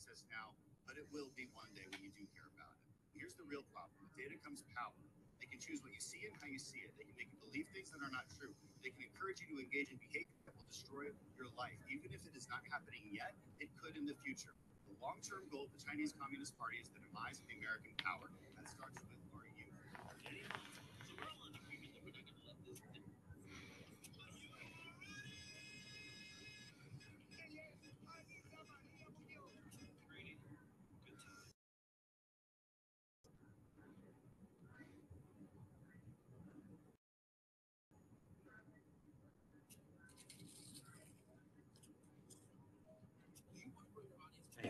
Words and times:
access 0.00 0.24
now, 0.32 0.56
but 0.88 0.96
it 0.96 1.04
will 1.12 1.28
be 1.36 1.44
one 1.52 1.68
day 1.76 1.84
when 1.92 2.00
you 2.00 2.08
do 2.16 2.24
care 2.32 2.48
about 2.56 2.72
it. 2.72 2.88
Here's 3.12 3.36
the 3.36 3.44
real 3.44 3.68
problem. 3.68 4.00
Data 4.16 4.32
comes 4.40 4.64
power. 4.72 4.96
They 5.36 5.44
can 5.44 5.60
choose 5.60 5.84
what 5.84 5.92
you 5.92 6.00
see 6.00 6.24
and 6.24 6.32
how 6.40 6.48
you 6.48 6.56
see 6.56 6.80
it. 6.80 6.88
They 6.96 7.04
can 7.04 7.12
make 7.20 7.28
you 7.28 7.36
believe 7.36 7.68
things 7.76 7.92
that 7.92 8.00
are 8.00 8.08
not 8.08 8.24
true. 8.32 8.48
They 8.80 8.96
can 8.96 9.04
encourage 9.04 9.44
you 9.44 9.52
to 9.52 9.60
engage 9.60 9.92
in 9.92 10.00
behavior 10.00 10.32
that 10.48 10.56
will 10.56 10.64
destroy 10.72 11.12
your 11.36 11.52
life. 11.52 11.76
Even 11.92 12.16
if 12.16 12.24
it 12.24 12.32
is 12.32 12.48
not 12.48 12.64
happening 12.72 13.12
yet, 13.12 13.36
it 13.60 13.68
could 13.76 14.00
in 14.00 14.08
the 14.08 14.16
future. 14.24 14.56
The 14.88 14.96
long-term 15.04 15.52
goal 15.52 15.68
of 15.68 15.72
the 15.76 15.84
Chinese 15.84 16.16
Communist 16.16 16.56
Party 16.56 16.80
is 16.80 16.88
the 16.88 17.04
demise 17.04 17.36
of 17.36 17.44
the 17.52 17.60
American 17.60 17.92
power. 18.00 18.32
That 18.56 18.72
starts 18.72 19.04
with 19.04 19.20
our 19.36 19.44
youth. 19.52 19.76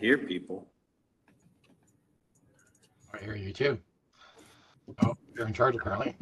Hear 0.00 0.18
people. 0.18 0.66
I 3.12 3.18
hear 3.22 3.36
you 3.36 3.52
too. 3.52 3.78
Oh, 5.04 5.16
you're 5.36 5.46
in 5.46 5.52
charge 5.52 5.76
apparently. 5.76 6.16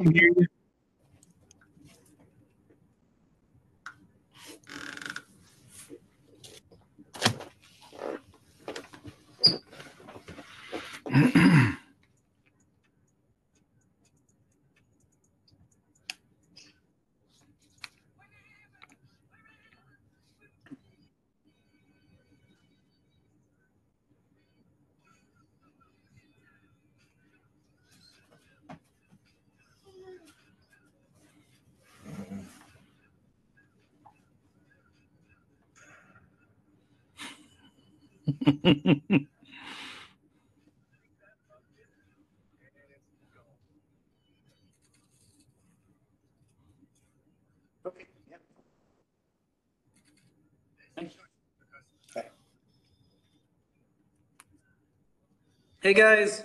Hey 55.81 55.93
guys, 55.93 56.43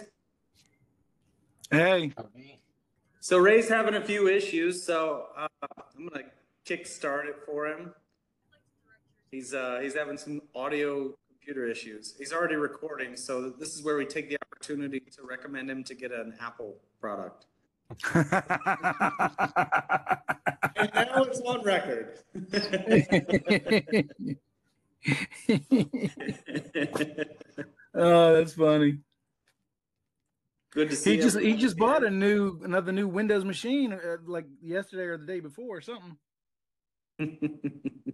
Hey, 1.70 2.12
so 3.20 3.38
Ray's 3.38 3.68
having 3.68 3.94
a 3.94 4.04
few 4.04 4.28
issues, 4.28 4.84
so 4.84 5.28
uh, 5.36 5.48
I'm 5.96 6.08
gonna 6.08 6.26
kickstart 6.66 7.24
it 7.24 7.36
for 7.46 7.66
him. 7.66 7.94
He's 9.30 9.54
uh, 9.54 9.80
he's 9.82 9.94
having 9.94 10.18
some 10.18 10.42
audio 10.54 11.14
computer 11.44 11.68
issues. 11.68 12.14
He's 12.16 12.32
already 12.32 12.54
recording, 12.54 13.16
so 13.16 13.50
this 13.50 13.74
is 13.74 13.82
where 13.82 13.96
we 13.96 14.06
take 14.06 14.30
the 14.30 14.38
opportunity 14.40 15.00
to 15.00 15.22
recommend 15.22 15.70
him 15.70 15.84
to 15.84 15.94
get 15.94 16.10
an 16.10 16.32
Apple 16.40 16.76
product. 17.00 17.44
And 18.14 18.30
now 20.94 21.24
it's 21.24 21.42
on 21.42 21.62
record. 21.62 22.18
oh, 27.94 28.34
that's 28.34 28.54
funny. 28.54 29.00
Good 30.70 30.88
to 30.90 30.96
see 30.96 31.16
He 31.16 31.22
just 31.22 31.38
he 31.38 31.56
just 31.56 31.76
bought 31.76 32.04
a 32.04 32.10
new 32.10 32.58
another 32.64 32.90
new 32.90 33.06
Windows 33.06 33.44
machine 33.44 33.92
uh, 33.92 34.16
like 34.26 34.46
yesterday 34.62 35.04
or 35.04 35.18
the 35.18 35.26
day 35.26 35.40
before 35.40 35.76
or 35.76 35.82
something. 35.82 36.16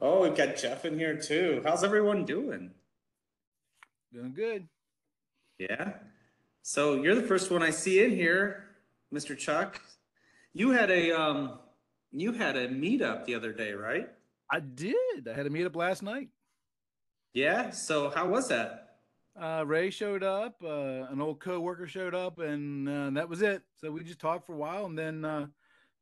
oh, 0.00 0.22
we've 0.22 0.36
got 0.36 0.56
Jeff 0.56 0.84
in 0.84 0.98
here 0.98 1.16
too. 1.16 1.62
How's 1.64 1.84
everyone 1.84 2.24
doing? 2.24 2.70
Doing 4.12 4.32
good. 4.32 4.68
Yeah. 5.58 5.94
So 6.62 7.02
you're 7.02 7.14
the 7.14 7.22
first 7.22 7.50
one 7.50 7.62
I 7.62 7.70
see 7.70 8.04
in 8.04 8.10
here, 8.10 8.64
Mr. 9.12 9.36
Chuck. 9.36 9.80
You 10.52 10.70
had 10.70 10.90
a 10.90 11.12
um 11.12 11.58
you 12.10 12.32
had 12.32 12.56
a 12.56 12.68
meetup 12.68 13.26
the 13.26 13.34
other 13.34 13.52
day, 13.52 13.72
right? 13.72 14.08
I 14.50 14.60
did. 14.60 15.28
I 15.28 15.34
had 15.34 15.46
a 15.46 15.50
meetup 15.50 15.76
last 15.76 16.02
night. 16.02 16.28
Yeah. 17.34 17.70
So 17.70 18.10
how 18.10 18.28
was 18.28 18.48
that? 18.48 18.84
Uh, 19.38 19.62
Ray 19.66 19.90
showed 19.90 20.22
up. 20.22 20.56
Uh, 20.64 21.06
an 21.10 21.20
old 21.20 21.38
coworker 21.38 21.86
showed 21.86 22.14
up, 22.14 22.38
and 22.38 22.88
uh, 22.88 23.10
that 23.10 23.28
was 23.28 23.42
it. 23.42 23.62
So 23.76 23.90
we 23.90 24.02
just 24.02 24.18
talked 24.18 24.46
for 24.46 24.54
a 24.54 24.58
while, 24.58 24.86
and 24.86 24.98
then 24.98 25.24
uh, 25.24 25.46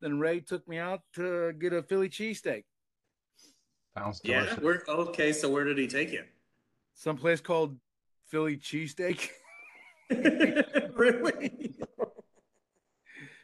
then 0.01 0.19
Ray 0.19 0.41
took 0.41 0.67
me 0.69 0.79
out 0.79 1.01
to 1.15 1.53
get 1.53 1.73
a 1.73 1.83
Philly 1.83 2.09
cheesesteak. 2.09 2.65
Sounds 3.97 4.21
Yeah. 4.25 4.59
we're 4.61 4.83
okay, 4.89 5.33
so 5.33 5.49
where 5.49 5.65
did 5.65 5.79
he 5.79 5.87
take 5.87 6.13
you? 6.13 6.25
Someplace 6.95 7.41
called 7.41 7.79
Philly 8.27 8.57
cheesesteak. 8.57 9.31
really? 10.11 11.75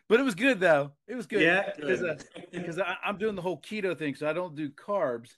but 0.09 0.21
it 0.21 0.23
was 0.23 0.35
good 0.35 0.61
though. 0.61 0.93
It 1.09 1.15
was 1.15 1.27
good. 1.27 1.41
Yeah. 1.41 1.73
Because 2.53 2.79
uh, 2.79 2.95
I'm 3.03 3.17
doing 3.17 3.35
the 3.35 3.43
whole 3.43 3.61
keto 3.61 3.97
thing, 3.97 4.15
so 4.15 4.29
I 4.29 4.35
don't 4.35 4.55
do 4.55 4.69
carbs. 4.71 5.37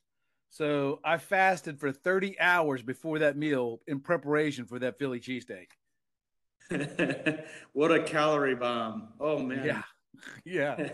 So 0.50 1.00
I 1.04 1.18
fasted 1.18 1.78
for 1.78 1.92
30 1.92 2.38
hours 2.40 2.82
before 2.82 3.20
that 3.20 3.36
meal 3.36 3.80
in 3.86 4.00
preparation 4.00 4.66
for 4.66 4.80
that 4.80 4.98
Philly 4.98 5.20
cheesesteak. 5.20 5.68
what 7.72 7.92
a 7.92 8.02
calorie 8.02 8.56
bomb. 8.56 9.08
Oh 9.20 9.38
man. 9.38 9.64
Yeah, 9.64 9.82
yeah. 10.44 10.90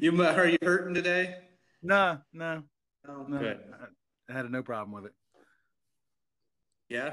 you 0.00 0.22
are 0.22 0.48
you 0.48 0.58
hurting 0.60 0.94
today? 0.94 1.36
No, 1.84 2.18
no, 2.32 2.62
Oh, 3.06 3.26
no. 3.28 3.38
good. 3.38 3.60
I, 4.28 4.32
I 4.32 4.36
had 4.36 4.50
no 4.50 4.62
problem 4.62 4.92
with 4.92 5.04
it. 5.10 5.14
Yeah. 6.88 7.12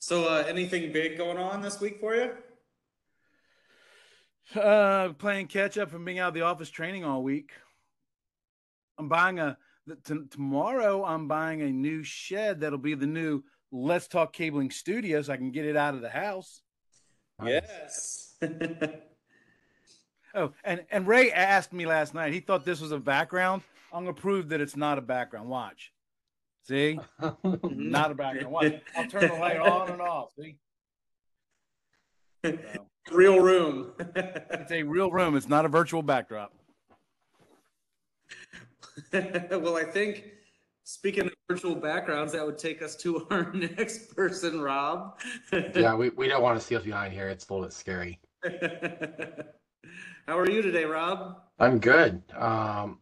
So, 0.00 0.24
uh, 0.28 0.44
anything 0.46 0.92
big 0.92 1.16
going 1.16 1.38
on 1.38 1.62
this 1.62 1.80
week 1.80 2.00
for 2.00 2.14
you? 2.16 2.32
Uh, 4.60 5.10
playing 5.14 5.46
catch 5.46 5.78
up 5.78 5.90
from 5.90 6.04
being 6.04 6.18
out 6.18 6.28
of 6.28 6.34
the 6.34 6.40
office 6.42 6.68
training 6.70 7.04
all 7.04 7.22
week. 7.22 7.52
I'm 8.98 9.08
buying 9.08 9.38
a 9.38 9.56
tomorrow. 10.30 11.04
I'm 11.04 11.28
buying 11.28 11.62
a 11.62 11.70
new 11.70 12.02
shed 12.02 12.60
that'll 12.60 12.78
be 12.78 12.94
the 12.94 13.06
new 13.06 13.42
Let's 13.70 14.08
Talk 14.08 14.32
Cabling 14.32 14.70
Studio, 14.70 15.22
so 15.22 15.32
I 15.32 15.36
can 15.36 15.52
get 15.52 15.64
it 15.64 15.76
out 15.76 15.94
of 15.94 16.00
the 16.00 16.10
house. 16.10 16.60
Yes. 17.44 18.34
Oh, 20.34 20.52
and 20.62 20.84
and 20.90 21.08
Ray 21.08 21.32
asked 21.32 21.72
me 21.72 21.86
last 21.86 22.12
night. 22.12 22.34
He 22.34 22.40
thought 22.40 22.62
this 22.66 22.82
was 22.82 22.92
a 22.92 22.98
background. 22.98 23.62
I'm 23.92 24.04
gonna 24.04 24.14
prove 24.14 24.50
that 24.50 24.60
it's 24.60 24.76
not 24.76 24.98
a 24.98 25.00
background. 25.02 25.48
Watch. 25.48 25.92
See, 26.64 26.98
not 27.62 28.10
a 28.10 28.14
background. 28.14 28.50
Watch. 28.52 28.74
I'll 28.96 29.08
turn 29.08 29.28
the 29.28 29.34
light 29.34 29.58
on 29.58 29.90
and 29.90 30.00
off. 30.02 30.30
See, 30.38 30.56
So, 32.44 32.58
Real 33.10 33.40
room. 33.40 33.92
it's 34.16 34.70
a 34.70 34.82
real 34.82 35.10
room. 35.10 35.34
It's 35.34 35.48
not 35.48 35.64
a 35.64 35.68
virtual 35.68 36.02
backdrop. 36.02 36.52
well, 39.12 39.76
I 39.78 39.84
think 39.84 40.24
speaking 40.84 41.24
of 41.24 41.32
virtual 41.50 41.74
backgrounds, 41.74 42.34
that 42.34 42.44
would 42.44 42.58
take 42.58 42.82
us 42.82 42.96
to 42.96 43.26
our 43.30 43.50
next 43.54 44.14
person, 44.14 44.60
Rob. 44.60 45.18
yeah, 45.74 45.94
we, 45.94 46.10
we 46.10 46.28
don't 46.28 46.42
want 46.42 46.60
to 46.60 46.64
see 46.64 46.76
us 46.76 46.82
behind 46.82 47.14
here. 47.14 47.28
It's 47.28 47.48
a 47.48 47.52
little 47.54 47.66
bit 47.66 47.72
scary. 47.72 48.20
How 50.26 50.38
are 50.38 50.50
you 50.50 50.60
today, 50.60 50.84
Rob? 50.84 51.36
I'm 51.58 51.78
good. 51.78 52.22
Um, 52.36 52.98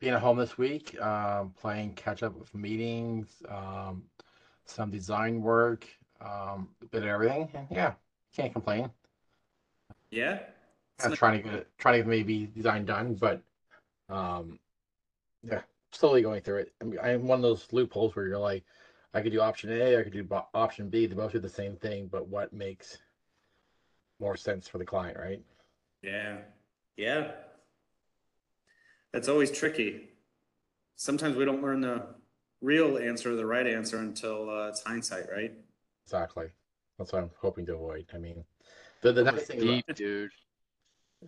being 0.00 0.14
at 0.14 0.20
home 0.20 0.38
this 0.38 0.56
week, 0.56 1.00
um, 1.00 1.52
playing 1.60 1.94
catch 1.94 2.22
up 2.22 2.36
with 2.38 2.54
meetings, 2.54 3.42
um, 3.48 4.04
some 4.64 4.90
design 4.90 5.42
work, 5.42 5.86
um, 6.20 6.68
a 6.82 6.86
bit 6.86 7.02
of 7.02 7.08
everything. 7.08 7.48
And 7.54 7.66
yeah, 7.70 7.94
can't 8.34 8.52
complain. 8.52 8.90
Yeah. 10.10 10.40
I'm 11.02 11.12
trying 11.12 11.42
to 11.42 11.48
get 11.48 11.54
it, 11.54 11.68
trying 11.78 11.94
to 11.94 11.98
get 11.98 12.08
maybe 12.08 12.46
design 12.46 12.84
done, 12.84 13.14
but 13.14 13.42
um, 14.08 14.58
yeah, 15.42 15.62
slowly 15.92 16.22
going 16.22 16.40
through 16.42 16.58
it. 16.58 16.72
I'm, 16.80 16.98
I'm 17.02 17.26
one 17.26 17.38
of 17.38 17.42
those 17.42 17.66
loopholes 17.72 18.14
where 18.14 18.26
you're 18.26 18.38
like, 18.38 18.64
I 19.14 19.20
could 19.20 19.32
do 19.32 19.40
option 19.40 19.70
A, 19.70 19.98
I 19.98 20.02
could 20.02 20.12
do 20.12 20.24
bo- 20.24 20.48
option 20.54 20.90
B. 20.90 21.06
They 21.06 21.14
both 21.14 21.32
do 21.32 21.38
the 21.38 21.48
same 21.48 21.76
thing, 21.76 22.08
but 22.08 22.28
what 22.28 22.52
makes 22.52 22.98
more 24.20 24.36
sense 24.36 24.68
for 24.68 24.78
the 24.78 24.84
client, 24.84 25.16
right? 25.18 25.40
Yeah. 26.02 26.38
Yeah. 26.96 27.30
That's 29.12 29.28
always 29.28 29.50
tricky. 29.50 30.10
Sometimes 30.96 31.36
we 31.36 31.44
don't 31.44 31.62
learn 31.62 31.80
the 31.80 32.06
real 32.60 32.98
answer, 32.98 33.32
or 33.32 33.36
the 33.36 33.46
right 33.46 33.66
answer 33.66 33.98
until 33.98 34.50
uh, 34.50 34.68
it's 34.68 34.82
hindsight, 34.82 35.30
right? 35.30 35.52
Exactly. 36.04 36.46
That's 36.98 37.12
what 37.12 37.22
I'm 37.22 37.30
hoping 37.40 37.64
to 37.66 37.74
avoid. 37.74 38.06
I 38.12 38.18
mean, 38.18 38.44
the 39.02 39.12
the 39.12 39.24
nice 39.24 39.42
thing, 39.44 39.60
Deep, 39.60 39.84
about, 39.86 39.96
dude. 39.96 40.30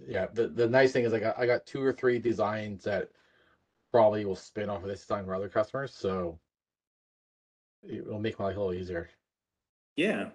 yeah, 0.07 0.27
the 0.33 0.49
the 0.49 0.69
nice 0.69 0.93
thing 0.93 1.05
is 1.05 1.13
I 1.13 1.21
got 1.21 1.39
I 1.39 1.47
got 1.47 1.67
two 1.67 1.83
or 1.83 1.93
three 1.93 2.19
designs 2.19 2.85
that 2.85 3.11
probably 3.93 4.25
will 4.25 4.37
spin 4.37 4.69
off 4.69 4.83
of 4.83 4.89
this 4.89 5.01
design 5.01 5.25
for 5.25 5.35
other 5.35 5.49
customers, 5.49 5.95
so 5.95 6.39
it 7.83 8.05
will 8.07 8.19
make 8.19 8.39
my 8.39 8.47
life 8.47 8.57
a 8.57 8.61
little 8.61 8.75
easier. 8.75 9.09
Yeah. 9.97 10.31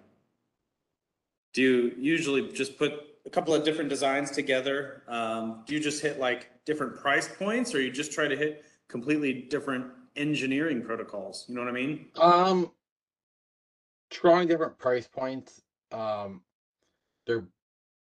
Do 1.52 1.62
you 1.62 1.94
usually 1.98 2.52
just 2.52 2.76
put 2.78 2.92
a 3.24 3.30
couple 3.30 3.54
of 3.54 3.64
different 3.64 3.88
designs 3.88 4.30
together? 4.30 5.02
Um, 5.08 5.62
do 5.66 5.74
you 5.74 5.80
just 5.80 6.02
hit 6.02 6.18
like 6.18 6.50
different 6.66 6.96
price 6.96 7.28
points 7.28 7.74
or 7.74 7.80
you 7.80 7.90
just 7.90 8.12
try 8.12 8.28
to 8.28 8.36
hit 8.36 8.64
completely 8.88 9.46
different 9.48 9.86
engineering 10.16 10.82
protocols? 10.82 11.46
You 11.48 11.54
know 11.54 11.62
what 11.62 11.70
I 11.70 11.72
mean? 11.72 12.06
Um, 12.16 12.70
trying 14.10 14.48
different 14.48 14.78
price 14.78 15.08
points. 15.08 15.62
Um, 15.92 16.42
they're 17.26 17.46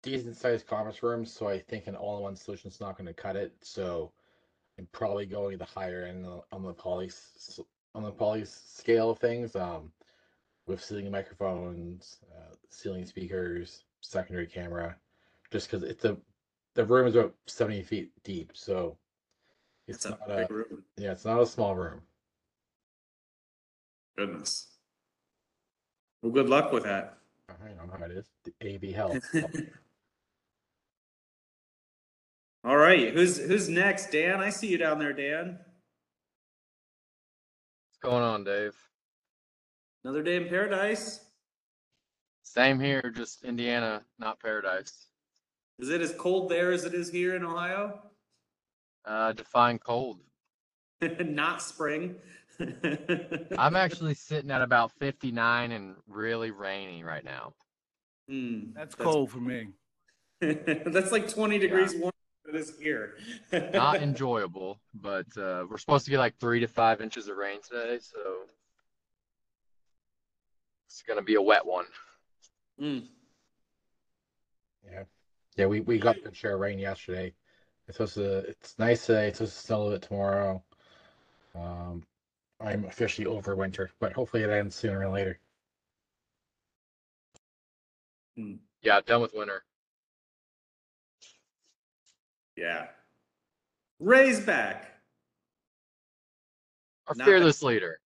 decent 0.02 0.36
sized 0.36 0.66
conference 0.66 1.02
rooms, 1.02 1.30
so 1.30 1.48
I 1.48 1.58
think 1.58 1.86
an 1.86 1.96
all 1.96 2.16
in 2.16 2.22
one 2.22 2.36
solution 2.36 2.70
is 2.70 2.80
not 2.80 2.96
going 2.96 3.06
to 3.06 3.14
cut 3.14 3.36
it. 3.36 3.52
So 3.60 4.12
I'm 4.78 4.88
probably 4.92 5.26
going 5.26 5.52
to 5.52 5.58
the 5.58 5.64
higher 5.64 6.04
end 6.04 6.24
on- 6.26 6.62
the 6.62 6.72
poly 6.72 7.10
on 7.94 8.02
the 8.02 8.10
poly 8.10 8.44
scale 8.46 9.10
of 9.10 9.18
things. 9.18 9.54
Um, 9.54 9.92
with 10.66 10.82
ceiling 10.82 11.10
microphones, 11.10 12.18
uh, 12.34 12.54
ceiling 12.70 13.04
speakers, 13.04 13.84
secondary 14.00 14.46
camera, 14.46 14.96
just 15.50 15.70
because 15.70 15.82
it's 15.82 16.04
a 16.04 16.16
the 16.74 16.84
room 16.84 17.06
is 17.06 17.14
about 17.14 17.34
70 17.46 17.82
feet 17.82 18.10
deep, 18.24 18.52
so 18.54 18.96
it's 19.88 19.98
It's 19.98 20.06
a 20.06 20.10
not 20.10 20.20
a 20.30 20.36
big 20.36 20.50
room. 20.50 20.84
yeah, 20.96 21.12
it's 21.12 21.24
not 21.24 21.40
a 21.40 21.46
small 21.46 21.74
room. 21.74 22.00
Goodness. 24.16 24.68
Well, 26.22 26.32
good 26.32 26.48
luck 26.48 26.72
with 26.72 26.84
that. 26.84 27.18
I 27.48 27.68
don't 27.76 27.88
know 27.88 27.96
how 27.98 28.04
it 28.04 28.12
is. 28.12 28.26
The 28.44 28.52
AV 28.74 28.94
health. 28.94 29.18
All 32.64 32.76
right, 32.76 33.12
who's 33.12 33.38
who's 33.38 33.68
next? 33.68 34.12
Dan, 34.12 34.40
I 34.40 34.50
see 34.50 34.68
you 34.68 34.78
down 34.78 34.98
there, 35.00 35.12
Dan. 35.12 35.58
What's 37.88 37.98
going 38.00 38.22
on, 38.22 38.44
Dave? 38.44 38.76
Another 40.04 40.22
day 40.22 40.36
in 40.36 40.48
paradise. 40.48 41.24
Same 42.44 42.78
here, 42.78 43.12
just 43.14 43.42
Indiana, 43.44 44.02
not 44.18 44.38
paradise. 44.40 45.06
Is 45.82 45.90
it 45.90 46.00
as 46.00 46.14
cold 46.16 46.48
there 46.48 46.70
as 46.70 46.84
it 46.84 46.94
is 46.94 47.10
here 47.10 47.34
in 47.34 47.42
Ohio? 47.42 47.98
Uh, 49.04 49.32
define 49.32 49.80
cold. 49.80 50.20
Not 51.20 51.60
spring. 51.60 52.14
I'm 53.58 53.74
actually 53.74 54.14
sitting 54.14 54.52
at 54.52 54.62
about 54.62 54.92
59 55.00 55.72
and 55.72 55.96
really 56.06 56.52
rainy 56.52 57.02
right 57.02 57.24
now. 57.24 57.54
Hmm, 58.28 58.66
That's 58.76 58.94
cold 58.94 59.32
for 59.32 59.38
me. 59.38 59.70
That's 60.40 61.10
like 61.10 61.28
20 61.28 61.58
degrees 61.58 61.94
warmer 61.96 62.12
than 62.44 62.54
it 62.54 62.60
is 62.60 62.78
here. 62.80 63.14
Not 63.72 64.00
enjoyable, 64.00 64.78
but 64.94 65.26
uh, 65.36 65.66
we're 65.68 65.78
supposed 65.78 66.04
to 66.04 66.12
get 66.12 66.18
like 66.18 66.38
three 66.38 66.60
to 66.60 66.68
five 66.68 67.00
inches 67.00 67.26
of 67.26 67.36
rain 67.36 67.58
today, 67.60 67.98
so 68.00 68.18
it's 70.86 71.02
gonna 71.02 71.22
be 71.22 71.34
a 71.34 71.42
wet 71.42 71.66
one. 71.66 71.86
Hmm. 72.78 72.98
Yeah, 74.84 75.02
yeah, 75.56 75.66
we, 75.66 75.80
we 75.80 75.98
got 75.98 76.16
a 76.16 76.20
good 76.20 76.36
share 76.36 76.54
of 76.54 76.60
rain 76.60 76.78
yesterday. 76.78 77.32
It's 77.88 77.96
supposed 77.96 78.14
to. 78.14 78.38
It's 78.48 78.78
nice 78.78 79.06
today. 79.06 79.28
It's 79.28 79.38
supposed 79.38 79.56
to 79.56 79.60
snow 79.60 79.76
a 79.76 79.82
little 79.82 79.98
bit 79.98 80.02
tomorrow. 80.02 80.62
Um, 81.54 82.04
I'm 82.60 82.84
officially 82.84 83.26
over 83.26 83.56
winter, 83.56 83.90
but 84.00 84.12
hopefully 84.12 84.44
it 84.44 84.50
ends 84.50 84.76
sooner 84.76 85.00
or 85.00 85.12
later. 85.12 85.38
Yeah, 88.82 89.00
done 89.04 89.20
with 89.20 89.34
winter. 89.34 89.64
Yeah. 92.56 92.86
Ray's 93.98 94.40
back. 94.40 94.88
Our 97.08 97.14
Not 97.14 97.26
fearless 97.26 97.62
leader. 97.62 98.00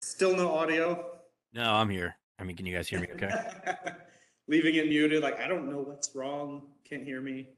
Still 0.00 0.36
no 0.36 0.54
audio. 0.54 1.18
No, 1.52 1.74
I'm 1.74 1.90
here. 1.90 2.16
I 2.38 2.44
mean, 2.44 2.56
can 2.56 2.66
you 2.66 2.74
guys 2.74 2.88
hear 2.88 3.00
me 3.00 3.08
okay? 3.14 3.30
Leaving 4.48 4.76
it 4.76 4.88
muted, 4.88 5.22
like, 5.22 5.38
I 5.40 5.48
don't 5.48 5.70
know 5.70 5.80
what's 5.80 6.14
wrong. 6.14 6.62
Can't 6.88 7.04
hear 7.04 7.20
me. 7.20 7.48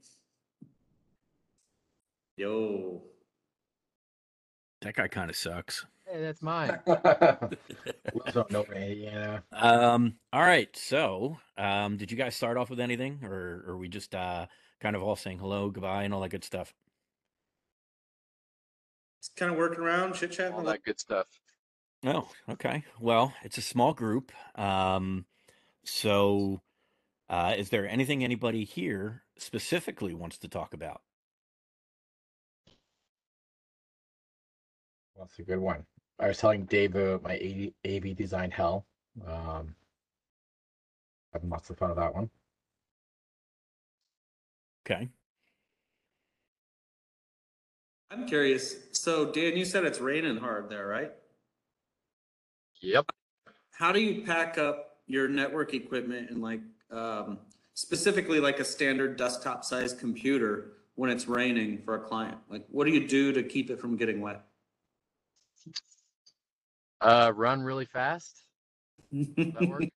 Yo. 2.36 3.02
That 4.80 4.94
guy 4.94 5.08
kind 5.08 5.30
of 5.30 5.36
sucks. 5.36 5.86
Hey, 6.06 6.20
that's 6.22 6.42
mine. 6.42 6.80
Lives 6.86 8.36
up 8.36 8.50
in 8.50 9.40
Um, 9.52 10.14
all 10.32 10.40
right. 10.40 10.74
So, 10.76 11.38
um, 11.56 11.96
did 11.96 12.10
you 12.10 12.16
guys 12.16 12.34
start 12.34 12.56
off 12.56 12.70
with 12.70 12.80
anything 12.80 13.20
or 13.22 13.62
or 13.68 13.76
we 13.76 13.88
just 13.88 14.14
uh 14.14 14.46
kind 14.80 14.96
of 14.96 15.02
all 15.02 15.14
saying 15.14 15.38
hello, 15.38 15.70
goodbye, 15.70 16.02
and 16.02 16.12
all 16.12 16.20
that 16.22 16.30
good 16.30 16.44
stuff? 16.44 16.74
Just 19.20 19.36
kind 19.36 19.52
of 19.52 19.58
working 19.58 19.80
around, 19.80 20.14
chit 20.14 20.32
chatting. 20.32 20.54
All 20.54 20.64
that 20.64 20.82
good 20.82 20.98
stuff. 20.98 21.26
Oh, 22.04 22.28
okay. 22.48 22.82
Well, 22.98 23.34
it's 23.44 23.58
a 23.58 23.62
small 23.62 23.92
group. 23.92 24.32
Um, 24.56 25.26
so 25.84 26.62
uh 27.30 27.54
is 27.56 27.70
there 27.70 27.88
anything 27.88 28.22
anybody 28.22 28.64
here 28.64 29.22
specifically 29.38 30.12
wants 30.12 30.36
to 30.38 30.48
talk 30.48 30.74
about? 30.74 31.00
That's 35.18 35.38
a 35.38 35.42
good 35.42 35.58
one. 35.58 35.84
I 36.18 36.28
was 36.28 36.38
telling 36.38 36.64
Dave 36.64 36.96
about 36.96 37.22
my 37.22 37.36
AV, 37.36 37.72
AV 37.86 38.16
design 38.16 38.50
hell. 38.50 38.86
Um, 39.26 39.74
having 41.32 41.50
lots 41.50 41.70
of 41.70 41.78
fun 41.78 41.90
with 41.90 41.98
that 41.98 42.14
one. 42.14 42.30
Okay. 44.84 45.08
I'm 48.10 48.26
curious. 48.26 48.76
So, 48.92 49.30
Dan, 49.30 49.56
you 49.56 49.64
said 49.64 49.84
it's 49.84 50.00
raining 50.00 50.38
hard 50.38 50.68
there, 50.68 50.86
right? 50.86 51.12
Yep. 52.80 53.12
How 53.70 53.92
do 53.92 54.00
you 54.00 54.22
pack 54.22 54.58
up 54.58 54.96
your 55.06 55.28
network 55.28 55.74
equipment 55.74 56.30
and 56.30 56.42
like 56.42 56.60
um, 56.90 57.38
specifically 57.74 58.40
like 58.40 58.60
a 58.60 58.64
standard 58.64 59.16
desktop 59.16 59.64
size 59.64 59.92
computer 59.92 60.72
when 60.94 61.10
it's 61.10 61.26
raining 61.28 61.82
for 61.82 61.94
a 61.94 62.00
client? 62.00 62.38
Like, 62.48 62.66
what 62.70 62.84
do 62.84 62.92
you 62.92 63.06
do 63.06 63.32
to 63.32 63.42
keep 63.42 63.70
it 63.70 63.80
from 63.80 63.96
getting 63.96 64.20
wet? 64.20 64.44
Uh, 67.00 67.32
run 67.34 67.62
really 67.62 67.86
fast. 67.86 68.44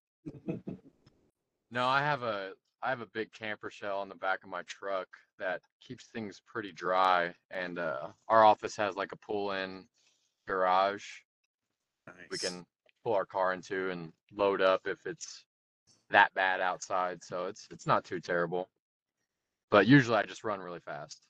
No, 1.70 1.88
I 1.88 2.02
have 2.02 2.22
a 2.22 2.50
I 2.84 2.90
have 2.90 3.00
a 3.00 3.06
big 3.06 3.32
camper 3.32 3.68
shell 3.68 3.98
on 3.98 4.08
the 4.08 4.14
back 4.14 4.44
of 4.44 4.48
my 4.48 4.62
truck 4.68 5.08
that 5.40 5.60
keeps 5.80 6.06
things 6.06 6.40
pretty 6.46 6.70
dry, 6.70 7.34
and 7.50 7.80
uh, 7.80 8.10
our 8.28 8.44
office 8.44 8.76
has 8.76 8.94
like 8.94 9.10
a 9.10 9.16
pull-in 9.16 9.84
garage 10.46 11.04
we 12.30 12.38
can 12.38 12.64
pull 13.02 13.14
our 13.14 13.26
car 13.26 13.52
into 13.52 13.90
and 13.90 14.12
load 14.32 14.60
up 14.60 14.82
if 14.86 15.06
it's 15.06 15.44
that 16.14 16.32
bad 16.34 16.60
outside. 16.60 17.22
So 17.22 17.46
it's 17.46 17.66
it's 17.70 17.86
not 17.86 18.04
too 18.04 18.20
terrible. 18.20 18.70
But 19.70 19.86
usually 19.86 20.16
I 20.16 20.22
just 20.22 20.44
run 20.44 20.60
really 20.60 20.80
fast. 20.80 21.20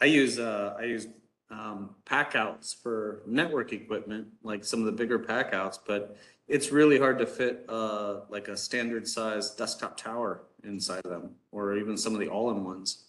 I 0.00 0.06
use 0.06 0.38
uh, 0.38 0.76
I 0.78 0.84
use 0.84 1.08
um, 1.50 1.96
pack 2.04 2.36
outs 2.36 2.72
for 2.72 3.22
network 3.26 3.72
equipment, 3.72 4.28
like 4.42 4.64
some 4.64 4.80
of 4.80 4.86
the 4.86 4.92
bigger 4.92 5.18
pack 5.18 5.52
outs, 5.52 5.78
but 5.84 6.16
it's 6.48 6.70
really 6.70 6.98
hard 6.98 7.18
to 7.18 7.26
fit 7.26 7.64
uh, 7.68 8.20
like 8.28 8.46
a 8.48 8.56
standard 8.56 9.08
size 9.08 9.50
desktop 9.50 9.96
tower 9.96 10.44
inside 10.62 11.04
of 11.04 11.10
them, 11.10 11.34
or 11.50 11.76
even 11.76 11.96
some 11.96 12.14
of 12.14 12.20
the 12.20 12.28
all 12.28 12.50
in 12.50 12.64
ones. 12.64 13.04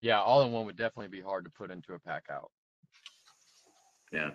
Yeah, 0.00 0.20
all 0.20 0.42
in 0.42 0.50
one 0.50 0.66
would 0.66 0.76
definitely 0.76 1.16
be 1.16 1.22
hard 1.22 1.44
to 1.44 1.50
put 1.50 1.70
into 1.70 1.94
a 1.94 1.98
pack 2.00 2.24
out. 2.30 2.50
Yeah. 4.12 4.30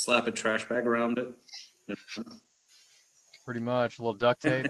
Slap 0.00 0.26
a 0.26 0.30
trash 0.30 0.66
bag 0.66 0.86
around 0.86 1.18
it. 1.18 1.28
Pretty 3.44 3.60
much 3.60 3.98
a 3.98 4.02
little 4.02 4.14
duct 4.14 4.40
tape, 4.40 4.66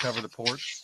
cover 0.00 0.20
the 0.20 0.28
porch. 0.28 0.82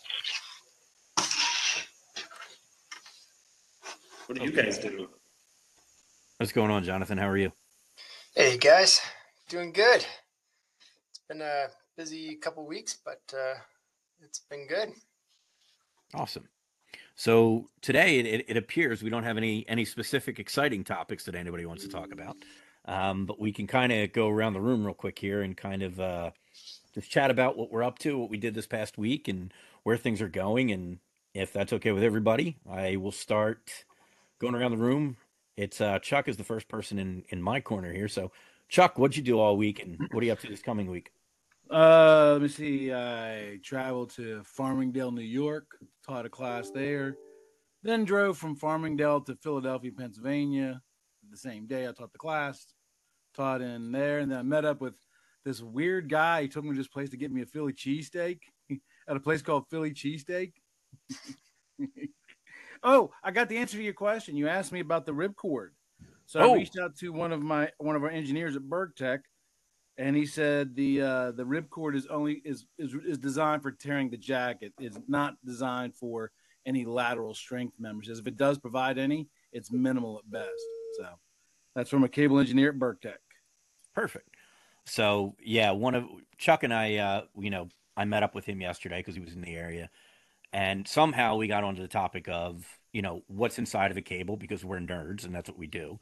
What 4.27 4.39
do 4.39 4.45
you 4.45 4.53
guys 4.53 4.79
do? 4.79 5.09
What's 6.37 6.53
going 6.53 6.71
on, 6.71 6.85
Jonathan? 6.85 7.19
How 7.19 7.29
are 7.29 7.37
you? 7.37 7.51
Hey 8.37 8.57
guys, 8.57 9.01
doing 9.49 9.73
good. 9.73 10.07
It's 11.11 11.21
been 11.29 11.41
a 11.41 11.71
busy 11.97 12.37
couple 12.37 12.65
weeks, 12.65 12.99
but 13.05 13.21
uh, 13.37 13.55
it's 14.23 14.43
been 14.49 14.69
good. 14.69 14.93
Awesome. 16.15 16.49
So 17.17 17.69
today 17.83 18.21
it, 18.21 18.27
it, 18.27 18.45
it 18.51 18.57
appears 18.57 19.03
we 19.03 19.11
don't 19.11 19.25
have 19.25 19.37
any 19.37 19.69
any 19.69 19.85
specific 19.85 20.39
exciting 20.39 20.85
topics 20.85 21.25
that 21.25 21.35
anybody 21.35 21.67
wants 21.67 21.83
to 21.83 21.89
talk 21.89 22.13
about, 22.13 22.37
um, 22.87 23.27
but 23.27 23.41
we 23.41 23.53
can 23.53 23.67
kind 23.67 23.93
of 23.93 24.13
go 24.13 24.29
around 24.29 24.53
the 24.53 24.61
room 24.61 24.85
real 24.85 24.95
quick 24.95 25.19
here 25.19 25.43
and 25.43 25.57
kind 25.57 25.83
of 25.83 26.01
uh, 26.01 26.31
just 26.95 27.11
chat 27.11 27.31
about 27.31 27.57
what 27.57 27.71
we're 27.71 27.83
up 27.83 27.99
to, 28.01 28.19
what 28.19 28.31
we 28.31 28.37
did 28.37 28.55
this 28.55 28.67
past 28.67 28.99
week, 28.99 29.29
and 29.29 29.53
where 29.83 29.97
things 29.97 30.21
are 30.21 30.29
going. 30.29 30.71
And 30.71 30.99
if 31.35 31.53
that's 31.53 31.73
okay 31.75 31.93
with 31.93 32.03
everybody, 32.03 32.57
I 32.71 32.97
will 32.97 33.13
start 33.13 33.85
going 34.39 34.55
around 34.55 34.73
the 34.73 34.77
room. 34.79 35.17
It's 35.57 35.81
uh, 35.81 35.99
Chuck 36.01 36.29
is 36.29 36.37
the 36.37 36.45
first 36.45 36.69
person 36.69 36.99
in 36.99 37.25
in 37.29 37.41
my 37.41 37.61
corner 37.61 37.93
here. 37.93 38.09
So, 38.09 38.33
Chuck, 38.69 38.99
what'd 38.99 39.17
you 39.17 39.23
do 39.23 39.39
all 39.39 39.57
week, 39.57 39.83
and 39.83 39.99
what 40.11 40.23
are 40.23 40.27
you 40.27 40.33
up 40.33 40.41
to 40.41 40.49
this 40.49 40.63
coming 40.63 40.91
week? 40.91 41.11
Uh, 41.71 42.31
let 42.33 42.43
me 42.43 42.49
see. 42.49 42.93
I 42.93 43.59
traveled 43.63 44.11
to 44.11 44.43
Farmingdale, 44.59 45.15
New 45.15 45.23
York, 45.23 45.79
taught 46.07 46.27
a 46.27 46.29
class 46.29 46.71
there. 46.71 47.17
Then 47.83 48.05
drove 48.05 48.39
from 48.39 48.57
Farmingdale 48.57 49.25
to 49.27 49.37
Philadelphia, 49.37 49.93
Pennsylvania. 49.97 50.83
The 51.35 51.41
same 51.41 51.67
day 51.67 51.89
I 51.89 51.91
taught 51.91 52.13
the 52.13 52.19
class, 52.19 52.65
taught 53.35 53.61
in 53.61 53.91
there, 53.91 54.21
and 54.21 54.31
then 54.31 54.39
I 54.39 54.43
met 54.43 54.65
up 54.65 54.81
with 54.81 54.95
this 55.45 55.61
weird 55.61 56.09
guy. 56.09 56.43
He 56.43 56.49
took 56.49 56.63
me 56.63 56.71
to 56.71 56.77
this 56.77 56.87
place 56.87 57.11
to 57.11 57.17
get 57.17 57.33
me 57.33 57.43
a 57.43 57.47
Philly 57.47 57.73
cheesesteak 57.73 58.39
at 59.09 59.17
a 59.17 59.19
place 59.19 59.43
called 59.43 59.69
Philly 59.69 59.91
Cheesesteak. 59.91 60.53
oh, 62.85 63.11
I 63.25 63.33
got 63.33 63.49
the 63.49 63.57
answer 63.57 63.77
to 63.77 63.83
your 63.83 63.95
question. 63.95 64.37
You 64.37 64.47
asked 64.47 64.71
me 64.71 64.79
about 64.79 65.07
the 65.07 65.13
ripcord. 65.13 65.71
So 66.27 66.39
Oh. 66.39 66.53
I 66.53 66.59
reached 66.59 66.79
out 66.81 66.95
to 66.99 67.13
one 67.13 67.33
of 67.33 67.43
my 67.43 67.69
one 67.79 67.97
of 67.97 68.05
our 68.05 68.11
engineers 68.11 68.55
at 68.55 68.63
Berk-Tek, 68.63 69.23
and 69.99 70.15
he 70.15 70.27
said 70.27 70.77
the 70.77 71.03
uh, 71.03 71.33
the 71.33 71.45
ripcord 71.45 71.97
is 71.97 72.07
only 72.07 72.43
is, 72.45 72.67
is 72.79 72.95
is 73.05 73.19
designed 73.19 73.63
for 73.63 73.73
tearing 73.73 74.09
the 74.09 74.17
jacket. 74.19 74.73
It's 74.79 75.01
not 75.09 75.35
designed 75.45 75.97
for 75.97 76.31
any 76.65 76.85
lateral 76.85 77.35
strength 77.35 77.75
members. 77.81 78.09
If 78.09 78.29
it 78.29 78.37
does 78.37 78.57
provide 78.57 78.99
any, 78.99 79.27
it's 79.53 79.73
minimal 79.73 80.21
at 80.21 80.31
best. 80.31 80.63
So 80.97 81.09
that's 81.75 81.91
from 81.91 82.05
a 82.05 82.09
cable 82.09 82.39
engineer 82.39 82.71
at 82.71 82.79
Berk-Tek. 82.79 83.21
Perfect. 83.95 84.29
So 84.87 85.35
yeah, 85.43 85.71
one 85.71 85.95
of 85.95 86.05
Chuck 86.37 86.63
and 86.63 86.75
I, 86.75 86.97
uh, 86.97 87.23
you 87.39 87.51
know, 87.51 87.69
I 87.97 88.05
met 88.05 88.23
up 88.23 88.35
with 88.35 88.45
him 88.45 88.61
yesterday 88.61 88.99
because 88.99 89.15
he 89.15 89.21
was 89.21 89.35
in 89.35 89.41
the 89.41 89.55
area, 89.55 89.89
and 90.53 90.87
somehow 90.87 91.37
we 91.37 91.47
got 91.49 91.65
onto 91.65 91.81
the 91.81 91.89
topic 91.89 92.29
of 92.29 92.67
you 92.93 93.03
know 93.03 93.23
what's 93.27 93.59
inside 93.59 93.91
of 93.91 93.97
a 93.97 94.03
cable 94.03 94.37
because 94.37 94.65
we're 94.65 94.79
nerds 94.79 95.25
and 95.25 95.35
that's 95.35 95.49
what 95.49 95.59
we 95.59 95.67
do. 95.67 95.99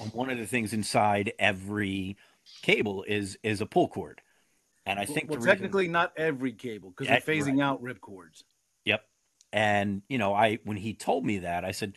And 0.00 0.12
one 0.12 0.28
of 0.30 0.38
the 0.38 0.46
things 0.46 0.72
inside 0.72 1.32
every 1.38 2.16
cable 2.62 3.04
is 3.06 3.38
is 3.42 3.60
a 3.60 3.66
pull 3.66 3.88
cord, 3.88 4.20
and 4.84 4.98
I 4.98 5.06
think 5.06 5.30
well, 5.30 5.38
the 5.38 5.44
reason- 5.44 5.56
technically 5.56 5.88
not 5.88 6.12
every 6.16 6.52
cable 6.52 6.90
because 6.90 7.06
they're 7.06 7.36
phasing 7.36 7.58
right. 7.58 7.64
out 7.64 7.82
ripcords. 7.82 8.42
Yep. 8.84 9.04
And 9.52 10.02
you 10.08 10.18
know, 10.18 10.34
I 10.34 10.58
when 10.64 10.76
he 10.76 10.94
told 10.94 11.24
me 11.24 11.38
that, 11.38 11.64
I 11.64 11.70
said, 11.72 11.94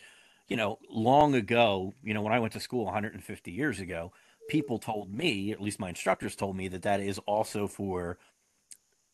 you 0.48 0.56
know, 0.56 0.78
long 0.90 1.34
ago, 1.34 1.94
you 2.02 2.14
know, 2.14 2.22
when 2.22 2.32
I 2.32 2.38
went 2.38 2.52
to 2.54 2.60
school 2.60 2.84
150 2.84 3.50
years 3.50 3.80
ago, 3.80 4.12
people 4.48 4.78
told 4.78 5.12
me, 5.12 5.52
at 5.52 5.60
least 5.60 5.80
my 5.80 5.88
instructors 5.88 6.36
told 6.36 6.56
me 6.56 6.68
that 6.68 6.82
that 6.82 7.00
is 7.00 7.18
also 7.26 7.66
for 7.66 8.18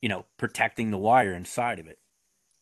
you 0.01 0.09
know, 0.09 0.25
protecting 0.39 0.91
the 0.91 0.99
wire 0.99 1.35
inside 1.35 1.79
of 1.79 1.87
it. 1.87 1.99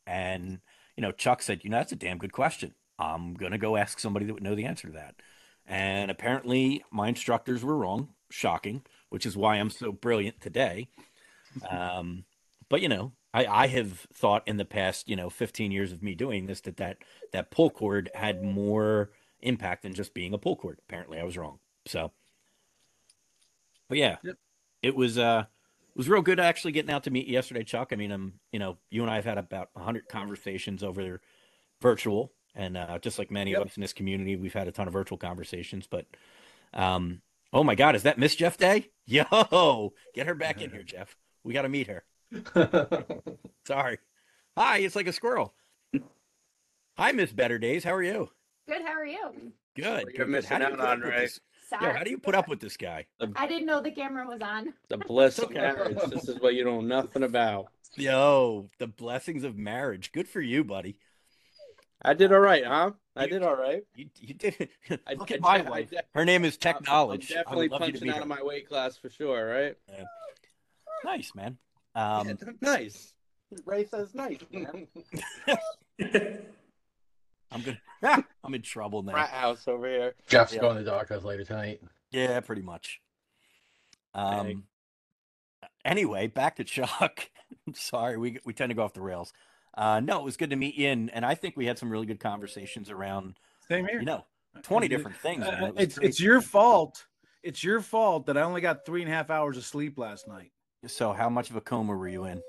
And 0.07 0.61
you 0.97 1.03
know, 1.03 1.13
Chuck 1.13 1.43
said, 1.43 1.63
you 1.63 1.71
know, 1.71 1.77
that's 1.79 1.93
a 1.93 1.97
damn 1.97 2.19
good 2.19 2.33
question. 2.33 2.75
I'm 2.99 3.35
going 3.35 3.53
to 3.53 3.59
go 3.59 3.77
ask 3.77 4.01
somebody 4.01 4.27
that 4.27 4.35
would 4.35 4.43
know 4.43 4.57
the 4.57 4.65
answer 4.65 4.89
to 4.89 4.95
that. 4.95 5.15
And 5.67 6.11
apparently 6.11 6.83
my 6.91 7.09
instructors 7.09 7.63
were 7.63 7.77
wrong, 7.77 8.09
shocking, 8.31 8.83
which 9.11 9.25
is 9.25 9.37
why 9.37 9.57
I'm 9.57 9.71
so 9.71 9.93
brilliant 9.93 10.41
today. 10.41 10.89
Um, 11.69 12.25
but 12.69 12.83
you 12.83 12.91
know, 12.91 13.13
I, 13.47 13.63
I 13.65 13.67
have 13.69 14.07
thought 14.13 14.47
in 14.47 14.57
the 14.57 14.65
past, 14.65 15.09
you 15.09 15.17
know, 15.17 15.31
15 15.31 15.71
years 15.71 15.93
of 15.93 16.03
me 16.03 16.15
doing 16.15 16.47
this 16.47 16.61
that 16.63 16.77
that, 16.79 16.99
that 17.33 17.51
pull 17.51 17.71
cord 17.71 18.11
had 18.15 18.43
more 18.43 19.11
impact 19.41 19.83
than 19.83 19.95
just 19.95 20.15
being 20.15 20.35
a 20.35 20.39
pull 20.39 20.57
cord. 20.57 20.79
Apparently 20.89 21.19
I 21.19 21.25
was 21.25 21.37
wrong. 21.37 21.59
So, 21.87 22.13
but 23.89 23.99
yeah, 23.99 24.17
Yep. 24.23 24.37
it 24.83 24.97
was, 24.97 25.19
uh, 25.19 25.45
it 25.91 25.97
was 25.97 26.09
real 26.09 26.23
good 26.23 26.41
actually 26.41 26.73
getting 26.73 26.91
out 26.91 27.05
to 27.05 27.11
meet 27.11 27.27
you 27.27 27.33
yesterday, 27.33 27.65
Chuck. 27.65 27.89
I 27.93 27.97
mean, 27.97 28.13
um, 28.13 28.35
you 28.53 28.59
know, 28.59 28.79
you 28.91 29.03
and 29.03 29.11
I 29.11 29.17
have 29.17 29.25
had 29.25 29.39
about 29.39 29.71
100 29.73 30.09
conversations 30.09 30.83
over 30.83 31.03
there, 31.03 31.21
virtual, 31.81 32.33
and 32.55 32.77
uh, 32.77 32.99
just 32.99 33.19
like 33.19 33.31
many 33.31 33.53
Yep. 33.53 33.61
of 33.61 33.67
us 33.69 33.77
in 33.77 33.81
this 33.81 33.93
community, 33.93 34.37
we've 34.37 34.53
had 34.53 34.69
a 34.69 34.73
ton 34.73 34.87
of 34.87 34.93
virtual 34.93 35.19
conversations. 35.19 35.87
But, 35.87 36.07
um, 36.75 37.23
oh 37.53 37.65
my 37.65 37.75
God, 37.75 37.95
is 37.97 38.03
that 38.03 38.19
Miss 38.19 38.35
Jeff 38.37 38.57
Day? 38.57 38.91
Yo, 39.07 39.95
get 40.15 40.27
her 40.27 40.35
back 40.35 40.61
in 40.61 40.71
here, 40.71 40.83
Jeff. 40.83 41.17
We 41.45 41.55
got 41.55 41.63
to 41.63 41.69
meet 41.69 41.87
her. 41.87 42.05
Sorry. 43.67 43.99
Hi, 44.57 44.79
it's 44.79 44.97
like 44.97 45.07
a 45.07 45.13
squirrel. 45.13 45.55
Hi, 46.97 47.13
Miss 47.13 47.33
Better 47.33 47.59
Days. 47.59 47.85
How 47.85 47.95
are 47.95 48.03
you? 48.03 48.31
Good. 48.69 48.83
How 48.83 48.93
are 48.93 49.07
you? 49.07 49.31
Good. 49.77 49.85
You're 49.85 50.05
good, 50.05 50.17
good. 50.17 50.29
missing 50.29 50.51
How 50.51 50.59
do 50.59 50.65
you 50.65 50.71
out 50.73 50.79
put 50.79 50.85
up 50.85 50.91
on, 50.91 51.01
with 51.01 51.09
Ray. 51.11 51.21
this- 51.21 51.41
Yo, 51.71 51.93
how 51.93 52.03
do 52.03 52.09
you 52.11 52.17
put 52.19 52.35
up 52.35 52.49
with 52.49 52.61
this 52.61 52.79
guy? 52.79 53.05
I 53.37 53.47
didn't 53.47 53.67
know 53.67 53.83
the 53.83 53.91
camera 53.91 54.27
was 54.27 54.41
on. 54.41 54.73
The 54.89 54.97
bliss 54.97 55.39
of 55.39 55.45
okay. 55.47 55.55
marriage. 55.57 55.99
This 56.09 56.27
is 56.27 56.41
what 56.41 56.55
you 56.55 56.65
know 56.65 56.81
nothing 56.81 57.23
about. 57.23 57.67
Yo, 57.95 58.71
the 58.79 58.87
blessings 58.87 59.45
of 59.45 59.55
marriage. 59.57 60.11
Good 60.13 60.29
for 60.29 60.41
you, 60.41 60.65
buddy. 60.65 60.99
I 62.01 62.15
did 62.15 62.33
all 62.33 62.39
right, 62.41 62.65
huh? 62.65 62.93
I 63.15 63.25
You- 63.25 63.31
did 63.31 63.43
all 63.43 63.55
right. 63.57 63.83
You, 63.95 64.09
you 64.19 64.33
did. 64.35 64.71
I- 65.07 65.13
Look 65.15 65.31
I 65.31 65.35
at 65.35 65.41
my 65.43 65.59
I 65.59 65.61
wife. 65.69 65.91
de- 65.91 66.03
Her 66.15 66.25
name 66.25 66.45
is 66.47 66.57
Tech 66.57 66.77
I'm- 66.77 66.85
Knowledge. 66.87 67.31
I'm 67.31 67.37
definitely 67.43 67.69
love 67.69 67.81
you 67.83 67.87
to 67.89 67.93
punching 67.93 68.09
out 68.11 68.17
her. 68.17 68.23
of 68.23 68.29
my 68.29 68.43
weight 68.43 68.67
class 68.69 68.97
for 68.97 69.11
sure, 69.11 69.47
right? 69.47 69.77
Nice, 71.05 71.33
man. 71.35 71.59
Yeah, 71.97 72.19
Um, 72.21 72.39
nice. 72.61 73.15
Ray 73.65 73.87
says 73.87 74.15
nice, 74.15 74.39
man. 74.53 74.87
I'm 77.51 77.63
gonna. 77.63 77.79
I'm 78.45 78.55
in 78.55 78.63
trouble 78.63 79.03
now. 79.03 79.13
Frat 79.13 79.31
house 79.31 79.67
over 79.67 79.87
here. 79.89 80.15
Jeff's 80.27 80.53
Yeah. 80.55 80.61
going 80.61 80.77
to 80.77 80.83
the 80.85 80.91
doghouse 80.91 81.25
later 81.25 81.45
tonight. 81.45 81.81
Yeah, 82.11 82.41
pretty 82.41 82.63
much. 82.63 83.01
Um. 84.15 84.47
Dang. 84.47 84.63
Anyway, 85.85 86.27
back 86.27 86.57
to 86.57 86.65
Chuck. 86.65 87.31
I'm 87.67 87.75
sorry, 87.75 88.19
we 88.19 88.39
we 88.45 88.53
tend 88.53 88.71
to 88.71 88.75
go 88.75 88.83
off 88.85 88.93
the 88.93 89.01
rails. 89.01 89.33
Uh, 89.77 90.01
no, 90.01 90.19
it 90.19 90.25
was 90.25 90.37
good 90.37 90.51
to 90.51 90.57
meet 90.57 90.75
you, 90.75 90.89
and, 90.89 91.09
and 91.15 91.25
I 91.25 91.35
think 91.37 91.57
we 91.57 91.65
had 91.67 91.79
some 91.79 91.89
really 91.89 92.07
good 92.07 92.19
conversations 92.19 92.91
around, 92.91 93.39
Same 93.69 93.87
here. 93.87 94.01
you 94.01 94.05
know, 94.07 94.25
20 94.63 94.89
different 94.89 95.17
things. 95.19 95.45
Uh, 95.47 95.71
It 95.77 95.83
it's 95.83 95.99
great. 95.99 96.09
it's 96.09 96.21
your 96.21 96.41
fault. 96.41 97.07
It's 97.45 97.63
your 97.63 97.81
fault 97.81 98.27
that 98.27 98.37
I 98.37 98.43
only 98.43 98.61
got 98.61 98.85
three 98.85 99.03
and 99.03 99.11
a 99.11 99.15
half 99.15 99.31
hours 99.31 99.57
of 99.57 99.65
sleep 99.65 99.97
last 99.97 100.27
night. 100.27 100.51
So, 100.87 101.13
how 101.13 101.29
much 101.29 101.51
of 101.51 101.57
a 101.57 101.61
coma 101.61 101.95
were 101.95 102.09
you 102.09 102.25
in, 102.25 102.41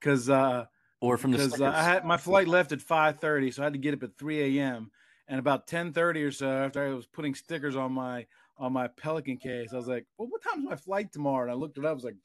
Because 0.00 0.30
uh, 0.30 0.64
or 1.00 1.18
from 1.18 1.32
the 1.32 1.38
because 1.38 1.60
uh, 1.60 1.66
I 1.66 1.82
had 1.82 2.04
my 2.04 2.16
flight 2.16 2.48
left 2.48 2.72
at 2.72 2.80
five 2.80 3.18
thirty, 3.20 3.50
so 3.50 3.62
I 3.62 3.66
had 3.66 3.74
to 3.74 3.78
get 3.78 3.92
up 3.92 4.02
at 4.02 4.16
three 4.18 4.58
a.m. 4.58 4.90
And 5.28 5.38
about 5.38 5.66
ten 5.66 5.92
thirty 5.92 6.22
or 6.22 6.30
so, 6.30 6.48
after 6.48 6.86
I 6.86 6.94
was 6.94 7.06
putting 7.06 7.34
stickers 7.34 7.76
on 7.76 7.92
my 7.92 8.26
on 8.56 8.72
my 8.72 8.88
Pelican 8.88 9.36
case, 9.36 9.70
I 9.72 9.76
was 9.76 9.88
like, 9.88 10.06
"Well, 10.16 10.28
what 10.28 10.42
time's 10.42 10.64
my 10.64 10.76
flight 10.76 11.12
tomorrow?" 11.12 11.42
And 11.42 11.50
I 11.50 11.54
looked 11.54 11.76
it 11.76 11.84
up. 11.84 11.92
It 11.92 11.94
was 11.96 12.04
like 12.04 12.16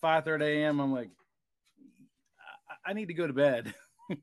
five 0.00 0.24
thirty 0.24 0.44
a.m. 0.44 0.80
I'm 0.80 0.92
like, 0.92 1.10
I, 2.86 2.90
I 2.90 2.92
need 2.94 3.08
to 3.08 3.14
go 3.14 3.26
to 3.26 3.32
bed. 3.32 3.74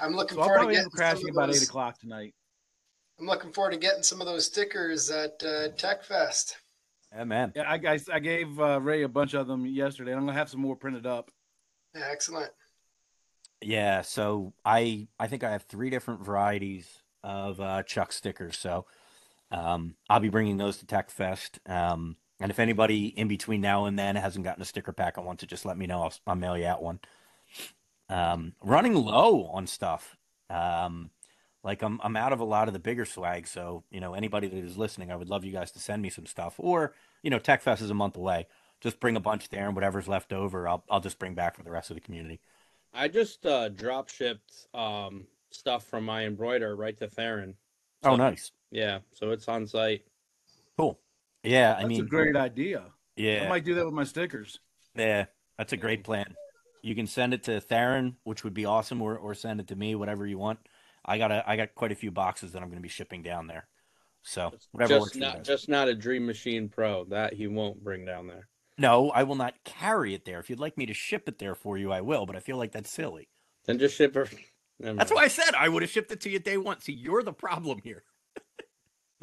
I'm 0.00 0.14
looking 0.14 0.36
So 0.36 0.42
I'll 0.42 0.48
forward 0.48 0.58
to 0.58 0.58
probably 0.58 0.76
end 0.76 0.76
getting 0.76 0.86
up 0.86 0.92
some 0.92 0.98
crashing 0.98 1.28
of 1.30 1.36
about 1.36 1.54
eight 1.54 1.62
o'clock 1.62 1.98
tonight. 1.98 2.34
I'm 3.18 3.26
looking 3.26 3.52
forward 3.52 3.72
to 3.72 3.76
getting 3.78 4.02
some 4.02 4.20
of 4.20 4.26
those 4.26 4.46
stickers 4.46 5.10
at 5.10 5.42
uh, 5.42 5.68
Tech 5.76 6.04
Fest. 6.04 6.56
Yeah, 7.14 7.24
man. 7.24 7.52
Yeah, 7.54 7.70
I 7.70 7.74
I, 7.74 8.00
I 8.12 8.18
gave 8.18 8.60
uh, 8.60 8.80
Ray 8.80 9.02
a 9.02 9.08
bunch 9.08 9.34
of 9.34 9.46
them 9.46 9.66
yesterday. 9.66 10.12
I'm 10.12 10.20
gonna 10.20 10.32
have 10.32 10.50
some 10.50 10.60
more 10.60 10.76
printed 10.76 11.06
up. 11.06 11.30
Yeah, 11.94 12.06
excellent. 12.10 12.52
Yeah, 13.62 14.02
so 14.02 14.54
I 14.64 15.08
I 15.18 15.26
think 15.26 15.44
I 15.44 15.50
have 15.50 15.64
three 15.64 15.90
different 15.90 16.24
varieties 16.24 16.88
of 17.22 17.60
uh, 17.60 17.82
Chuck 17.82 18.12
stickers. 18.12 18.58
So 18.58 18.86
um, 19.50 19.96
I'll 20.08 20.20
be 20.20 20.28
bringing 20.28 20.56
those 20.56 20.78
to 20.78 20.86
Tech 20.86 21.10
Fest. 21.10 21.58
Um, 21.66 22.16
and 22.40 22.50
if 22.50 22.58
anybody 22.58 23.06
in 23.06 23.28
between 23.28 23.60
now 23.60 23.84
and 23.84 23.98
then 23.98 24.16
hasn't 24.16 24.44
gotten 24.44 24.62
a 24.62 24.66
sticker 24.66 24.92
pack 24.92 25.16
and 25.16 25.26
wants 25.26 25.40
to 25.40 25.46
just 25.46 25.66
let 25.66 25.76
me 25.76 25.86
know, 25.86 26.02
I'll, 26.02 26.14
I'll 26.26 26.36
mail 26.36 26.56
you 26.56 26.66
out 26.66 26.82
one. 26.82 27.00
Um, 28.08 28.54
running 28.62 28.94
low 28.94 29.44
on 29.46 29.66
stuff. 29.66 30.16
Um, 30.48 31.10
like 31.64 31.82
I'm 31.82 32.00
I'm 32.02 32.16
out 32.16 32.32
of 32.32 32.40
a 32.40 32.44
lot 32.44 32.68
of 32.68 32.74
the 32.74 32.80
bigger 32.80 33.04
swag. 33.04 33.46
So 33.46 33.84
you 33.90 34.00
know 34.00 34.14
anybody 34.14 34.48
that 34.48 34.56
is 34.64 34.78
listening, 34.78 35.10
I 35.10 35.16
would 35.16 35.28
love 35.28 35.44
you 35.44 35.52
guys 35.52 35.70
to 35.72 35.78
send 35.78 36.02
me 36.02 36.10
some 36.10 36.26
stuff. 36.26 36.54
Or 36.58 36.94
you 37.22 37.30
know 37.30 37.38
Tech 37.38 37.62
Fest 37.62 37.82
is 37.82 37.90
a 37.90 37.94
month 37.94 38.16
away. 38.16 38.46
Just 38.80 39.00
bring 39.00 39.16
a 39.16 39.20
bunch 39.20 39.48
there, 39.50 39.66
and 39.66 39.74
whatever's 39.74 40.08
left 40.08 40.32
over, 40.32 40.68
I'll 40.68 40.84
I'll 40.90 41.00
just 41.00 41.18
bring 41.18 41.34
back 41.34 41.56
for 41.56 41.62
the 41.62 41.70
rest 41.70 41.90
of 41.90 41.96
the 41.96 42.00
community. 42.00 42.40
I 42.92 43.08
just 43.08 43.46
uh, 43.46 43.68
drop 43.68 44.08
shipped 44.08 44.66
um, 44.74 45.26
stuff 45.50 45.84
from 45.84 46.04
my 46.04 46.24
embroider 46.24 46.74
right 46.76 46.96
to 46.98 47.08
Theron. 47.08 47.56
Oh, 48.02 48.16
nice. 48.16 48.52
Yeah, 48.70 49.00
so 49.12 49.30
it's 49.30 49.48
on 49.48 49.66
site. 49.66 50.02
Cool. 50.76 50.98
Yeah, 51.42 51.76
I 51.78 51.82
That's 51.82 51.88
mean, 51.88 52.00
a 52.00 52.06
great 52.06 52.36
idea. 52.36 52.92
Yeah, 53.16 53.42
I 53.44 53.48
might 53.48 53.64
do 53.64 53.74
that 53.74 53.84
with 53.84 53.94
my 53.94 54.04
stickers. 54.04 54.58
yeah, 54.94 55.26
that's 55.58 55.72
a 55.72 55.76
great 55.76 56.04
plan. 56.04 56.36
You 56.82 56.94
can 56.94 57.06
send 57.06 57.34
it 57.34 57.42
to 57.44 57.60
Theron, 57.60 58.16
which 58.24 58.44
would 58.44 58.54
be 58.54 58.64
awesome, 58.64 59.02
or 59.02 59.16
or 59.16 59.34
send 59.34 59.60
it 59.60 59.68
to 59.68 59.76
me, 59.76 59.94
whatever 59.94 60.26
you 60.26 60.38
want. 60.38 60.60
I 61.10 61.18
got 61.18 61.32
a 61.32 61.48
I 61.48 61.56
got 61.56 61.74
quite 61.74 61.92
a 61.92 61.96
few 61.96 62.10
boxes 62.10 62.52
that 62.52 62.62
I'm 62.62 62.68
going 62.68 62.78
to 62.78 62.82
be 62.82 62.88
shipping 62.88 63.22
down 63.22 63.46
there. 63.46 63.68
So 64.22 64.54
whatever 64.72 64.98
works 64.98 65.16
just 65.16 65.16
not 65.18 65.42
just 65.42 65.68
not 65.68 65.88
a 65.88 65.94
Dream 65.94 66.26
Machine 66.26 66.68
Pro 66.68 67.04
that 67.04 67.32
he 67.34 67.46
won't 67.46 67.82
bring 67.82 68.04
down 68.04 68.26
there. 68.26 68.48
No, 68.76 69.10
I 69.12 69.22
will 69.22 69.36
not 69.36 69.62
carry 69.62 70.12
it 70.12 70.24
there. 70.24 70.40
If 70.40 70.50
you'd 70.50 70.58
like 70.58 70.76
me 70.76 70.84
to 70.86 70.92
ship 70.94 71.28
it 71.28 71.38
there 71.38 71.54
for 71.54 71.78
you, 71.78 71.92
I 71.92 72.00
will. 72.00 72.26
But 72.26 72.34
I 72.34 72.40
feel 72.40 72.56
like 72.56 72.72
that's 72.72 72.90
silly. 72.90 73.28
Then 73.64 73.78
just 73.78 73.96
ship 73.96 74.16
it. 74.16 74.28
That's 74.96 75.10
why 75.10 75.22
I 75.24 75.28
said 75.28 75.54
I 75.56 75.68
would 75.68 75.82
have 75.82 75.90
shipped 75.90 76.12
it 76.12 76.20
to 76.22 76.30
you 76.30 76.38
day 76.38 76.56
one. 76.56 76.80
See, 76.80 76.92
you're 76.92 77.22
the 77.22 77.32
problem 77.32 77.80
here. 77.82 78.04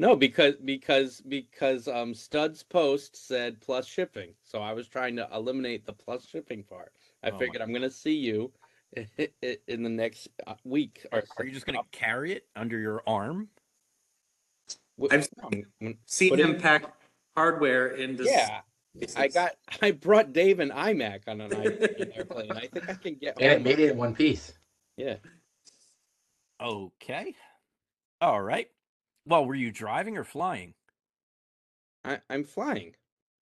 No, 0.00 0.16
because 0.16 0.56
because 0.56 1.20
because 1.20 1.86
um 1.86 2.12
Stud's 2.14 2.64
post 2.64 3.14
said 3.16 3.60
plus 3.60 3.86
shipping, 3.86 4.34
so 4.42 4.60
I 4.60 4.72
was 4.72 4.88
trying 4.88 5.14
to 5.16 5.28
eliminate 5.32 5.86
the 5.86 5.92
plus 5.92 6.26
shipping 6.26 6.64
part. 6.64 6.92
I 7.22 7.30
Oh 7.30 7.32
figured 7.32 7.62
I'm 7.62 7.72
gonna 7.72 7.90
see 7.90 8.16
you, 8.16 8.52
in 8.96 9.82
the 9.82 9.88
next 9.88 10.28
uh, 10.46 10.54
week. 10.64 11.06
Are, 11.12 11.22
are 11.38 11.44
you 11.44 11.52
just 11.52 11.66
going 11.66 11.78
to 11.78 11.84
carry 11.92 12.32
it 12.32 12.46
under 12.56 12.78
your 12.78 13.02
arm? 13.06 13.48
I've 15.10 15.28
when- 15.78 15.96
Seen 16.06 16.30
Put 16.30 16.40
him 16.40 16.54
in- 16.54 16.60
pack 16.60 16.84
hardware 17.36 17.88
into. 17.88 18.24
s- 18.24 18.28
Yeah, 18.30 18.60
I 19.16 19.28
got. 19.28 19.52
I 19.82 19.92
brought 19.92 20.32
Dave 20.32 20.58
an 20.60 20.70
iMac 20.70 21.20
on 21.28 21.40
an 21.40 21.52
airplane. 22.16 22.50
I 22.52 22.66
think 22.66 22.88
I 22.88 22.94
can 22.94 23.14
get. 23.14 23.36
And 23.40 23.52
it 23.52 23.54
one. 23.56 23.62
made 23.62 23.78
it 23.78 23.90
in 23.92 23.96
one 23.96 24.14
piece. 24.14 24.52
Yeah. 24.96 25.16
Okay. 26.60 27.34
All 28.20 28.42
right. 28.42 28.68
Well, 29.26 29.46
were 29.46 29.54
you 29.54 29.70
driving 29.70 30.16
or 30.16 30.24
flying? 30.24 30.74
I, 32.04 32.18
I'm 32.30 32.42
flying. 32.44 32.94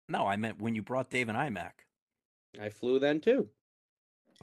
No, 0.08 0.26
I 0.28 0.36
meant 0.38 0.62
when 0.62 0.76
you 0.76 0.82
brought 0.84 1.10
Dave 1.10 1.28
an 1.30 1.36
iMac. 1.36 1.72
I 2.62 2.70
flew 2.70 3.00
then 3.00 3.20
too. 3.20 3.50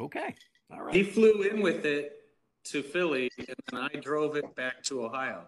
Okay. 0.00 0.34
All 0.72 0.88
He 0.88 1.02
flew 1.02 1.42
in 1.42 1.60
with 1.60 1.84
it 1.84 2.16
to 2.64 2.82
Philly 2.82 3.30
and 3.38 3.56
then 3.70 3.80
I 3.80 4.00
drove 4.00 4.36
it 4.36 4.54
back 4.54 4.82
to 4.84 5.04
Ohio. 5.04 5.42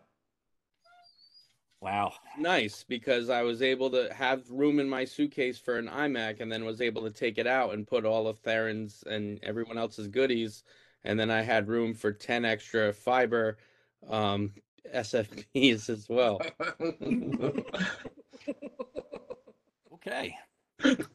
Wow. 1.81 2.13
Nice 2.39 2.85
because 2.87 3.29
I 3.29 3.43
was 3.43 3.63
able 3.63 3.91
to 3.91 4.13
have 4.15 4.49
room 4.51 4.79
in 4.79 4.89
my 4.89 5.05
suitcase 5.05 5.59
for 5.59 5.79
an 5.79 5.89
iMac 5.89 6.41
and 6.41 6.53
then 6.53 6.65
was 6.65 6.81
able 6.81 7.03
to 7.03 7.11
take 7.11 7.39
it 7.39 7.47
out 7.47 7.75
and 7.75 7.87
put 7.87 8.05
all 8.05 8.29
of 8.29 8.39
Theron's 8.39 9.03
and 9.07 9.41
everyone 9.43 9.79
else's 9.79 10.07
goodies. 10.07 10.65
And 11.05 11.19
then 11.19 11.31
I 11.31 11.43
had 11.43 11.67
room 11.67 11.95
for 11.95 12.13
10 12.13 12.45
extra 12.45 12.93
fiber 12.93 13.57
um, 14.09 14.53
SFPs 14.95 15.89
as 15.89 16.09
well. 16.09 16.41
Okay. 20.05 20.37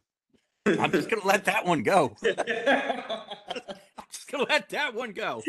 I'm 0.68 0.92
just 0.92 1.10
going 1.10 1.22
to 1.22 1.28
let 1.28 1.46
that 1.46 1.66
one 1.66 1.84
go. 1.84 2.16
I'm 2.26 4.06
just 4.12 4.32
going 4.32 4.46
to 4.46 4.52
let 4.52 4.70
that 4.70 4.94
one 4.94 5.12
go. 5.12 5.42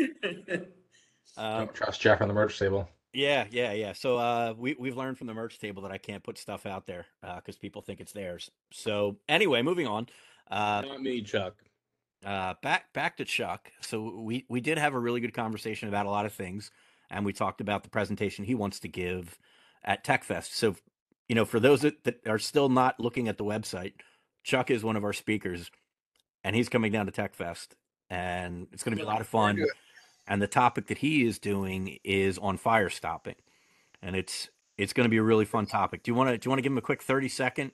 Um, 1.37 1.65
Don't 1.65 1.73
trust 1.73 2.01
Jeff 2.01 2.21
on 2.21 2.27
the 2.27 2.33
merch 2.33 2.57
table. 2.57 2.89
Yeah, 3.13 3.45
yeah, 3.49 3.71
yeah. 3.73 3.93
So 3.93 4.17
uh, 4.17 4.53
we 4.57 4.75
we've 4.77 4.95
learned 4.95 5.17
from 5.17 5.27
the 5.27 5.33
merch 5.33 5.57
table 5.59 5.83
that 5.83 5.91
I 5.91 5.97
can't 5.97 6.23
put 6.23 6.37
stuff 6.37 6.65
out 6.65 6.85
there 6.85 7.05
because 7.37 7.57
people 7.57 7.81
think 7.81 8.01
it's 8.01 8.13
theirs. 8.13 8.51
So 8.71 9.17
anyway, 9.27 9.61
moving 9.61 9.87
on. 9.87 10.07
Uh, 10.49 10.83
Not 10.85 11.01
me, 11.01 11.21
Chuck. 11.21 11.55
uh, 12.25 12.53
back 12.61 12.93
back 12.93 13.17
to 13.17 13.25
Chuck. 13.25 13.71
So 13.81 14.19
we 14.21 14.45
we 14.49 14.61
did 14.61 14.77
have 14.77 14.93
a 14.93 14.99
really 14.99 15.21
good 15.21 15.33
conversation 15.33 15.89
about 15.89 16.05
a 16.05 16.09
lot 16.09 16.25
of 16.25 16.33
things, 16.33 16.71
and 17.09 17.25
we 17.25 17.33
talked 17.33 17.61
about 17.61 17.83
the 17.83 17.89
presentation 17.89 18.45
he 18.45 18.55
wants 18.55 18.79
to 18.81 18.87
give 18.87 19.39
at 19.83 20.03
TechFest. 20.03 20.53
So 20.53 20.75
you 21.27 21.35
know, 21.35 21.45
for 21.45 21.59
those 21.59 21.81
that, 21.81 22.03
that 22.03 22.27
are 22.27 22.39
still 22.39 22.69
not 22.69 22.99
looking 22.99 23.27
at 23.27 23.37
the 23.37 23.45
website, 23.45 23.93
Chuck 24.43 24.71
is 24.71 24.83
one 24.83 24.95
of 24.95 25.03
our 25.03 25.13
speakers, 25.13 25.69
and 26.43 26.55
he's 26.55 26.69
coming 26.69 26.91
down 26.91 27.05
to 27.05 27.11
TechFest, 27.11 27.69
and 28.09 28.67
it's 28.71 28.83
going 28.83 28.95
to 28.95 29.01
be 29.01 29.03
a 29.03 29.09
lot 29.09 29.21
of 29.21 29.27
fun. 29.27 29.63
And 30.27 30.41
the 30.41 30.47
topic 30.47 30.87
that 30.87 30.99
he 30.99 31.25
is 31.25 31.39
doing 31.39 31.97
is 32.03 32.37
on 32.37 32.57
fire 32.57 32.89
stopping, 32.89 33.35
and 34.01 34.15
it's 34.15 34.49
it's 34.77 34.93
going 34.93 35.05
to 35.05 35.09
be 35.09 35.17
a 35.17 35.23
really 35.23 35.45
fun 35.45 35.65
topic. 35.65 36.03
Do 36.03 36.11
you 36.11 36.15
want 36.15 36.29
to 36.29 36.37
do 36.37 36.47
you 36.47 36.49
want 36.51 36.59
to 36.59 36.63
give 36.63 36.71
him 36.71 36.77
a 36.77 36.81
quick 36.81 37.01
thirty 37.01 37.27
second? 37.27 37.71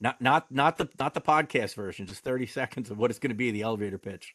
Not 0.00 0.20
not 0.20 0.50
not 0.50 0.76
the 0.76 0.88
not 0.98 1.14
the 1.14 1.20
podcast 1.20 1.74
version, 1.74 2.06
just 2.06 2.22
thirty 2.22 2.46
seconds 2.60 2.90
of 2.90 2.98
what 2.98 3.10
it's 3.10 3.18
going 3.18 3.30
to 3.30 3.36
be 3.36 3.50
the 3.50 3.62
elevator 3.62 3.98
pitch. 3.98 4.34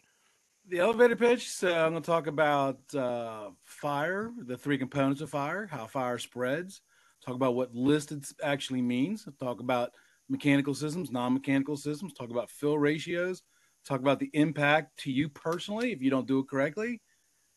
The 0.68 0.80
elevator 0.80 1.16
pitch. 1.16 1.50
So 1.50 1.68
I'm 1.68 1.92
going 1.92 2.02
to 2.02 2.08
talk 2.08 2.28
about 2.28 2.80
uh, 2.96 3.50
fire, 3.66 4.32
the 4.46 4.58
three 4.58 4.78
components 4.78 5.22
of 5.22 5.30
fire, 5.30 5.68
how 5.68 5.88
fire 5.88 6.18
spreads. 6.18 6.82
Talk 7.26 7.36
about 7.36 7.56
what 7.56 7.76
listed 7.76 8.26
actually 8.42 8.82
means. 8.82 9.28
Talk 9.40 9.60
about 9.60 9.92
mechanical 10.30 10.74
systems, 10.74 11.12
non-mechanical 11.12 11.78
systems. 11.78 12.14
Talk 12.14 12.30
about 12.30 12.50
fill 12.50 12.78
ratios. 12.78 13.44
Talk 13.86 14.00
about 14.00 14.20
the 14.20 14.30
impact 14.34 14.98
to 15.00 15.12
you 15.12 15.28
personally 15.30 15.92
if 15.92 16.02
you 16.02 16.10
don't 16.10 16.28
do 16.28 16.40
it 16.40 16.50
correctly. 16.50 17.02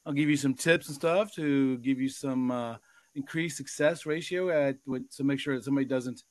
I'll 0.05 0.13
give 0.13 0.29
you 0.29 0.37
some 0.37 0.55
tips 0.55 0.89
and 0.89 0.95
stuff 0.95 1.33
to 1.35 1.79
give 1.79 2.01
you 2.01 2.09
some 2.09 2.51
uh, 2.51 2.77
increased 3.15 3.57
success 3.57 4.07
ratio 4.07 4.51
at 4.51 4.77
what, 4.85 5.09
to 5.13 5.25
make 5.25 5.41
sure 5.41 5.57
that 5.57 5.65
somebody 5.65 5.87
doesn't 5.87 6.23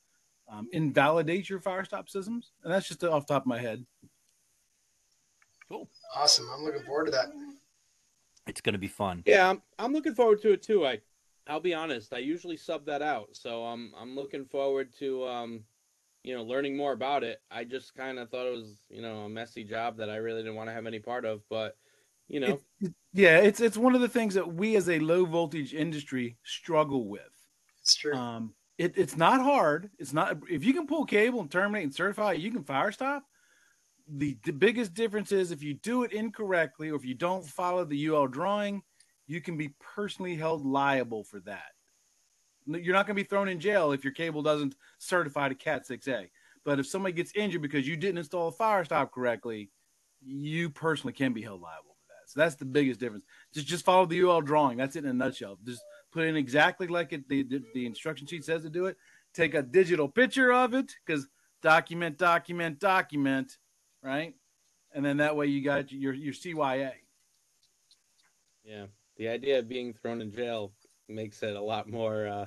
um, 0.51 0.67
invalidate 0.71 1.49
your 1.49 1.59
fire 1.59 1.83
stop 1.83 2.09
systems. 2.09 2.51
And 2.63 2.73
that's 2.73 2.87
just 2.87 3.03
off 3.03 3.25
the 3.27 3.33
top 3.33 3.43
of 3.43 3.47
my 3.47 3.59
head. 3.59 3.85
Cool. 5.69 5.89
Awesome. 6.15 6.47
I'm 6.53 6.63
looking 6.63 6.83
forward 6.83 7.05
to 7.05 7.11
that. 7.11 7.27
It's 8.47 8.61
going 8.61 8.73
to 8.73 8.79
be 8.79 8.87
fun. 8.87 9.23
Yeah, 9.25 9.49
I'm, 9.49 9.61
I'm 9.79 9.93
looking 9.93 10.13
forward 10.13 10.41
to 10.43 10.51
it 10.51 10.61
too. 10.61 10.85
I 10.85 10.99
I'll 11.47 11.59
be 11.59 11.73
honest, 11.73 12.13
I 12.13 12.19
usually 12.19 12.57
sub 12.57 12.85
that 12.85 13.01
out. 13.01 13.29
So 13.33 13.63
I'm 13.65 13.93
I'm 13.97 14.15
looking 14.15 14.45
forward 14.45 14.93
to 14.99 15.27
um 15.27 15.63
you 16.25 16.35
know, 16.35 16.43
learning 16.43 16.75
more 16.75 16.91
about 16.91 17.23
it. 17.23 17.39
I 17.51 17.63
just 17.63 17.93
kind 17.93 18.17
of 18.17 18.31
thought 18.31 18.47
it 18.47 18.55
was, 18.55 18.79
you 18.89 19.01
know, 19.01 19.19
a 19.25 19.29
messy 19.29 19.63
job 19.63 19.97
that 19.97 20.09
I 20.09 20.15
really 20.15 20.41
didn't 20.41 20.55
want 20.55 20.69
to 20.69 20.73
have 20.73 20.87
any 20.87 20.99
part 20.99 21.23
of, 21.23 21.41
but 21.49 21.77
you 22.27 22.39
know, 22.39 22.59
Yeah, 23.13 23.37
it's 23.37 23.61
it's 23.61 23.77
one 23.77 23.93
of 23.93 24.01
the 24.01 24.09
things 24.09 24.33
that 24.33 24.51
we 24.51 24.75
as 24.75 24.89
a 24.89 24.99
low 24.99 25.25
voltage 25.25 25.73
industry 25.73 26.37
struggle 26.43 27.07
with. 27.07 27.21
It's 27.79 27.95
true. 27.95 28.15
Um, 28.15 28.55
it, 28.79 28.97
it's 28.97 29.15
not 29.15 29.39
hard. 29.39 29.91
It's 29.99 30.13
not 30.13 30.37
if 30.49 30.65
you 30.65 30.73
can 30.73 30.87
pull 30.87 31.05
cable 31.05 31.41
and 31.41 31.51
terminate 31.51 31.83
and 31.83 31.93
certify, 31.93 32.33
you 32.33 32.51
can 32.51 32.63
fire 32.63 32.91
stop. 32.91 33.23
The, 34.07 34.37
the 34.43 34.51
biggest 34.51 34.93
difference 34.93 35.31
is 35.31 35.51
if 35.51 35.63
you 35.63 35.75
do 35.75 36.03
it 36.03 36.11
incorrectly 36.11 36.89
or 36.89 36.95
if 36.95 37.05
you 37.05 37.13
don't 37.13 37.45
follow 37.45 37.85
the 37.85 38.07
UL 38.07 38.27
drawing, 38.27 38.81
you 39.27 39.41
can 39.41 39.57
be 39.57 39.75
personally 39.79 40.35
held 40.35 40.65
liable 40.65 41.23
for 41.23 41.39
that. 41.41 41.74
You're 42.67 42.93
not 42.93 43.05
going 43.05 43.15
to 43.15 43.23
be 43.23 43.27
thrown 43.27 43.47
in 43.47 43.59
jail 43.59 43.91
if 43.91 44.03
your 44.03 44.13
cable 44.13 44.41
doesn't 44.41 44.75
certify 44.97 45.49
to 45.49 45.55
Cat 45.55 45.87
6A. 45.87 46.29
But 46.63 46.79
if 46.79 46.87
somebody 46.87 47.13
gets 47.13 47.31
injured 47.35 47.61
because 47.61 47.87
you 47.87 47.95
didn't 47.95 48.17
install 48.17 48.47
a 48.47 48.51
fire 48.51 48.83
stop 48.83 49.11
correctly, 49.11 49.69
you 50.25 50.69
personally 50.69 51.13
can 51.13 51.31
be 51.31 51.43
held 51.43 51.61
liable 51.61 51.95
for 52.01 52.07
that. 52.09 52.29
So 52.29 52.39
that's 52.39 52.55
the 52.55 52.65
biggest 52.65 52.99
difference. 52.99 53.23
Just 53.53 53.67
just 53.67 53.85
follow 53.85 54.05
the 54.05 54.21
UL 54.21 54.41
drawing. 54.41 54.77
That's 54.77 54.95
it 54.95 55.03
in 55.05 55.11
a 55.11 55.13
nutshell. 55.13 55.59
Just 55.63 55.83
put 56.11 56.25
in 56.25 56.35
exactly 56.35 56.87
like 56.87 57.13
it 57.13 57.29
the, 57.29 57.43
the, 57.43 57.61
the 57.75 57.85
instruction 57.85 58.25
sheet 58.25 58.43
says 58.43 58.63
to 58.63 58.69
do 58.69 58.87
it. 58.87 58.97
Take 59.33 59.53
a 59.53 59.61
digital 59.61 60.09
picture 60.09 60.51
of 60.51 60.73
it 60.73 60.95
because 61.05 61.27
document, 61.61 62.17
document, 62.17 62.79
document, 62.79 63.57
right? 64.01 64.33
And 64.93 65.05
then 65.05 65.17
that 65.17 65.35
way 65.35 65.47
you 65.47 65.63
got 65.63 65.91
your 65.91 66.13
your 66.13 66.33
CYA. 66.33 66.93
yeah, 68.63 68.85
the 69.17 69.27
idea 69.27 69.59
of 69.59 69.69
being 69.69 69.93
thrown 69.93 70.21
in 70.21 70.31
jail 70.31 70.73
makes 71.07 71.43
it 71.43 71.55
a 71.55 71.61
lot 71.61 71.87
more 71.87 72.27
uh 72.27 72.45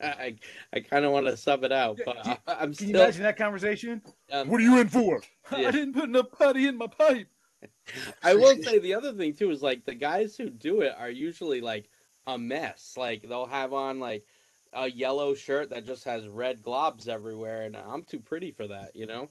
I 0.04 0.36
I 0.72 0.80
kind 0.80 1.04
of 1.04 1.12
want 1.12 1.26
to 1.26 1.36
sub 1.36 1.64
it 1.64 1.72
out, 1.72 1.98
but 2.04 2.26
I, 2.26 2.38
I'm 2.46 2.74
Can 2.74 2.88
you 2.88 2.96
imagine 2.96 3.22
that 3.22 3.36
conversation? 3.36 4.02
um, 4.32 4.48
What 4.48 4.60
are 4.60 4.64
you 4.64 4.78
in 4.78 4.88
for? 4.88 5.20
Yeah. 5.56 5.66
I 5.68 5.70
didn't 5.72 5.94
put 5.94 6.04
enough 6.04 6.30
putty 6.30 6.68
in 6.68 6.78
my 6.78 6.86
pipe. 6.86 7.26
I 8.22 8.34
will 8.34 8.56
say 8.62 8.78
the 8.78 8.94
other 8.94 9.12
thing 9.12 9.34
too 9.34 9.50
is 9.50 9.62
like 9.62 9.84
the 9.84 9.96
guys 9.96 10.36
who 10.36 10.48
do 10.48 10.82
it 10.82 10.94
are 10.96 11.10
usually 11.10 11.60
like 11.60 11.90
a 12.28 12.38
mess. 12.38 12.94
Like 12.96 13.22
they'll 13.28 13.46
have 13.46 13.72
on 13.72 13.98
like 13.98 14.24
a 14.72 14.88
yellow 14.88 15.34
shirt 15.34 15.70
that 15.70 15.86
just 15.86 16.04
has 16.04 16.28
red 16.28 16.62
globs 16.62 17.08
everywhere, 17.08 17.62
and 17.62 17.76
I'm 17.76 18.04
too 18.04 18.20
pretty 18.20 18.52
for 18.52 18.68
that, 18.68 18.94
you 18.94 19.06
know. 19.06 19.28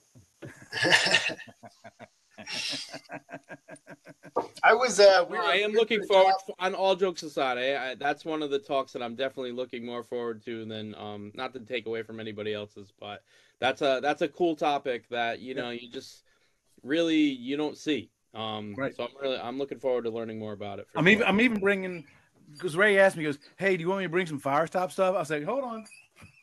I 4.63 4.73
was. 4.73 4.99
Uh, 4.99 5.25
we 5.29 5.37
No, 5.37 5.43
were- 5.43 5.49
I 5.49 5.55
am 5.57 5.71
looking 5.71 6.03
forward. 6.03 6.33
job- 6.47 6.55
on 6.59 6.75
all 6.75 6.95
jokes 6.95 7.23
aside, 7.23 7.57
I, 7.57 7.91
I, 7.91 7.95
that's 7.95 8.23
one 8.25 8.41
of 8.43 8.49
the 8.51 8.59
talks 8.59 8.93
that 8.93 9.01
I'm 9.01 9.15
definitely 9.15 9.51
looking 9.51 9.85
more 9.85 10.03
forward 10.03 10.43
to 10.45 10.65
than 10.65 10.95
um 10.95 11.31
not 11.35 11.53
to 11.53 11.59
take 11.59 11.85
away 11.85 12.03
from 12.03 12.19
anybody 12.19 12.53
else's, 12.53 12.91
but 12.99 13.23
that's 13.59 13.81
a 13.81 13.99
that's 14.01 14.21
a 14.21 14.27
cool 14.27 14.55
topic 14.55 15.07
that 15.09 15.39
you 15.39 15.55
know 15.55 15.69
you 15.71 15.89
just 15.89 16.23
really 16.83 17.15
you 17.17 17.57
don't 17.57 17.77
see. 17.77 18.09
Um, 18.33 18.75
Right. 18.77 18.95
So 18.95 19.03
I'm 19.03 19.09
really 19.21 19.37
I'm 19.39 19.57
looking 19.57 19.79
forward 19.79 20.03
to 20.05 20.09
learning 20.11 20.39
more 20.39 20.53
about 20.53 20.79
it. 20.79 20.87
for 20.91 20.99
I'm 20.99 21.05
sure. 21.05 21.11
even 21.13 21.25
I'm 21.25 21.41
even 21.41 21.59
bringing 21.59 22.05
because 22.53 22.75
Ray 22.77 22.97
asked 22.99 23.15
me, 23.17 23.23
he 23.23 23.27
goes, 23.27 23.39
"Hey, 23.57 23.75
do 23.77 23.81
you 23.81 23.89
want 23.89 23.99
me 23.99 24.05
to 24.05 24.09
bring 24.09 24.25
some 24.27 24.39
fire 24.39 24.67
stop 24.67 24.91
stuff?" 24.91 25.15
I 25.15 25.19
was 25.19 25.29
like, 25.29 25.43
"Hold 25.43 25.63
on, 25.63 25.85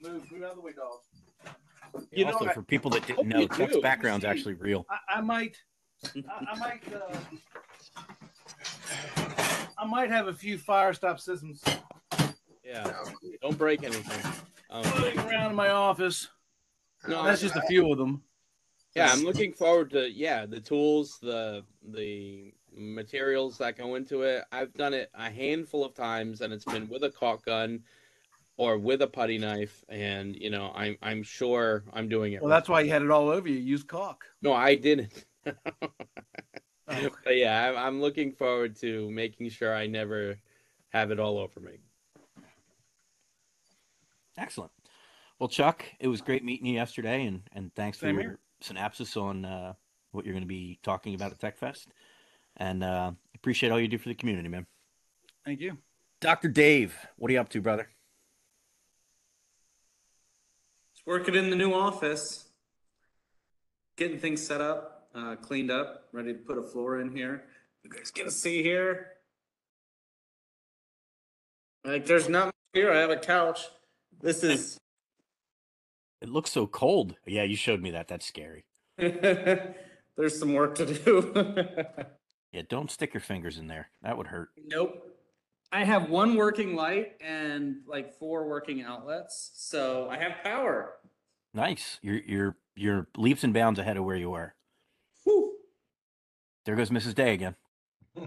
move, 0.03 0.23
move 0.33 0.43
out 0.43 0.51
of 0.51 0.57
the 0.57 0.63
way, 0.63 0.73
dog." 0.73 0.99
You 2.13 2.27
know, 2.27 2.33
also, 2.33 2.47
I- 2.47 2.53
for 2.53 2.63
people 2.63 2.91
that 2.93 3.07
didn't 3.07 3.27
know, 3.29 3.41
you 3.41 3.49
Chuck's 3.49 3.77
background's 3.79 4.25
actually 4.25 4.55
real. 4.55 4.85
I, 4.91 5.19
I 5.19 5.21
might, 5.23 5.57
I, 6.05 6.53
I 6.53 6.59
might, 6.59 6.83
uh, 6.93 7.19
I 9.79 9.85
might 9.87 10.11
have 10.11 10.29
a 10.29 10.35
few 10.35 10.59
fire 10.59 10.93
stop 10.95 11.21
systems 11.21 11.63
Yeah. 12.65 12.93
Don't 13.43 13.59
break 13.59 13.83
anything. 13.83 14.33
Um, 14.71 14.83
floating 14.85 15.19
around 15.21 15.51
in 15.51 15.57
my 15.57 15.71
office. 15.71 16.29
no, 17.09 17.25
That's 17.25 17.41
just 17.41 17.57
a 17.57 17.63
few 17.63 17.91
of 17.93 17.99
them. 17.99 18.23
yeah, 18.95 19.11
I'm 19.13 19.23
looking 19.23 19.53
forward 19.53 19.91
to 19.91 20.11
yeah 20.11 20.47
the 20.47 20.61
tools, 20.61 21.19
the 21.23 21.65
the 21.93 22.53
materials 22.75 23.59
that 23.59 23.77
go 23.79 23.95
into 23.95 24.23
it. 24.23 24.45
I've 24.53 24.73
done 24.75 24.93
it 24.95 25.11
a 25.15 25.31
handful 25.31 25.85
of 25.85 25.95
times, 25.95 26.41
and 26.41 26.53
it's 26.53 26.65
been 26.65 26.89
with 26.89 27.05
a 27.05 27.11
caulk 27.11 27.45
gun 27.45 27.85
or 28.57 28.79
with 28.79 29.03
a 29.03 29.07
putty 29.07 29.39
knife, 29.39 29.85
and 29.89 30.35
you 30.35 30.51
know 30.51 30.73
I'm 30.75 30.97
I'm 31.03 31.23
sure 31.23 31.85
I'm 31.93 32.09
doing 32.09 32.33
it. 32.33 32.43
Well, 32.43 32.51
right. 32.51 32.57
that's 32.57 32.69
why 32.69 32.81
you 32.81 32.91
had 32.91 33.03
it 33.03 33.11
all 33.11 33.29
over 33.29 33.49
you. 33.49 33.59
Use 33.59 33.85
caulk. 33.85 34.25
no, 34.43 34.53
I 34.53 34.75
didn't. 34.75 35.25
Oh. 36.89 37.11
But 37.25 37.37
yeah, 37.37 37.69
I'm, 37.69 37.77
I'm 37.77 38.01
looking 38.01 38.31
forward 38.31 38.77
to 38.77 39.11
making 39.11 39.49
sure 39.51 39.75
I 39.75 39.89
never 39.89 40.39
have 40.91 41.11
it 41.11 41.19
all 41.19 41.37
over 41.39 41.59
me. 41.59 41.79
Excellent. 44.39 44.71
Well, 45.41 45.49
Chuck, 45.49 45.85
it 45.99 46.07
was 46.09 46.21
great 46.21 46.45
meeting 46.45 46.67
you 46.67 46.75
yesterday, 46.75 47.27
and 47.27 47.43
and 47.53 47.75
thanks 47.75 47.99
for 47.99 48.07
your 48.09 48.21
here. 48.21 48.39
synopsis 48.61 49.17
on 49.17 49.45
uh, 49.45 49.73
what 50.13 50.25
you're 50.25 50.33
going 50.33 50.45
to 50.45 50.49
be 50.49 50.79
talking 50.83 51.15
about 51.15 51.33
at 51.33 51.39
TechFest. 51.41 51.87
and 52.57 52.85
uh, 52.85 53.11
appreciate 53.35 53.71
all 53.71 53.81
you 53.81 53.89
do 53.89 53.99
for 53.99 54.09
the 54.09 54.15
community, 54.15 54.49
man. 54.49 54.67
Thank 55.45 55.61
you. 55.61 55.79
Dr. 56.21 56.49
Dave, 56.49 56.97
what 57.17 57.31
are 57.31 57.35
you 57.35 57.41
up 57.41 57.49
to, 57.51 57.61
brother? 57.61 57.89
Just 60.95 61.07
working 61.07 61.35
in 61.35 61.51
the 61.51 61.57
new 61.57 61.73
office, 61.75 62.49
getting 63.97 64.19
things 64.19 64.47
set 64.47 64.61
up, 64.61 64.96
uh, 65.17 65.37
cleaned 65.37 65.71
up, 65.71 66.09
ready 66.13 66.33
to 66.33 66.39
put 66.39 66.59
a 66.59 66.63
floor 66.63 67.01
in 67.01 67.11
here. 67.11 67.45
You 67.83 67.91
guys 67.91 68.11
gonna 68.11 68.31
see 68.31 68.63
here? 68.63 69.13
Like, 71.85 72.05
there's 72.05 72.29
not 72.29 72.47
much 72.47 72.55
here. 72.73 72.93
I 72.93 72.99
have 72.99 73.11
a 73.11 73.17
couch. 73.17 73.67
This 74.21 74.43
is. 74.43 74.79
It 76.23 76.31
looks 76.31 76.51
so 76.51 76.67
cold. 76.67 77.15
Yeah, 77.27 77.43
you 77.43 77.57
showed 77.57 77.83
me 77.83 77.91
that. 77.91 78.09
That's 78.09 78.25
scary. 78.25 78.65
there's 78.97 80.39
some 80.39 80.55
work 80.55 80.75
to 80.77 80.87
do. 80.87 81.55
Yeah, 82.53 82.63
don't 82.71 82.91
stick 82.91 83.13
your 83.13 83.21
fingers 83.21 83.59
in 83.59 83.67
there. 83.67 83.91
That 84.01 84.17
would 84.17 84.29
hurt. 84.29 84.49
Nope. 84.67 85.15
I 85.71 85.85
have 85.85 86.09
one 86.09 86.37
working 86.37 86.75
light 86.75 87.13
and 87.21 87.83
like 87.87 88.19
four 88.19 88.49
working 88.49 88.83
outlets, 88.83 89.51
so 89.57 90.09
I 90.09 90.17
have 90.17 90.43
power. 90.43 90.95
Nice. 91.53 91.99
You're 92.01 92.21
you're 92.27 92.57
you're 92.75 93.09
leaps 93.15 93.45
and 93.45 93.53
bounds 93.53 93.79
ahead 93.79 93.99
of 93.99 94.05
where 94.05 94.17
you 94.17 94.31
were. 94.31 94.55
There 96.67 96.77
goes 96.77 96.91
Mrs. 96.91 97.15
Day 97.15 97.33
again. 97.33 97.55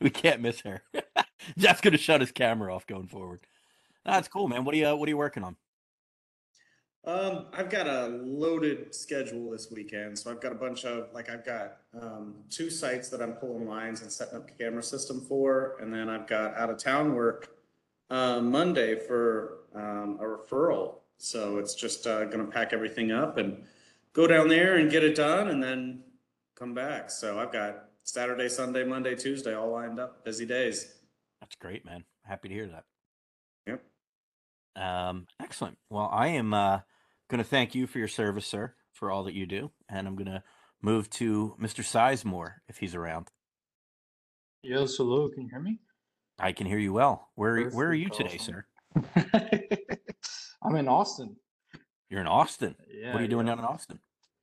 We 0.00 0.10
can't 0.10 0.40
miss 0.40 0.60
her. 0.60 0.82
Jeff's 1.58 1.80
gonna 1.80 1.98
shut 1.98 2.20
his 2.20 2.32
camera 2.32 2.74
off 2.74 2.86
going 2.86 3.08
forward. 3.08 3.40
That's 4.04 4.28
cool, 4.28 4.48
man. 4.48 4.64
What 4.64 4.74
are 4.74 4.78
you 4.78 4.96
What 4.96 5.08
are 5.08 5.10
you 5.10 5.16
working 5.16 5.44
on? 5.44 5.56
Um, 7.04 7.46
I've 7.52 7.70
got 7.70 7.86
a 7.86 8.08
loaded 8.08 8.94
schedule 8.94 9.50
this 9.50 9.70
weekend, 9.70 10.18
so 10.18 10.30
I've 10.30 10.40
got 10.40 10.52
a 10.52 10.56
bunch 10.56 10.84
of 10.84 11.08
like 11.14 11.30
I've 11.30 11.44
got 11.44 11.78
um, 12.00 12.34
two 12.50 12.70
sites 12.70 13.08
that 13.08 13.22
I'm 13.22 13.32
pulling 13.32 13.66
lines 13.66 14.02
and 14.02 14.12
setting 14.12 14.36
up 14.36 14.58
camera 14.58 14.82
system 14.82 15.20
for, 15.22 15.76
and 15.80 15.92
then 15.92 16.08
I've 16.08 16.26
got 16.26 16.54
out 16.54 16.70
of 16.70 16.78
town 16.78 17.14
work 17.14 17.56
uh, 18.10 18.40
Monday 18.40 18.96
for 18.96 19.60
um, 19.74 20.18
a 20.20 20.24
referral. 20.24 20.96
So 21.16 21.58
it's 21.58 21.74
just 21.74 22.06
uh, 22.06 22.26
going 22.26 22.44
to 22.44 22.52
pack 22.52 22.72
everything 22.72 23.10
up 23.10 23.38
and 23.38 23.64
go 24.12 24.26
down 24.26 24.48
there 24.48 24.76
and 24.76 24.90
get 24.90 25.02
it 25.02 25.14
done, 25.14 25.48
and 25.48 25.62
then 25.62 26.02
come 26.58 26.74
back. 26.74 27.10
So 27.10 27.38
I've 27.38 27.52
got 27.52 27.84
Saturday, 28.04 28.48
Sunday, 28.48 28.84
Monday, 28.84 29.14
Tuesday 29.14 29.54
all 29.54 29.70
lined 29.70 30.00
up. 30.00 30.24
Busy 30.24 30.44
days. 30.44 30.92
That's 31.40 31.56
great, 31.56 31.84
man. 31.84 32.04
Happy 32.24 32.48
to 32.48 32.54
hear 32.54 32.66
that. 32.68 32.84
Yep. 33.66 33.82
Um, 34.82 35.26
excellent. 35.40 35.78
Well, 35.88 36.08
I 36.12 36.28
am 36.28 36.52
uh, 36.52 36.80
going 37.30 37.38
to 37.38 37.48
thank 37.48 37.74
you 37.74 37.86
for 37.86 37.98
your 37.98 38.08
service, 38.08 38.46
sir, 38.46 38.74
for 38.92 39.10
all 39.10 39.24
that 39.24 39.34
you 39.34 39.46
do, 39.46 39.70
and 39.88 40.06
I'm 40.06 40.16
going 40.16 40.26
to 40.26 40.42
move 40.82 41.08
to 41.10 41.54
Mr. 41.60 41.84
Sizemore 41.84 42.54
if 42.68 42.78
he's 42.78 42.94
around. 42.94 43.28
Yes, 44.62 44.96
hello, 44.96 45.28
can 45.28 45.44
you 45.44 45.48
hear 45.48 45.60
me? 45.60 45.78
I 46.38 46.52
can 46.52 46.66
hear 46.66 46.78
you 46.78 46.92
well. 46.92 47.28
Where 47.34 47.70
Where 47.70 47.88
are 47.88 47.94
you 47.94 48.08
today, 48.08 48.38
awesome. 48.38 48.64
sir? 49.14 49.28
I'm 50.62 50.76
in 50.76 50.88
Austin. 50.88 51.36
You're 52.10 52.20
in 52.20 52.26
Austin. 52.26 52.74
Yeah. 52.92 53.12
what 53.12 53.20
are 53.20 53.22
you 53.22 53.28
doing 53.28 53.46
yeah. 53.46 53.54
down 53.54 53.64
in 53.64 53.64
Austin? 53.64 53.98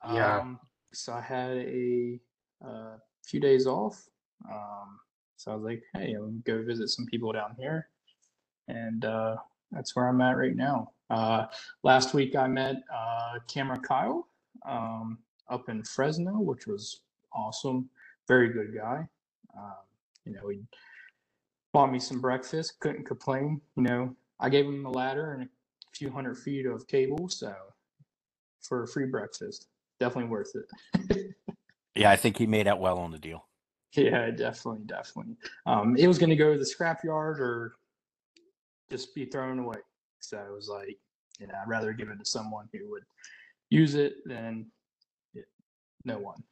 Yeah. 0.05 0.39
Um, 0.39 0.59
so 0.95 1.13
I 1.13 1.21
had 1.21 1.57
a 1.57 2.19
uh, 2.65 2.97
few 3.25 3.39
days 3.39 3.67
off. 3.67 4.07
Um, 4.49 4.99
so 5.37 5.51
I 5.51 5.55
was 5.55 5.63
like, 5.63 5.83
hey, 5.93 6.13
I'm 6.13 6.41
go 6.45 6.63
visit 6.63 6.89
some 6.89 7.05
people 7.05 7.31
down 7.31 7.55
here. 7.59 7.89
And 8.67 9.05
uh, 9.05 9.35
that's 9.71 9.95
where 9.95 10.07
I'm 10.07 10.21
at 10.21 10.37
right 10.37 10.55
now. 10.55 10.91
Uh, 11.09 11.45
last 11.83 12.13
week 12.13 12.35
I 12.35 12.47
met 12.47 12.77
uh, 12.93 13.39
Cameron 13.47 13.81
Kyle 13.81 14.27
um, 14.67 15.19
up 15.49 15.69
in 15.69 15.83
Fresno, 15.83 16.39
which 16.39 16.65
was 16.67 17.01
awesome. 17.33 17.89
Very 18.27 18.49
good 18.49 18.73
guy. 18.75 19.07
Um, 19.55 19.73
you 20.25 20.33
know, 20.33 20.47
he 20.49 20.61
bought 21.73 21.91
me 21.91 21.99
some 21.99 22.19
breakfast, 22.19 22.79
couldn't 22.79 23.05
complain. 23.05 23.61
You 23.75 23.83
know, 23.83 24.15
I 24.39 24.49
gave 24.49 24.65
him 24.65 24.85
a 24.85 24.91
ladder 24.91 25.33
and 25.33 25.43
a 25.43 25.47
few 25.93 26.09
hundred 26.09 26.37
feet 26.37 26.65
of 26.65 26.87
cable, 26.87 27.29
so 27.29 27.53
for 28.61 28.83
a 28.83 28.87
free 28.87 29.05
breakfast, 29.05 29.67
definitely 30.05 30.29
worth 30.29 30.51
it. 30.55 31.35
Yeah, 31.95 32.11
I 32.11 32.15
think 32.15 32.37
he 32.37 32.45
made 32.45 32.67
out 32.67 32.79
well 32.79 32.97
on 32.99 33.11
the 33.11 33.17
deal. 33.17 33.47
yeah, 33.95 34.29
definitely, 34.29 34.81
definitely. 34.85 35.35
Um, 35.65 35.95
it 35.97 36.07
was 36.07 36.17
going 36.17 36.29
to 36.29 36.35
go 36.35 36.51
to 36.53 36.59
the 36.59 36.65
scrapyard 36.65 37.39
or 37.39 37.75
just 38.89 39.15
be 39.15 39.25
thrown 39.25 39.59
away. 39.59 39.77
So 40.19 40.37
I 40.37 40.51
was 40.51 40.67
like, 40.69 40.97
you 41.39 41.47
know, 41.47 41.53
I'd 41.61 41.67
rather 41.69 41.93
give 41.93 42.09
it 42.09 42.19
to 42.19 42.25
someone 42.25 42.67
who 42.73 42.89
would 42.91 43.03
use 43.69 43.95
it 43.95 44.15
than 44.25 44.67
yeah, 45.33 45.43
no 46.03 46.17
one. 46.19 46.43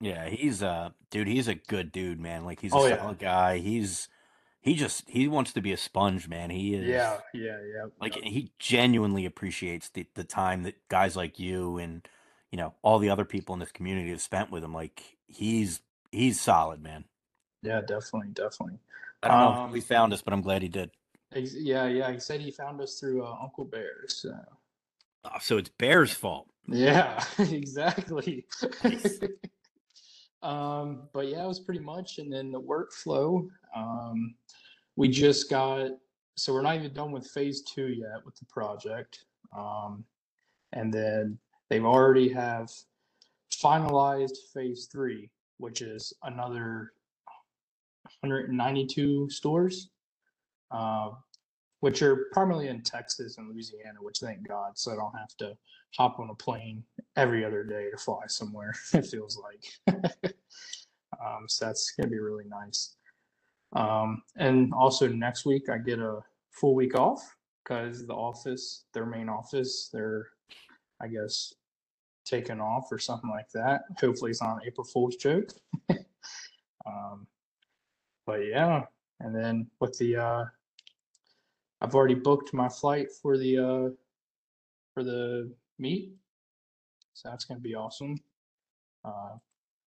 Yeah, 0.00 0.28
he's 0.28 0.62
a 0.62 0.94
dude, 1.10 1.26
he's 1.26 1.48
a 1.48 1.54
good 1.56 1.90
dude, 1.90 2.20
man. 2.20 2.44
Like 2.44 2.60
he's 2.60 2.72
a 2.72 2.76
Oh, 2.76 2.86
yeah. 2.86 2.98
solid 2.98 3.18
guy. 3.18 3.58
He's 3.58 4.08
he 4.60 4.74
just 4.74 5.08
he 5.08 5.28
wants 5.28 5.52
to 5.54 5.60
be 5.62 5.72
a 5.72 5.76
sponge, 5.76 6.28
man. 6.28 6.50
He 6.50 6.74
is 6.74 6.86
Yeah, 6.86 7.18
yeah, 7.34 7.58
yeah. 7.74 7.86
like 8.00 8.16
yeah. 8.16 8.28
he 8.28 8.52
genuinely 8.58 9.24
appreciates 9.24 9.88
the, 9.88 10.06
the 10.14 10.24
time 10.24 10.62
that 10.64 10.88
guys 10.88 11.16
like 11.16 11.38
you 11.38 11.78
and 11.78 12.06
you 12.52 12.58
know 12.58 12.74
all 12.82 12.98
the 12.98 13.10
other 13.10 13.24
people 13.24 13.52
in 13.54 13.58
this 13.60 13.72
community 13.72 14.10
have 14.10 14.20
spent 14.20 14.50
with 14.50 14.64
him 14.64 14.72
like 14.74 15.02
he's 15.26 15.80
he's 16.10 16.40
solid 16.40 16.82
man 16.82 17.04
yeah, 17.62 17.80
definitely, 17.80 18.28
definitely. 18.34 18.78
i 19.22 19.28
don't 19.28 19.38
know 19.38 19.52
how 19.52 19.64
Um, 19.64 19.74
he 19.74 19.80
found 19.80 20.12
us 20.12 20.22
but 20.22 20.32
i'm 20.32 20.42
glad 20.42 20.62
he 20.62 20.68
did 20.68 20.90
Yeah, 21.34 21.86
yeah. 21.88 22.10
He 22.10 22.20
said 22.20 22.40
he 22.40 22.50
found 22.50 22.80
us 22.80 22.98
through 22.98 23.22
uh, 23.22 23.36
Uncle 23.42 23.64
Bear. 23.66 24.06
So 24.08 24.34
oh, 25.24 25.38
so 25.40 25.58
it's 25.58 25.68
bear's 25.68 26.12
fault 26.12 26.48
yeah, 26.70 27.24
exactly. 27.38 28.44
Nice. 28.84 29.18
um, 30.42 31.08
but 31.12 31.26
yeah, 31.28 31.44
it 31.44 31.48
was 31.48 31.60
pretty 31.60 31.80
much. 31.80 32.18
And 32.18 32.30
then 32.32 32.52
the 32.52 32.60
workflow, 32.60 33.48
um, 33.74 34.34
we 34.96 35.08
just 35.08 35.48
got. 35.50 35.90
So 36.36 36.52
we're 36.52 36.62
not 36.62 36.76
even 36.76 36.92
done 36.92 37.10
with 37.10 37.26
phase 37.26 37.62
two 37.62 37.88
yet 37.88 38.24
with 38.24 38.36
the 38.36 38.44
project. 38.44 39.24
Um, 39.56 40.04
and 40.72 40.92
then 40.92 41.38
they've 41.70 41.84
already 41.84 42.28
have 42.28 42.70
finalized 43.52 44.36
phase 44.54 44.88
three, 44.90 45.30
which 45.58 45.82
is 45.82 46.12
another 46.22 46.92
192 48.20 49.30
stores. 49.30 49.90
Uh, 50.70 51.10
which 51.80 52.02
are 52.02 52.26
primarily 52.32 52.68
in 52.68 52.82
Texas 52.82 53.38
and 53.38 53.48
Louisiana, 53.48 53.98
which 54.00 54.18
thank 54.18 54.46
God, 54.46 54.76
so 54.76 54.92
I 54.92 54.96
don't 54.96 55.16
have 55.16 55.36
to 55.38 55.56
hop 55.96 56.18
on 56.18 56.30
a 56.30 56.34
plane 56.34 56.82
every 57.16 57.44
other 57.44 57.62
day 57.62 57.90
to 57.90 57.96
fly 57.96 58.22
somewhere. 58.26 58.74
It 58.94 59.06
feels 59.06 59.38
like, 59.38 59.94
um, 61.24 61.44
so 61.46 61.66
that's 61.66 61.92
gonna 61.92 62.10
be 62.10 62.18
really 62.18 62.46
nice. 62.48 62.96
Um, 63.74 64.22
and 64.36 64.72
also 64.74 65.08
next 65.08 65.44
week 65.46 65.68
I 65.68 65.78
get 65.78 66.00
a 66.00 66.20
full 66.50 66.74
week 66.74 66.98
off 66.98 67.36
because 67.62 68.06
the 68.06 68.14
office, 68.14 68.84
their 68.92 69.06
main 69.06 69.28
office, 69.28 69.90
they're, 69.92 70.26
I 71.00 71.08
guess, 71.08 71.54
taken 72.28 72.60
off 72.60 72.90
or 72.90 72.98
something 72.98 73.30
like 73.30 73.50
that. 73.52 73.82
Hopefully 74.00 74.30
it's 74.30 74.42
not 74.42 74.56
an 74.56 74.62
April 74.66 74.84
Fool's 74.84 75.16
joke. 75.16 75.50
um, 76.86 77.26
but 78.26 78.46
yeah, 78.46 78.84
and 79.20 79.34
then 79.34 79.66
with 79.80 79.96
the 79.98 80.16
uh, 80.16 80.44
I've 81.80 81.94
already 81.94 82.14
booked 82.14 82.52
my 82.52 82.68
flight 82.68 83.08
for 83.22 83.38
the 83.38 83.58
uh 83.58 83.88
for 84.94 85.04
the 85.04 85.52
meet. 85.78 86.12
So 87.14 87.30
that's 87.30 87.44
gonna 87.44 87.60
be 87.60 87.74
awesome. 87.74 88.16
Uh 89.04 89.36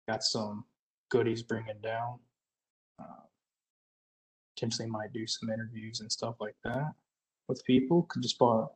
got 0.07 0.23
some 0.23 0.65
goodies 1.09 1.43
bringing 1.43 1.79
down. 1.83 2.19
Uh, 2.99 3.23
potentially 4.55 4.89
might 4.89 5.13
do 5.13 5.25
some 5.25 5.49
interviews 5.49 6.01
and 6.01 6.11
stuff 6.11 6.35
like 6.39 6.55
that 6.63 6.91
with 7.47 7.63
people. 7.65 8.03
Could 8.03 8.23
just 8.23 8.37
bought 8.39 8.71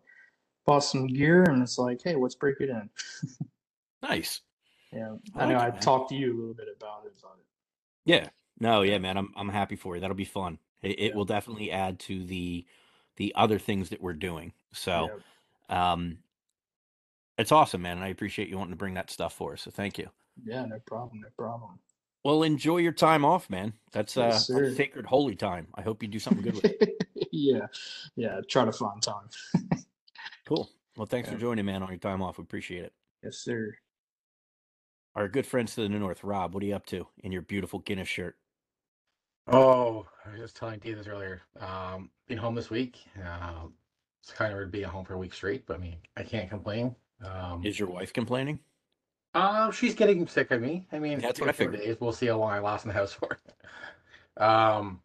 bought 0.65 0.83
some 0.83 1.07
gear 1.07 1.43
and 1.43 1.61
it's 1.61 1.77
like, 1.77 2.01
hey, 2.03 2.15
let's 2.15 2.35
break 2.35 2.57
it 2.59 2.69
in. 2.69 2.89
nice. 4.03 4.41
Yeah. 4.91 5.15
I 5.35 5.43
I 5.43 5.45
know 5.47 5.57
like 5.57 5.73
I 5.75 5.79
talked 5.79 6.09
to 6.09 6.15
you 6.15 6.33
a 6.33 6.37
little 6.37 6.53
bit 6.53 6.67
about 6.75 7.05
it, 7.05 7.13
but 7.21 7.37
yeah. 8.05 8.29
No 8.59 8.81
yeah 8.83 8.97
man 8.99 9.17
i'm, 9.17 9.33
I'm 9.35 9.49
happy 9.49 9.75
for 9.75 9.95
you. 9.95 10.01
That'll 10.01 10.15
be 10.15 10.25
fun. 10.25 10.59
It, 10.81 10.99
it 10.99 11.07
Yeah. 11.09 11.15
will 11.15 11.25
definitely 11.25 11.71
add 11.71 11.99
to 12.01 12.23
the 12.25 12.65
the 13.15 13.33
other 13.35 13.59
things 13.59 13.89
that 13.89 14.01
we're 14.01 14.13
doing. 14.13 14.53
So 14.73 15.11
um 15.69 16.19
it's 17.37 17.51
awesome 17.51 17.81
man 17.81 17.97
and 17.97 18.05
i 18.05 18.09
appreciate 18.09 18.47
you 18.49 18.57
wanting 18.57 18.73
to 18.73 18.77
bring 18.77 18.93
that 18.95 19.09
stuff 19.09 19.33
for 19.33 19.53
us 19.53 19.61
so 19.61 19.71
thank 19.71 19.97
you. 19.97 20.09
Yeah, 20.43 20.61
yeah, 20.61 20.65
no 20.65 20.79
problem, 20.79 21.21
no 21.21 21.29
problem. 21.37 21.79
well 22.23 22.43
enjoy 22.43 22.77
your 22.77 22.91
time 22.91 23.25
off 23.25 23.49
man. 23.49 23.73
That's 23.91 24.17
uh 24.17 24.21
Yes, 24.29 24.47
sir. 24.47 24.63
that's 24.63 24.75
sacred 24.75 25.05
holy 25.05 25.35
time. 25.35 25.67
I 25.75 25.81
hope 25.81 26.01
you 26.01 26.09
do 26.09 26.19
something 26.19 26.43
good 26.43 26.55
with 26.55 26.65
it. 26.65 26.77
Yeah, 27.31 27.67
yeah, 28.15 28.41
try 28.47 28.65
to 28.65 28.71
find 28.71 29.01
time. 29.01 29.29
cool. 30.45 30.69
Well 30.95 31.05
thanks 31.07 31.29
for 31.29 31.35
Yeah. 31.35 31.41
joining 31.41 31.65
man 31.65 31.83
on 31.83 31.89
your 31.89 31.97
time 31.97 32.21
off. 32.21 32.37
We 32.37 32.43
appreciate 32.43 32.83
it. 32.85 32.93
Yes, 33.23 33.37
sir. 33.37 33.77
Our 35.15 35.27
good 35.27 35.45
friends 35.45 35.75
to 35.75 35.81
the 35.81 35.89
north 35.89 36.23
rob 36.23 36.53
what 36.53 36.63
are 36.63 36.67
you 36.67 36.75
up 36.75 36.85
to 36.85 37.07
in 37.23 37.31
your 37.31 37.41
beautiful 37.41 37.79
guinness 37.79 38.07
shirt 38.07 38.35
Oh, 39.47 40.05
I 40.25 40.31
was 40.31 40.39
just 40.39 40.55
telling 40.55 40.79
Dee 40.79 40.93
this 40.93 41.07
earlier. 41.07 41.41
Um, 41.59 42.09
being 42.27 42.39
home 42.39 42.55
this 42.55 42.69
week. 42.69 42.99
Um, 43.17 43.73
it's 44.21 44.31
kind 44.31 44.51
of 44.51 44.57
weird 44.57 44.71
being 44.71 44.85
home 44.85 45.03
for 45.05 45.15
a 45.15 45.17
week 45.17 45.33
straight, 45.33 45.65
but 45.65 45.75
I 45.75 45.79
mean, 45.79 45.97
I 46.15 46.23
can't 46.23 46.49
complain. 46.49 46.95
Um, 47.23 47.65
is 47.65 47.77
your 47.77 47.89
wife 47.89 48.13
complaining 48.13 48.59
Uh, 49.33 49.71
she's 49.71 49.95
getting 49.95 50.27
sick 50.27 50.51
of 50.51 50.61
me. 50.61 50.87
I 50.91 50.99
mean, 50.99 51.19
That's 51.19 51.39
what 51.41 51.49
I 51.49 51.53
figured. 51.53 51.79
Days. 51.81 51.97
We'll 51.99 52.13
see 52.13 52.27
how 52.27 52.37
long 52.37 52.51
I 52.51 52.59
last 52.59 52.85
in 52.85 52.89
the 52.89 52.93
house 52.93 53.13
for. 53.13 53.37
um, 54.37 55.01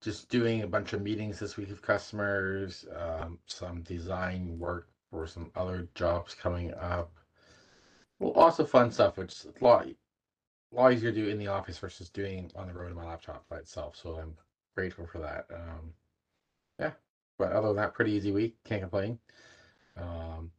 just 0.00 0.28
doing 0.30 0.62
a 0.62 0.66
bunch 0.66 0.92
of 0.94 1.02
meetings 1.02 1.38
this 1.38 1.56
week 1.56 1.68
with 1.68 1.82
customers. 1.82 2.86
Um, 2.96 3.38
some 3.46 3.82
design 3.82 4.58
work 4.58 4.88
for 5.10 5.26
some 5.26 5.50
other 5.54 5.88
jobs 5.94 6.34
coming 6.34 6.72
up. 6.74 7.12
Well, 8.22 8.32
also 8.34 8.64
fun 8.64 8.92
stuff, 8.92 9.16
which 9.16 9.32
is 9.32 9.46
a 9.60 9.64
lot, 9.64 9.84
a 9.84 9.94
lot 10.72 10.92
easier 10.92 11.10
to 11.10 11.20
do 11.24 11.28
in 11.28 11.38
the 11.38 11.48
office 11.48 11.76
versus 11.76 12.08
doing 12.08 12.52
on 12.54 12.68
the 12.68 12.72
road 12.72 12.90
on 12.90 12.96
my 12.96 13.04
laptop 13.04 13.44
by 13.48 13.56
itself. 13.56 13.96
So 14.00 14.14
I'm 14.14 14.34
grateful 14.76 15.08
for 15.08 15.18
that. 15.18 15.46
Um, 15.52 15.92
yeah, 16.78 16.92
but 17.36 17.50
other 17.50 17.66
than 17.66 17.76
that, 17.78 17.94
pretty 17.94 18.12
easy 18.12 18.30
week. 18.30 18.54
Can't 18.64 18.80
complain. 18.80 19.18
Um, 19.96 20.52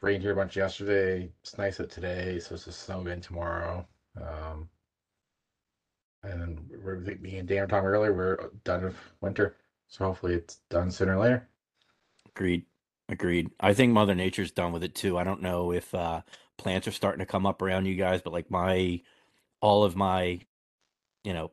rained 0.00 0.22
here 0.22 0.30
a 0.30 0.36
bunch 0.36 0.56
yesterday. 0.56 1.28
It's 1.42 1.58
nice 1.58 1.80
out 1.80 1.90
today, 1.90 2.38
so 2.38 2.54
it's 2.54 2.68
a 2.68 2.72
snow 2.72 3.00
again 3.00 3.20
tomorrow. 3.20 3.84
Um, 4.16 4.68
and 6.22 6.60
we're 6.84 7.00
me 7.00 7.38
and 7.38 7.48
Dan 7.48 7.62
were 7.62 7.66
talking 7.66 7.88
earlier. 7.88 8.12
We're 8.12 8.50
done 8.62 8.84
with 8.84 8.96
winter, 9.20 9.56
so 9.88 10.04
hopefully 10.04 10.34
it's 10.34 10.60
done 10.70 10.88
sooner 10.92 11.16
or 11.16 11.22
later. 11.24 11.48
Agreed. 12.28 12.64
Agreed. 13.08 13.50
I 13.60 13.74
think 13.74 13.92
Mother 13.92 14.14
Nature's 14.14 14.52
done 14.52 14.72
with 14.72 14.84
it 14.84 14.94
too. 14.94 15.18
I 15.18 15.24
don't 15.24 15.42
know 15.42 15.72
if 15.72 15.92
uh, 15.94 16.22
plants 16.62 16.86
are 16.86 16.92
starting 16.92 17.18
to 17.20 17.26
come 17.26 17.46
up 17.46 17.60
around 17.60 17.86
you 17.86 17.96
guys, 17.96 18.22
but 18.22 18.32
like 18.32 18.50
my, 18.50 19.00
all 19.60 19.84
of 19.84 19.96
my, 19.96 20.40
you 21.24 21.32
know, 21.32 21.50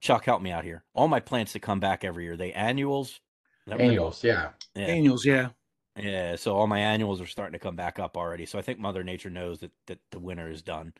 Chuck, 0.00 0.24
help 0.24 0.42
me 0.42 0.50
out 0.50 0.64
here. 0.64 0.82
All 0.94 1.06
my 1.08 1.20
plants 1.20 1.52
that 1.52 1.60
come 1.60 1.78
back 1.78 2.04
every 2.04 2.24
year, 2.24 2.36
they 2.36 2.52
annuals. 2.52 3.10
Is 3.10 3.20
that 3.68 3.78
what 3.78 3.86
they're 3.86 4.00
Annuals, 4.00 4.24
yeah. 4.24 4.50
Yeah. 4.74 4.86
Annuals, 4.86 5.24
yeah. 5.24 5.50
Yeah. 5.96 6.36
So 6.36 6.56
all 6.56 6.66
my 6.66 6.80
annuals 6.80 7.20
are 7.20 7.26
starting 7.26 7.52
to 7.52 7.58
come 7.58 7.76
back 7.76 7.98
up 7.98 8.16
already. 8.16 8.46
So 8.46 8.58
I 8.58 8.62
think 8.62 8.78
Mother 8.80 9.04
Nature 9.04 9.30
knows 9.30 9.60
that 9.60 9.70
that 9.86 10.00
the 10.10 10.18
winter 10.18 10.50
is 10.50 10.62
done. 10.62 10.92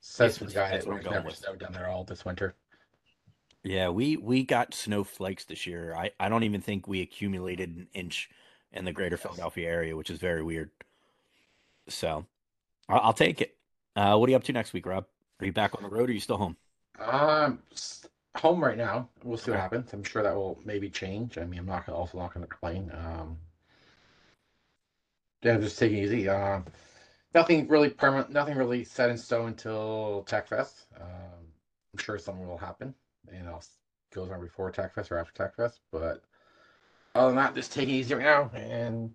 Says 0.00 0.38
Yeah, 0.40 0.48
the 0.48 0.52
guy 0.52 0.70
that's 0.70 0.84
that 0.84 0.92
we've 0.92 1.02
going 1.02 1.14
never 1.14 1.28
with. 1.28 1.36
snowed 1.36 1.60
down 1.60 1.72
there 1.72 1.88
all 1.88 2.04
this 2.04 2.24
winter. 2.24 2.56
Yeah, 3.64 3.88
we 3.88 4.16
we 4.16 4.44
got 4.44 4.74
snowflakes 4.74 5.44
this 5.44 5.66
year. 5.66 5.94
I 5.96 6.10
I 6.20 6.28
don't 6.28 6.44
even 6.44 6.60
think 6.60 6.86
we 6.86 7.00
accumulated 7.02 7.70
an 7.76 7.88
inch 7.94 8.30
in 8.72 8.84
the 8.84 8.92
greater 8.92 9.16
Philadelphia 9.16 9.68
area, 9.68 9.96
which 9.96 10.10
is 10.10 10.18
very 10.18 10.42
weird. 10.42 10.70
So, 11.88 12.26
I'll, 12.88 13.00
I'll 13.00 13.12
take 13.12 13.40
it. 13.40 13.56
Uh, 13.94 14.16
what 14.16 14.28
are 14.28 14.30
you 14.30 14.36
up 14.36 14.44
to 14.44 14.52
next 14.52 14.72
week, 14.72 14.86
Rob? 14.86 15.06
Are 15.40 15.46
you 15.46 15.52
back 15.52 15.74
on 15.76 15.82
the 15.82 15.88
road 15.88 16.08
or 16.08 16.12
are 16.12 16.14
you 16.14 16.20
still 16.20 16.36
home? 16.38 16.56
Um, 16.98 17.62
s- 17.72 18.06
home 18.36 18.62
right 18.62 18.76
now. 18.76 19.08
We'll 19.22 19.38
see 19.38 19.50
what 19.50 19.60
happens. 19.60 19.92
I'm 19.92 20.04
sure 20.04 20.22
that 20.22 20.34
will 20.34 20.60
maybe 20.64 20.90
change. 20.90 21.38
I 21.38 21.44
mean, 21.44 21.60
I'm 21.60 21.66
not 21.66 21.86
gonna, 21.86 21.98
also 21.98 22.18
not 22.18 22.32
going 22.34 22.44
to 22.44 22.48
complain. 22.48 22.90
Um, 22.94 23.38
yeah, 25.42 25.58
just 25.58 25.78
taking 25.78 25.98
it 25.98 26.04
easy. 26.04 26.28
Um, 26.28 26.64
nothing 27.34 27.68
really 27.68 27.90
permanent. 27.90 28.30
Nothing 28.30 28.56
really 28.56 28.84
set 28.84 29.10
in 29.10 29.18
stone 29.18 29.48
until 29.48 30.24
Tech 30.26 30.48
Fest. 30.48 30.86
Um, 31.00 31.52
I'm 31.92 31.98
sure 31.98 32.18
something 32.18 32.46
will 32.46 32.58
happen. 32.58 32.94
You 33.32 33.42
know, 33.42 33.60
goes 34.12 34.30
on 34.30 34.40
before 34.40 34.70
Tech 34.70 34.94
Fest 34.94 35.12
or 35.12 35.18
after 35.18 35.32
Tech 35.34 35.54
Fest. 35.54 35.80
But 35.92 36.22
other 37.14 37.28
than 37.28 37.36
that, 37.36 37.54
just 37.54 37.72
taking 37.72 37.94
it 37.94 37.98
easy 37.98 38.14
right 38.14 38.24
now 38.24 38.50
and 38.54 39.12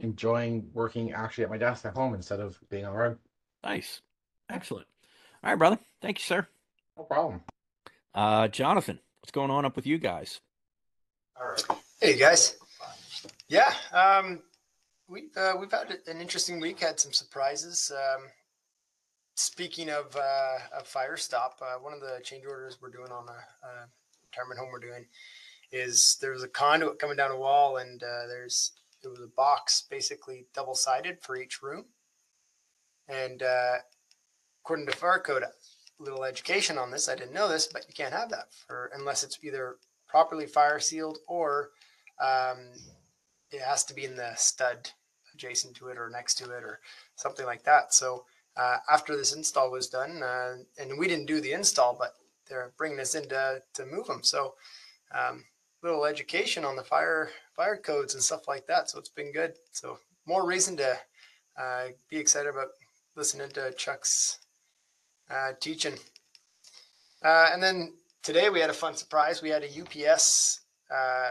enjoying 0.00 0.68
working 0.72 1.12
actually 1.12 1.44
at 1.44 1.50
my 1.50 1.58
desk 1.58 1.84
at 1.84 1.94
home 1.94 2.14
instead 2.14 2.40
of 2.40 2.58
being 2.68 2.84
on 2.84 2.92
the 2.92 2.98
road. 2.98 3.18
Nice, 3.64 4.00
excellent. 4.50 4.86
All 5.42 5.50
right, 5.50 5.58
brother. 5.58 5.78
Thank 6.02 6.18
you, 6.18 6.24
sir. 6.24 6.46
No 6.96 7.04
problem. 7.04 7.42
Uh, 8.14 8.48
Jonathan, 8.48 8.98
what's 9.20 9.32
going 9.32 9.50
on 9.50 9.64
up 9.64 9.76
with 9.76 9.86
you 9.86 9.98
guys? 9.98 10.40
All 11.38 11.48
right. 11.48 11.62
Hey 12.00 12.16
guys. 12.18 12.56
Yeah, 13.48 13.72
um, 13.92 14.42
we 15.08 15.24
uh, 15.36 15.52
we've 15.58 15.70
had 15.70 15.98
an 16.06 16.20
interesting 16.20 16.60
week. 16.60 16.80
Had 16.80 16.98
some 16.98 17.12
surprises. 17.12 17.92
Um, 17.94 18.24
speaking 19.34 19.88
of 19.88 20.16
uh, 20.16 20.78
of 20.78 20.86
fire 20.86 21.16
stop, 21.16 21.60
uh, 21.62 21.78
one 21.78 21.92
of 21.92 22.00
the 22.00 22.20
change 22.24 22.44
orders 22.46 22.78
we're 22.80 22.90
doing 22.90 23.12
on 23.12 23.28
a, 23.28 23.66
a 23.66 23.88
retirement 24.24 24.58
home 24.58 24.70
we're 24.72 24.80
doing 24.80 25.06
is 25.72 26.16
there's 26.20 26.42
a 26.42 26.48
conduit 26.48 26.98
coming 26.98 27.16
down 27.16 27.30
a 27.30 27.36
wall, 27.36 27.76
and 27.76 28.02
uh, 28.02 28.26
there's 28.28 28.72
there 29.02 29.10
was 29.10 29.20
a 29.20 29.28
box 29.36 29.84
basically 29.88 30.46
double 30.54 30.74
sided 30.74 31.18
for 31.20 31.36
each 31.36 31.62
room, 31.62 31.86
and 33.08 33.42
uh, 33.42 33.76
according 34.62 34.86
to 34.86 34.96
fire 34.96 35.18
code, 35.18 35.44
little 35.98 36.24
education 36.24 36.78
on 36.78 36.90
this. 36.90 37.08
I 37.08 37.14
didn't 37.14 37.32
know 37.34 37.48
this, 37.48 37.66
but 37.66 37.86
you 37.88 37.94
can't 37.94 38.12
have 38.12 38.30
that 38.30 38.48
for 38.66 38.90
unless 38.94 39.22
it's 39.22 39.38
either 39.42 39.76
properly 40.08 40.46
fire 40.46 40.80
sealed 40.80 41.18
or 41.26 41.70
um, 42.20 42.70
it 43.50 43.60
has 43.60 43.84
to 43.84 43.94
be 43.94 44.04
in 44.04 44.16
the 44.16 44.32
stud 44.36 44.90
adjacent 45.34 45.76
to 45.76 45.88
it 45.88 45.98
or 45.98 46.10
next 46.10 46.34
to 46.38 46.44
it 46.44 46.64
or 46.64 46.80
something 47.16 47.46
like 47.46 47.64
that. 47.64 47.94
So 47.94 48.24
uh, 48.56 48.78
after 48.90 49.16
this 49.16 49.34
install 49.34 49.70
was 49.70 49.88
done, 49.88 50.22
uh, 50.22 50.56
and 50.78 50.98
we 50.98 51.08
didn't 51.08 51.26
do 51.26 51.40
the 51.40 51.52
install, 51.52 51.96
but 51.98 52.14
they're 52.48 52.72
bringing 52.78 53.00
us 53.00 53.14
in 53.14 53.28
to, 53.28 53.62
to 53.74 53.86
move 53.86 54.06
them. 54.06 54.22
So 54.22 54.54
um, 55.12 55.44
little 55.86 56.04
education 56.04 56.64
on 56.64 56.74
the 56.74 56.82
fire 56.82 57.30
fire 57.54 57.76
codes 57.76 58.14
and 58.14 58.22
stuff 58.22 58.48
like 58.48 58.66
that. 58.66 58.90
So 58.90 58.98
it's 58.98 59.08
been 59.08 59.32
good. 59.32 59.54
So 59.72 59.98
more 60.26 60.44
reason 60.44 60.76
to 60.78 60.98
uh, 61.58 61.84
be 62.10 62.16
excited 62.16 62.50
about 62.50 62.68
listening 63.14 63.48
to 63.50 63.72
Chuck's 63.72 64.40
uh, 65.30 65.52
teaching. 65.60 65.94
Uh, 67.24 67.48
and 67.52 67.62
then 67.62 67.94
today 68.22 68.50
we 68.50 68.60
had 68.60 68.70
a 68.70 68.74
fun 68.74 68.96
surprise. 68.96 69.42
We 69.42 69.48
had 69.50 69.62
a 69.62 70.10
UPS. 70.10 70.60
Uh, 70.94 71.30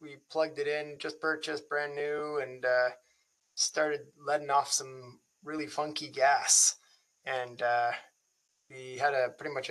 we 0.00 0.16
plugged 0.30 0.58
it 0.58 0.68
in, 0.68 0.96
just 0.98 1.20
purchased, 1.20 1.68
brand 1.68 1.94
new, 1.94 2.40
and 2.42 2.64
uh, 2.64 2.88
started 3.54 4.00
letting 4.24 4.50
off 4.50 4.72
some 4.72 5.20
really 5.44 5.66
funky 5.66 6.08
gas. 6.08 6.76
And 7.24 7.60
uh, 7.62 7.90
we 8.70 8.96
had 8.96 9.10
to 9.10 9.32
pretty 9.36 9.54
much 9.54 9.70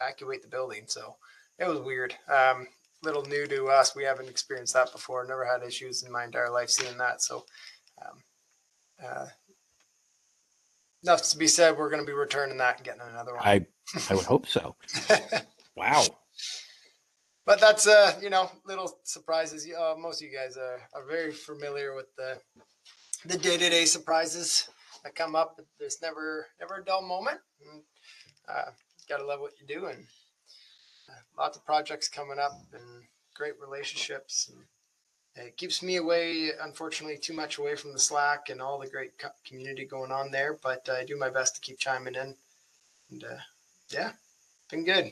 evacuate 0.00 0.42
the 0.42 0.48
building. 0.48 0.84
So 0.86 1.16
it 1.58 1.66
was 1.66 1.80
weird. 1.80 2.14
Um, 2.28 2.68
little 3.02 3.24
new 3.24 3.46
to 3.46 3.66
us. 3.66 3.96
We 3.96 4.04
haven't 4.04 4.28
experienced 4.28 4.74
that 4.74 4.92
before. 4.92 5.26
Never 5.26 5.44
had 5.44 5.66
issues 5.66 6.02
in 6.02 6.12
my 6.12 6.24
entire 6.24 6.50
life 6.50 6.70
seeing 6.70 6.96
that. 6.98 7.22
So 7.22 7.44
um, 8.00 8.18
uh, 9.04 9.26
enough 11.02 11.22
to 11.30 11.38
be 11.38 11.46
said. 11.46 11.76
We're 11.76 11.90
going 11.90 12.02
to 12.02 12.06
be 12.06 12.16
returning 12.16 12.58
that 12.58 12.76
and 12.76 12.84
getting 12.84 13.02
another 13.02 13.34
one. 13.34 13.42
I 13.44 13.66
I 14.08 14.14
would 14.14 14.24
hope 14.24 14.46
so. 14.46 14.76
Wow. 15.74 16.04
but 17.46 17.58
that's 17.60 17.86
uh 17.86 18.12
you 18.20 18.28
know 18.28 18.50
little 18.66 18.98
surprises 19.04 19.66
uh, 19.66 19.94
most 19.98 20.20
of 20.20 20.28
you 20.28 20.36
guys 20.36 20.58
are, 20.58 20.80
are 20.94 21.06
very 21.08 21.32
familiar 21.32 21.94
with 21.94 22.14
the 22.16 22.38
the 23.24 23.38
day-to-day 23.38 23.86
surprises 23.86 24.68
that 25.02 25.14
come 25.14 25.34
up 25.34 25.58
there's 25.80 25.96
never 26.02 26.46
never 26.60 26.76
a 26.76 26.84
dull 26.84 27.00
moment 27.00 27.38
and, 27.64 27.82
uh, 28.48 28.70
gotta 29.08 29.24
love 29.24 29.40
what 29.40 29.52
you 29.58 29.66
do 29.66 29.86
and 29.86 30.04
lots 31.36 31.56
of 31.56 31.64
projects 31.64 32.08
coming 32.08 32.38
up 32.38 32.52
and 32.72 33.04
great 33.34 33.54
relationships 33.60 34.50
and 35.36 35.46
it 35.46 35.56
keeps 35.56 35.82
me 35.82 35.96
away 35.96 36.50
unfortunately 36.62 37.16
too 37.16 37.32
much 37.32 37.58
away 37.58 37.74
from 37.74 37.92
the 37.92 37.98
slack 37.98 38.50
and 38.50 38.60
all 38.60 38.78
the 38.78 38.86
great 38.86 39.16
co- 39.18 39.28
community 39.46 39.84
going 39.84 40.12
on 40.12 40.30
there 40.30 40.58
but 40.62 40.86
i 40.90 41.04
do 41.04 41.16
my 41.18 41.30
best 41.30 41.54
to 41.54 41.60
keep 41.60 41.78
chiming 41.78 42.14
in 42.14 42.34
and 43.10 43.24
uh, 43.24 43.38
yeah 43.90 44.12
been 44.70 44.84
good 44.84 45.10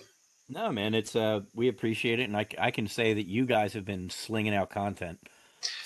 No, 0.49 0.71
man, 0.73 0.95
it's 0.95 1.15
uh 1.15 1.41
we 1.55 1.69
appreciate 1.69 2.19
it, 2.19 2.25
and 2.25 2.37
I, 2.37 2.45
I 2.59 2.71
can 2.73 2.89
say 2.89 3.15
that 3.15 3.27
you 3.27 3.47
guys 3.47 3.73
have 3.75 3.85
been 3.85 4.11
slinging 4.11 4.55
out 4.55 4.69
content. 4.69 5.19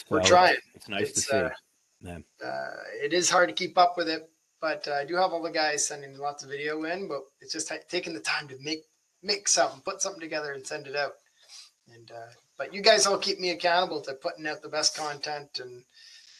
We're 0.08 0.22
trying. 0.22 0.56
It's 0.74 0.88
nice 0.88 1.10
It's, 1.10 1.14
to 1.14 1.20
see. 1.20 1.36
uh, 1.36 1.50
Yeah. 2.00 2.18
uh, 2.42 2.76
it 3.02 3.12
is 3.12 3.28
hard 3.28 3.48
to 3.50 3.54
keep 3.54 3.76
up 3.76 3.96
with 3.98 4.08
it, 4.08 4.30
but 4.60 4.88
uh, 4.88 4.94
I 4.94 5.04
do 5.04 5.16
have 5.16 5.32
all 5.32 5.42
the 5.42 5.50
guys 5.50 5.86
sending 5.86 6.16
lots 6.18 6.44
of 6.44 6.48
video 6.50 6.82
in, 6.84 7.08
but 7.08 7.24
it's 7.42 7.52
just 7.52 7.68
ta- 7.68 7.84
taking 7.90 8.14
the 8.14 8.20
time 8.20 8.48
to 8.48 8.56
make 8.60 8.84
make 9.24 9.48
something, 9.48 9.80
put 9.80 10.02
something 10.02 10.20
together, 10.20 10.52
and 10.52 10.66
send 10.66 10.86
it 10.86 10.94
out. 10.94 11.14
And 11.92 12.10
uh, 12.10 12.32
but 12.56 12.72
you 12.72 12.82
guys 12.82 13.06
all 13.06 13.18
keep 13.18 13.40
me 13.40 13.50
accountable 13.50 14.00
to 14.02 14.14
putting 14.14 14.46
out 14.46 14.62
the 14.62 14.68
best 14.68 14.96
content 14.96 15.60
and 15.62 15.82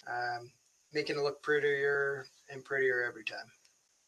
um, 0.07 0.51
making 0.93 1.17
it 1.17 1.23
look 1.23 1.43
prettier 1.43 2.27
and 2.51 2.65
prettier 2.65 3.03
every 3.03 3.25
time. 3.25 3.47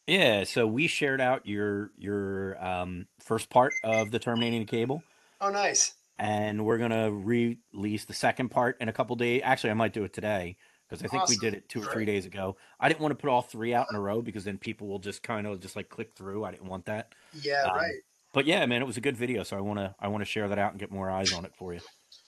Yeah, 0.07 0.45
so 0.45 0.65
we 0.65 0.87
shared 0.87 1.19
out 1.19 1.45
your 1.45 1.91
your 1.97 2.63
um 2.63 3.07
first 3.19 3.49
part 3.49 3.73
of 3.83 4.09
the 4.11 4.19
terminating 4.19 4.61
the 4.61 4.65
cable, 4.65 5.03
Oh, 5.41 5.49
nice. 5.49 5.95
and 6.17 6.65
we're 6.65 6.77
gonna 6.77 7.11
release 7.11 8.05
the 8.05 8.13
second 8.13 8.49
part 8.49 8.77
in 8.79 8.87
a 8.87 8.93
couple 8.93 9.15
days. 9.17 9.41
Actually, 9.43 9.71
I 9.71 9.73
might 9.75 9.93
do 9.93 10.05
it 10.05 10.13
today 10.13 10.55
because 10.87 11.03
I 11.03 11.07
think 11.07 11.27
we 11.27 11.35
did 11.35 11.53
it 11.53 11.67
two 11.67 11.81
or 11.81 11.85
three 11.87 12.05
days 12.05 12.25
ago. 12.25 12.55
I 12.79 12.87
didn't 12.87 13.01
want 13.01 13.11
to 13.11 13.21
put 13.21 13.29
all 13.29 13.41
three 13.41 13.73
out 13.73 13.87
in 13.89 13.97
a 13.97 13.99
row 13.99 14.21
because 14.21 14.45
then 14.45 14.57
people 14.57 14.87
will 14.87 14.99
just 14.99 15.21
kind 15.21 15.45
of 15.45 15.59
just 15.59 15.75
like 15.75 15.89
click 15.89 16.13
through. 16.15 16.45
I 16.45 16.51
didn't 16.51 16.69
want 16.69 16.85
that. 16.85 17.13
Yeah, 17.41 17.63
Um, 17.63 17.75
right. 17.75 17.95
But 18.37 18.45
yeah, 18.45 18.63
man, 18.67 18.83
it 18.83 18.85
was 18.85 18.97
a 18.97 19.01
good 19.01 19.17
video, 19.17 19.41
so 19.41 19.57
I 19.57 19.61
want 19.61 19.79
to 19.79 19.95
I 19.99 20.09
want 20.09 20.21
to 20.21 20.25
share 20.25 20.47
that 20.47 20.59
out 20.59 20.69
and 20.69 20.79
get 20.79 20.91
more 20.91 21.09
eyes 21.09 21.33
on 21.33 21.43
it 21.43 21.53
for 21.57 21.73
you. 21.73 21.79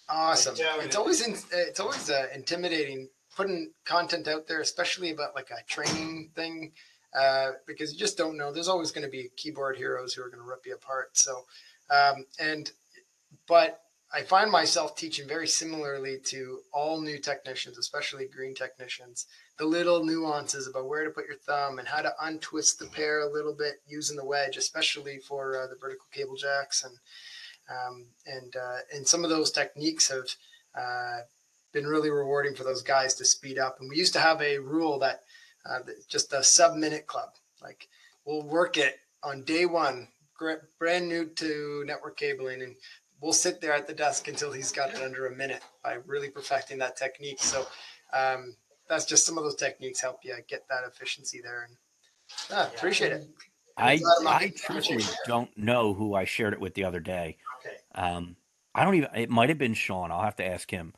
Awesome. 0.10 0.56
It's 0.58 0.96
always 0.96 1.22
in, 1.22 1.36
it's 1.52 1.80
always 1.80 2.10
uh, 2.10 2.26
intimidating 2.34 3.10
putting 3.38 3.74
content 3.86 4.28
out 4.28 4.48
there, 4.48 4.60
especially 4.60 5.12
about 5.12 5.36
like 5.36 5.52
a 5.52 5.64
training 5.68 6.32
thing, 6.34 6.72
uh, 7.16 7.50
because 7.68 7.94
you 7.94 8.00
just 8.00 8.18
don't 8.18 8.38
know. 8.38 8.52
There's 8.52 8.68
always 8.68 8.92
going 8.92 9.06
to 9.06 9.12
be 9.12 9.30
keyboard 9.38 9.78
heroes 9.78 10.16
who 10.16 10.24
are 10.24 10.30
going 10.30 10.42
to 10.42 10.50
rip 10.50 10.66
you 10.66 10.74
apart. 10.74 11.16
So, 11.16 11.46
um, 11.92 12.26
and 12.40 12.72
but 13.48 13.82
I 14.12 14.24
find 14.24 14.50
myself 14.50 14.96
teaching 14.96 15.28
very 15.28 15.48
similarly 15.48 16.18
to 16.24 16.62
all 16.74 17.00
new 17.00 17.20
technicians, 17.20 17.78
especially 17.78 18.26
green 18.26 18.56
technicians, 18.56 19.28
the 19.60 19.66
little 19.66 20.06
nuances 20.06 20.68
about 20.68 20.88
where 20.88 21.04
to 21.04 21.10
put 21.10 21.28
your 21.28 21.36
thumb 21.36 21.80
and 21.80 21.88
how 21.88 22.02
to 22.02 22.14
untwist 22.22 22.80
the 22.80 22.88
pair 22.88 23.22
a 23.22 23.32
little 23.32 23.54
bit 23.54 23.82
using 23.86 24.16
the 24.16 24.26
wedge, 24.26 24.56
especially 24.56 25.18
for 25.18 25.58
uh, 25.58 25.68
the 25.68 25.76
vertical 25.76 26.08
cable 26.12 26.36
jacks 26.36 26.84
and 26.84 26.98
um, 27.70 28.06
and 28.26 28.56
uh, 28.56 28.78
and 28.96 29.08
some 29.08 29.24
of 29.24 29.30
those 29.30 29.52
techniques 29.52 30.10
have 30.10 30.26
uh, 30.76 31.20
been 31.72 31.86
really 31.86 32.10
rewarding 32.10 32.56
for 32.56 32.64
those 32.64 32.82
guys 32.82 33.14
to 33.16 33.26
speed 33.26 33.60
up. 33.60 33.78
And 33.80 33.90
we 33.90 33.98
used 33.98 34.14
to 34.14 34.20
have 34.20 34.42
a 34.42 34.58
rule 34.58 34.98
that 35.00 35.24
uh, 35.70 35.80
just 36.08 36.34
a 36.34 36.44
sub 36.44 36.76
minute 36.76 37.06
club, 37.06 37.30
like 37.62 37.88
we'll 38.26 38.42
work 38.42 38.78
it 38.78 38.98
on 39.24 39.44
day 39.44 39.66
one, 39.66 40.08
brand 40.80 41.08
new 41.08 41.26
to 41.26 41.84
network 41.86 42.18
cabling, 42.18 42.64
and 42.64 42.76
we'll 43.22 43.34
sit 43.34 43.60
there 43.60 43.74
at 43.74 43.88
the 43.88 43.94
desk 43.94 44.30
until 44.30 44.52
he's 44.52 44.72
got 44.72 44.90
it 44.92 45.02
under 45.02 45.28
a 45.28 45.36
minute 45.36 45.62
by 45.84 45.98
really 46.08 46.30
perfecting 46.30 46.78
that 46.80 46.98
technique. 46.98 47.40
So 47.40 47.68
um, 48.14 48.56
that's 48.90 49.06
just 49.06 49.26
some 49.26 49.38
of 49.38 49.44
those 49.44 49.56
techniques 49.56 50.02
help 50.02 50.20
you 50.24 50.36
get 50.48 50.68
that 50.70 50.84
efficiency 50.86 51.40
there. 51.42 51.68
And 51.68 51.78
ah, 52.52 52.70
appreciate 52.76 53.14
it. 53.14 53.28
I 53.78 54.02
I 54.28 54.52
truthfully 54.58 55.04
don't 55.26 55.56
know 55.58 55.94
who 55.94 56.14
I 56.14 56.26
shared 56.26 56.54
it 56.54 56.60
with 56.60 56.74
the 56.74 56.84
other 56.84 57.00
day. 57.00 57.38
Okay. 57.66 57.78
Um, 57.96 58.36
I 58.76 58.84
don't 58.84 58.96
even. 58.96 59.10
It 59.16 59.30
might 59.30 59.50
have 59.50 59.58
been 59.58 59.74
Sean. 59.74 60.12
I'll 60.12 60.24
have 60.24 60.36
to 60.38 60.46
ask 60.46 60.70
him. 60.70 60.94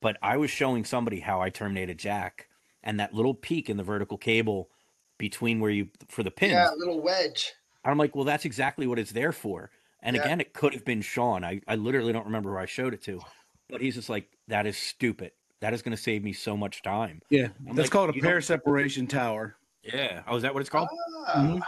But 0.00 0.16
I 0.22 0.36
was 0.36 0.50
showing 0.50 0.84
somebody 0.84 1.20
how 1.20 1.40
I 1.40 1.50
terminated 1.50 1.98
Jack, 1.98 2.48
and 2.82 2.98
that 2.98 3.14
little 3.14 3.34
peak 3.34 3.68
in 3.68 3.76
the 3.76 3.82
vertical 3.82 4.18
cable 4.18 4.70
between 5.18 5.60
where 5.60 5.70
you 5.70 5.88
for 6.08 6.22
the 6.22 6.30
pin. 6.30 6.50
Yeah, 6.50 6.70
little 6.76 7.00
wedge. 7.00 7.52
I'm 7.84 7.98
like, 7.98 8.14
well, 8.14 8.24
that's 8.24 8.44
exactly 8.44 8.86
what 8.86 8.98
it's 8.98 9.12
there 9.12 9.32
for. 9.32 9.70
And 10.02 10.16
Yeah. 10.16 10.22
again, 10.22 10.40
it 10.40 10.52
could 10.52 10.74
have 10.74 10.84
been 10.84 11.02
Sean. 11.02 11.44
I, 11.44 11.60
I 11.66 11.76
literally 11.76 12.12
don't 12.12 12.26
remember 12.26 12.52
who 12.52 12.58
I 12.58 12.66
showed 12.66 12.94
it 12.94 13.02
to, 13.04 13.20
but 13.68 13.80
he's 13.80 13.94
just 13.94 14.08
like, 14.08 14.28
that 14.48 14.66
is 14.66 14.76
stupid. 14.76 15.32
That 15.60 15.74
is 15.74 15.82
going 15.82 15.96
to 15.96 16.00
save 16.02 16.22
me 16.22 16.32
so 16.32 16.56
much 16.56 16.82
time. 16.82 17.20
Yeah, 17.30 17.48
I'm 17.68 17.74
that's 17.74 17.86
like, 17.86 17.90
called 17.90 18.10
a 18.10 18.20
pair 18.20 18.40
separation 18.40 19.06
tower. 19.06 19.56
Yeah. 19.82 20.22
Oh, 20.28 20.36
is 20.36 20.42
that 20.42 20.54
what 20.54 20.60
it's 20.60 20.70
called? 20.70 20.88
Ah, 21.26 21.34
Mhm. 21.36 21.62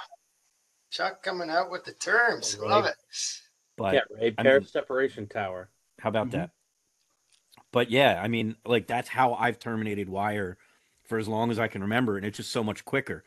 Chuck 0.91 1.23
coming 1.23 1.51
out 1.51 1.71
with 1.71 1.85
the 1.85 1.93
terms. 1.93 2.57
Right. 2.61 2.71
Love 2.71 2.87
it. 2.87 2.95
But 3.77 3.95
yeah, 3.95 4.01
Ray, 4.11 4.35
I 4.39 4.43
pair 4.43 4.61
mean- 4.61 4.69
separation 4.69 5.27
tower. 5.27 5.71
how 6.01 6.09
about 6.09 6.29
Mhm. 6.29 6.33
that? 6.33 6.51
But 7.73 7.91
yeah, 7.91 8.21
I 8.23 8.29
mean, 8.29 8.57
like 8.65 8.87
that's 8.87 9.09
how 9.09 9.35
I've 9.35 9.59
terminated 9.59 10.09
wire 10.09 10.57
for 11.05 11.19
as 11.19 11.29
long 11.29 11.51
as 11.51 11.59
I 11.59 11.69
can 11.69 11.83
remember, 11.83 12.17
and 12.17 12.25
it's 12.25 12.37
just 12.39 12.51
so 12.51 12.63
much 12.65 12.85
quicker. 12.85 13.25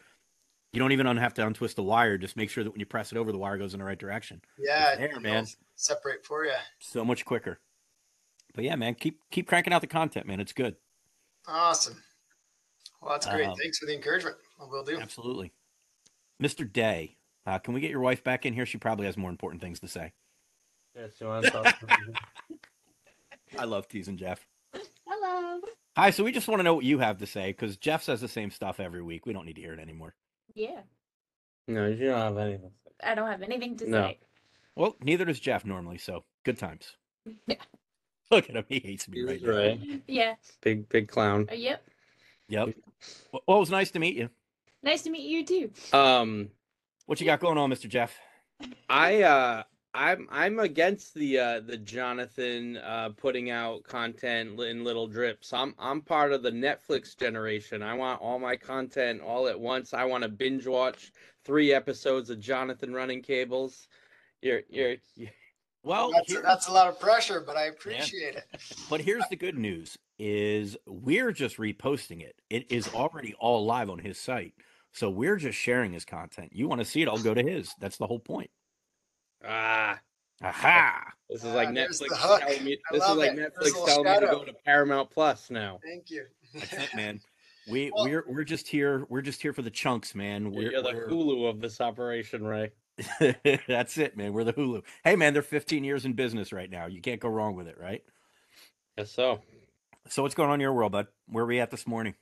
You 0.71 0.79
don't 0.79 0.91
even 0.91 1.05
have 1.17 1.33
to 1.35 1.45
untwist 1.45 1.75
the 1.75 1.83
wire. 1.83 2.17
Just 2.17 2.35
make 2.35 2.49
sure 2.49 2.63
that 2.63 2.71
when 2.71 2.79
you 2.79 2.85
press 2.85 3.11
it 3.11 3.17
over, 3.17 3.31
the 3.31 3.37
wire 3.37 3.57
goes 3.57 3.73
in 3.73 3.79
the 3.79 3.85
right 3.85 3.97
direction. 3.99 4.41
Yeah, 4.57 4.91
It's 4.93 4.97
there, 4.99 5.19
man. 5.19 5.45
Separate 5.75 6.25
for 6.25 6.45
you. 6.45 6.55
So 6.79 7.05
much 7.05 7.25
quicker. 7.25 7.59
But 8.53 8.63
yeah, 8.63 8.75
man, 8.75 8.95
keep 8.95 9.19
keep 9.31 9.47
cranking 9.47 9.73
out 9.73 9.81
the 9.81 9.87
content, 9.87 10.27
man. 10.27 10.39
It's 10.39 10.53
good. 10.53 10.75
Awesome. 11.47 12.01
Well, 13.01 13.11
that's 13.11 13.25
great. 13.27 13.47
Um, 13.47 13.55
Thanks 13.61 13.79
for 13.79 13.85
the 13.85 13.93
encouragement. 13.93 14.37
I 14.61 14.65
will 14.65 14.83
do. 14.83 14.99
Absolutely. 14.99 15.51
Mr. 16.41 16.71
Day, 16.71 17.17
uh, 17.45 17.59
can 17.59 17.73
we 17.73 17.81
get 17.81 17.91
your 17.91 17.99
wife 17.99 18.23
back 18.23 18.45
in 18.45 18.53
here? 18.53 18.65
She 18.65 18.77
probably 18.77 19.05
has 19.07 19.17
more 19.17 19.29
important 19.29 19.61
things 19.61 19.79
to 19.81 19.87
say. 19.87 20.13
Yes, 20.95 21.11
you 21.19 21.27
want 21.27 21.45
to 21.45 21.51
talk? 21.51 21.75
I 23.59 23.65
love 23.65 23.87
teasing 23.87 24.17
Jeff. 24.17 24.45
Hello. 25.07 25.59
Hi, 25.97 26.11
so 26.11 26.23
we 26.23 26.31
just 26.31 26.47
want 26.47 26.59
to 26.59 26.63
know 26.63 26.75
what 26.75 26.85
you 26.85 26.99
have 26.99 27.17
to 27.19 27.25
say 27.25 27.51
because 27.51 27.77
Jeff 27.77 28.03
says 28.03 28.21
the 28.21 28.27
same 28.27 28.51
stuff 28.51 28.79
every 28.79 29.01
week. 29.01 29.25
We 29.25 29.33
don't 29.33 29.45
need 29.45 29.55
to 29.55 29.61
hear 29.61 29.73
it 29.73 29.79
anymore. 29.79 30.15
Yeah, 30.55 30.81
no, 31.67 31.87
you 31.87 32.07
don't 32.07 32.19
have 32.19 32.37
anything. 32.37 32.71
I 33.03 33.15
don't 33.15 33.29
have 33.29 33.41
anything 33.41 33.75
to 33.77 33.89
No. 33.89 34.01
say. 34.03 34.19
Well, 34.75 34.95
neither 35.01 35.25
does 35.25 35.39
Jeff 35.39 35.65
normally, 35.65 35.97
so 35.97 36.23
good 36.45 36.57
times. 36.57 36.95
Yeah. 37.47 37.55
Look 38.31 38.49
at 38.49 38.55
him. 38.55 38.65
He 38.67 38.79
hates 38.79 39.07
me 39.07 39.21
right 39.23 39.39
He's 39.39 39.47
now. 39.47 39.77
Yeah. 40.07 40.35
big 40.61 40.89
big 40.89 41.07
clown. 41.07 41.47
Uh, 41.51 41.55
yep. 41.55 41.83
Yep. 42.49 42.75
Well, 43.31 43.43
well, 43.47 43.57
it 43.57 43.59
was 43.61 43.69
nice 43.69 43.91
to 43.91 43.99
meet 43.99 44.15
you. 44.15 44.29
Nice 44.81 45.01
to 45.03 45.09
meet 45.09 45.27
you 45.27 45.45
too. 45.45 45.71
Um, 45.97 46.49
What 47.05 47.19
you 47.19 47.25
got 47.25 47.39
going 47.39 47.57
on, 47.57 47.69
Mr. 47.69 47.87
Jeff? 47.87 48.17
I 48.89 49.21
uh 49.23 49.63
I'm 49.93 50.27
I'm 50.31 50.59
against 50.59 51.13
the 51.13 51.37
uh 51.39 51.59
the 51.59 51.77
Jonathan 51.77 52.77
uh 52.77 53.09
putting 53.15 53.49
out 53.51 53.83
content 53.83 54.59
in 54.59 54.83
little 54.83 55.07
drips. 55.07 55.53
I'm 55.53 55.75
I'm 55.77 56.01
part 56.01 56.31
of 56.33 56.43
the 56.43 56.51
Netflix 56.51 57.17
generation. 57.17 57.83
I 57.83 57.93
want 57.93 58.21
all 58.21 58.39
my 58.39 58.55
content 58.55 59.21
all 59.21 59.47
at 59.47 59.59
once. 59.59 59.93
I 59.93 60.05
want 60.05 60.23
to 60.23 60.29
binge 60.29 60.65
watch 60.65 61.11
three 61.45 61.73
episodes 61.73 62.29
of 62.29 62.39
Jonathan 62.39 62.93
running 62.93 63.21
cables. 63.21 63.87
You're 64.41 64.61
you're, 64.69 64.95
you 65.15 65.27
Well, 65.83 66.11
that's, 66.11 66.31
here- 66.31 66.41
that's 66.41 66.67
a 66.67 66.71
lot 66.71 66.87
of 66.87 66.99
pressure, 66.99 67.41
but 67.45 67.57
I 67.57 67.65
appreciate 67.65 68.35
it. 68.35 68.45
but 68.89 69.01
here's 69.01 69.27
the 69.29 69.35
good 69.35 69.57
news: 69.57 69.97
is 70.17 70.77
we're 70.87 71.31
just 71.31 71.57
reposting 71.57 72.21
it. 72.21 72.35
It 72.49 72.71
is 72.71 72.87
already 72.93 73.33
all 73.39 73.65
live 73.65 73.89
on 73.89 73.99
his 73.99 74.17
site, 74.17 74.53
so 74.91 75.09
we're 75.09 75.35
just 75.37 75.57
sharing 75.57 75.91
his 75.91 76.05
content. 76.05 76.51
You 76.53 76.67
want 76.67 76.79
to 76.79 76.85
see 76.85 77.01
it? 77.01 77.07
I'll 77.09 77.17
go 77.17 77.33
to 77.33 77.43
his. 77.43 77.73
That's 77.79 77.97
the 77.97 78.07
whole 78.07 78.19
point. 78.19 78.49
ah 79.45 79.99
Aha! 80.41 81.03
this 81.29 81.43
is 81.43 81.53
like 81.53 81.69
Ah, 81.69 81.71
Netflix 81.71 82.17
telling 82.39 82.63
me 82.65 82.77
this 82.91 83.03
is 83.03 83.15
like 83.15 83.31
it. 83.31 83.37
Netflix 83.37 83.63
little 83.65 83.85
telling 83.85 84.05
me 84.05 84.19
to 84.19 84.25
go 84.33 84.43
to 84.43 84.53
Paramount 84.65 85.09
Plus 85.09 85.49
now. 85.49 85.79
Thank 85.85 86.09
you. 86.09 86.25
That's 86.53 86.73
it, 86.73 86.89
man. 86.95 87.19
We 87.69 87.91
Well- 87.93 88.05
we're 88.05 88.23
we're 88.27 88.43
just 88.43 88.67
here. 88.67 89.05
We're 89.09 89.21
just 89.21 89.41
here 89.41 89.53
for 89.53 89.61
the 89.61 89.69
chunks, 89.69 90.15
man. 90.15 90.51
We're, 90.51 90.71
You're 90.71 90.81
the 90.81 90.91
we're- 90.93 91.09
Hulu 91.09 91.49
of 91.49 91.59
this 91.61 91.79
operation, 91.81 92.43
Ray. 92.45 92.71
That's 93.67 93.97
it, 93.97 94.15
man. 94.15 94.33
We're 94.33 94.43
the 94.43 94.53
Hulu. 94.53 94.83
Hey, 95.03 95.15
man, 95.15 95.33
they're 95.33 95.41
15 95.41 95.83
years 95.83 96.05
in 96.05 96.13
business 96.13 96.53
right 96.53 96.69
now. 96.69 96.85
You 96.85 97.01
can't 97.01 97.19
go 97.19 97.29
wrong 97.29 97.55
with 97.55 97.67
it, 97.67 97.77
right? 97.79 98.03
Yes, 98.97 99.11
so. 99.11 99.41
So 100.07 100.21
what's 100.21 100.35
going 100.35 100.49
on 100.49 100.55
in 100.55 100.61
your 100.61 100.73
world, 100.73 100.91
bud? 100.91 101.07
Where 101.27 101.43
are 101.43 101.47
we 101.47 101.59
at 101.59 101.71
this 101.71 101.87
morning? 101.87 102.15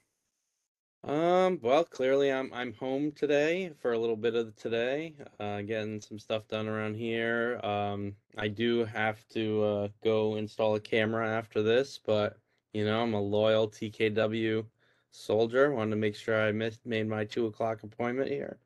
Um, 1.04 1.60
well, 1.64 1.84
clearly 1.84 2.32
I'm 2.32 2.54
I'm 2.54 2.74
home 2.76 3.12
today 3.14 3.72
for 3.82 3.94
a 3.94 3.98
little 3.98 4.16
bit 4.16 4.36
of 4.36 4.56
today, 4.56 5.16
uh, 5.40 5.62
getting 5.62 6.00
some 6.00 6.20
stuff 6.20 6.48
done 6.48 6.68
around 6.68 6.96
here. 6.96 7.60
Um, 7.64 8.16
I 8.38 8.48
do 8.48 8.86
have 8.86 9.28
to 9.30 9.64
uh, 9.64 9.88
go 10.04 10.36
install 10.36 10.76
a 10.76 10.80
camera 10.80 11.28
after 11.28 11.64
this, 11.64 12.00
but 12.06 12.38
you 12.74 12.86
know, 12.86 13.02
I'm 13.02 13.16
a 13.16 13.20
loyal 13.20 13.68
TKW 13.68 14.64
soldier. 15.10 15.72
Wanted 15.72 15.90
to 15.92 15.96
make 15.96 16.16
sure 16.16 16.40
I 16.40 16.52
missed 16.52 16.86
made 16.86 17.08
my 17.10 17.26
two 17.26 17.48
o'clock 17.48 17.82
appointment 17.82 18.30
here. 18.30 18.60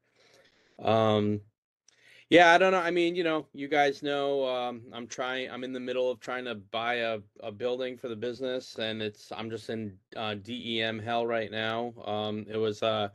Um, 0.80 1.40
yeah, 2.30 2.54
I 2.54 2.58
don't 2.58 2.72
know. 2.72 2.80
I 2.80 2.90
mean, 2.90 3.16
you 3.16 3.24
know, 3.24 3.46
you 3.54 3.68
guys 3.68 4.02
know, 4.02 4.48
um, 4.48 4.82
I'm 4.92 5.06
trying, 5.08 5.50
I'm 5.52 5.64
in 5.64 5.74
the 5.74 5.80
middle 5.80 6.10
of 6.10 6.20
trying 6.20 6.46
to 6.46 6.56
buy 6.56 6.96
a, 6.96 7.20
a 7.42 7.52
building 7.52 7.98
for 7.98 8.08
the 8.08 8.16
business 8.16 8.78
and 8.80 9.02
it's, 9.02 9.32
I'm 9.32 9.50
just 9.50 9.70
in, 9.70 9.98
uh, 10.16 10.36
DEM 10.36 11.00
hell 11.00 11.28
right 11.28 11.52
now. 11.52 11.94
Um, 12.04 12.46
it 12.50 12.58
was 12.58 12.82
a 12.82 13.12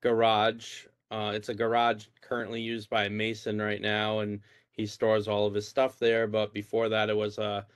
garage. 0.00 0.86
Uh, 1.10 1.32
it's 1.34 1.50
a 1.50 1.54
garage 1.54 2.06
currently 2.22 2.62
used 2.62 2.88
by 2.88 3.08
mason 3.08 3.60
right 3.60 3.82
now 3.82 4.20
and 4.20 4.40
he 4.70 4.86
stores 4.86 5.28
all 5.28 5.46
of 5.46 5.54
his 5.54 5.68
stuff 5.68 5.98
there. 5.98 6.26
But 6.26 6.54
before 6.54 6.88
that, 6.88 7.10
it 7.10 7.16
was 7.16 7.36
a 7.36 7.66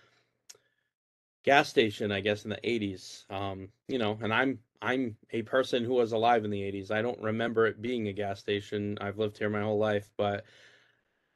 gas 1.44 1.68
station, 1.68 2.10
I 2.10 2.20
guess, 2.20 2.44
in 2.44 2.50
the 2.50 2.60
80s. 2.64 3.30
Um, 3.30 3.68
you 3.88 3.98
know, 3.98 4.18
and 4.22 4.32
I'm, 4.32 4.58
I'm 4.80 5.16
a 5.32 5.42
person 5.42 5.84
who 5.84 5.94
was 5.94 6.12
alive 6.12 6.46
in 6.46 6.50
the 6.50 6.62
80s. 6.62 6.90
I 6.90 7.02
don't 7.02 7.20
remember 7.20 7.66
it 7.66 7.82
being 7.82 8.08
a 8.08 8.12
gas 8.12 8.40
station. 8.40 8.96
I've 9.02 9.18
lived 9.18 9.36
here 9.36 9.50
my 9.50 9.60
whole 9.60 9.78
life, 9.78 10.10
but 10.16 10.44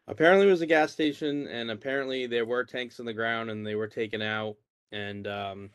apparently 0.08 0.46
it 0.46 0.50
was 0.50 0.62
a 0.62 0.66
gas 0.66 0.92
station 0.92 1.46
and 1.48 1.70
apparently 1.70 2.26
there 2.26 2.44
were 2.44 2.64
tanks 2.64 2.98
in 2.98 3.06
the 3.06 3.12
ground 3.12 3.50
and 3.50 3.66
they 3.66 3.74
were 3.74 3.88
taken 3.88 4.20
out 4.20 4.56
and 4.90 5.26
um 5.26 5.70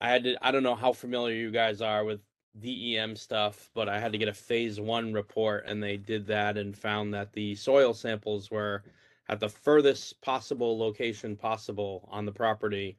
i 0.00 0.08
had 0.08 0.24
to 0.24 0.36
i 0.46 0.50
don't 0.50 0.62
know 0.62 0.74
how 0.74 0.92
familiar 0.92 1.34
you 1.34 1.50
guys 1.50 1.80
are 1.80 2.04
with 2.04 2.20
dem 2.60 3.16
stuff 3.16 3.70
but 3.74 3.88
i 3.88 3.98
had 3.98 4.12
to 4.12 4.18
get 4.18 4.28
a 4.28 4.34
phase 4.34 4.80
one 4.80 5.12
report 5.12 5.64
and 5.66 5.82
they 5.82 5.96
did 5.96 6.26
that 6.26 6.56
and 6.58 6.76
found 6.76 7.14
that 7.14 7.32
the 7.32 7.54
soil 7.54 7.94
samples 7.94 8.50
were 8.50 8.82
at 9.28 9.40
the 9.40 9.48
furthest 9.48 10.20
possible 10.22 10.78
location 10.78 11.36
possible 11.36 12.08
on 12.10 12.24
the 12.26 12.32
property 12.32 12.98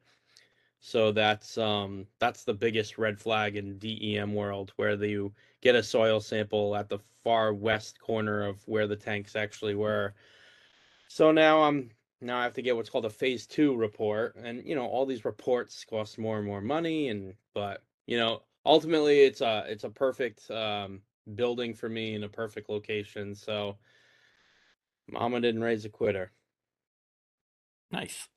so 0.80 1.12
that's 1.12 1.58
um 1.58 2.06
that's 2.18 2.44
the 2.44 2.54
biggest 2.54 2.98
red 2.98 3.18
flag 3.20 3.56
in 3.56 3.78
dem 3.78 4.34
world 4.34 4.72
where 4.76 5.02
you 5.04 5.32
get 5.60 5.74
a 5.74 5.82
soil 5.82 6.20
sample 6.20 6.74
at 6.76 6.88
the 6.88 6.98
far 7.22 7.52
west 7.52 8.00
corner 8.00 8.46
of 8.46 8.66
where 8.66 8.86
the 8.86 8.96
tanks 8.96 9.36
actually 9.36 9.74
were. 9.74 10.14
So 11.08 11.32
now 11.32 11.62
I'm 11.64 11.90
now 12.22 12.38
I 12.38 12.44
have 12.44 12.54
to 12.54 12.62
get 12.62 12.76
what's 12.76 12.90
called 12.90 13.04
a 13.06 13.10
phase 13.10 13.46
two 13.46 13.76
report, 13.76 14.36
and 14.36 14.64
you 14.66 14.74
know 14.74 14.86
all 14.86 15.06
these 15.06 15.24
reports 15.24 15.84
cost 15.84 16.18
more 16.18 16.38
and 16.38 16.46
more 16.46 16.62
money, 16.62 17.08
and 17.08 17.34
but 17.54 17.84
you 18.06 18.16
know 18.18 18.42
ultimately 18.66 19.20
it's 19.22 19.42
a 19.42 19.64
it's 19.68 19.84
a 19.84 19.90
perfect 19.90 20.50
um, 20.50 21.02
building 21.34 21.74
for 21.74 21.88
me 21.90 22.14
in 22.14 22.24
a 22.24 22.28
perfect 22.28 22.70
location. 22.70 23.34
So 23.34 23.78
Mama 25.08 25.42
didn't 25.42 25.62
raise 25.62 25.84
a 25.84 25.90
quitter. 25.90 26.32
Nice. 27.92 28.29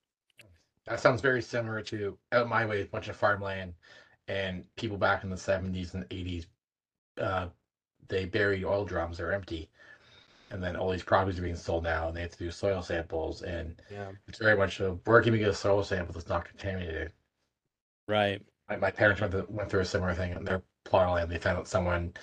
That 0.86 1.00
sounds 1.00 1.22
very 1.22 1.42
similar 1.42 1.82
to 1.84 2.18
out 2.32 2.48
my 2.50 2.66
way, 2.66 2.82
a 2.82 2.86
bunch 2.86 3.08
of 3.08 3.16
farmland 3.16 3.74
and 4.28 4.66
people 4.76 4.98
back 4.98 5.24
in 5.24 5.30
the 5.30 5.36
70s 5.36 5.94
and 5.94 6.08
80s. 6.10 6.46
Uh, 7.18 7.48
they 8.08 8.26
buried 8.26 8.64
oil 8.66 8.86
drums, 8.86 9.18
they're 9.18 9.32
empty. 9.34 9.70
and 10.52 10.62
then 10.62 10.76
all 10.76 10.92
these 10.92 11.04
properties 11.04 11.40
are 11.40 11.44
being 11.44 11.56
sold 11.56 11.84
now, 11.84 12.08
and 12.08 12.16
they 12.16 12.22
have 12.22 12.30
to 12.32 12.38
do 12.38 12.52
soil 12.52 12.82
samples, 12.84 13.42
and 13.42 13.82
Yeah. 13.90 14.12
it's 14.28 14.38
very 14.38 14.56
much 14.56 14.80
a 14.82 14.92
where 15.06 15.22
can 15.22 15.34
we 15.34 15.40
get 15.40 15.50
a 15.50 15.54
soil 15.54 15.84
sample 15.84 16.14
that's 16.14 16.28
not 16.30 16.46
contaminated. 16.46 17.12
Right. 18.08 18.42
My, 18.70 18.76
my 18.76 18.92
parents 18.92 19.20
went, 19.22 19.34
to, 19.34 19.46
went 19.50 19.70
through 19.72 19.80
a 19.82 19.86
similar 19.86 20.14
thing 20.14 20.32
in 20.34 20.44
their 20.46 20.62
plot 20.84 21.08
of 21.08 21.16
land. 21.16 21.32
They 21.32 21.40
found 21.40 21.58
out 21.58 21.68
someone, 21.68 22.14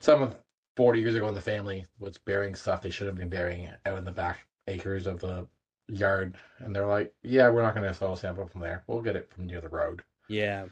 someone 0.00 0.34
40 0.76 1.00
years 1.00 1.14
ago 1.14 1.28
in 1.28 1.34
the 1.34 1.40
family 1.40 1.86
was 1.98 2.18
burying 2.18 2.54
stuff 2.54 2.82
they 2.82 2.90
shouldn't 2.90 3.16
have 3.16 3.30
been 3.30 3.38
burying 3.38 3.70
out 3.86 3.98
in 3.98 4.04
the 4.04 4.12
back 4.12 4.46
acres 4.66 5.06
of 5.06 5.20
the 5.20 5.46
yard. 5.90 6.36
And 6.58 6.74
they're 6.74 6.86
like, 6.86 7.12
yeah, 7.22 7.48
we're 7.50 7.62
not 7.62 7.74
going 7.74 7.86
to 7.86 7.94
soil 7.94 8.16
sample 8.16 8.46
from 8.46 8.60
there. 8.60 8.82
We'll 8.86 9.02
get 9.02 9.16
it 9.16 9.30
from 9.32 9.46
near 9.46 9.60
the 9.60 9.68
road. 9.68 10.02
Yeah. 10.28 10.66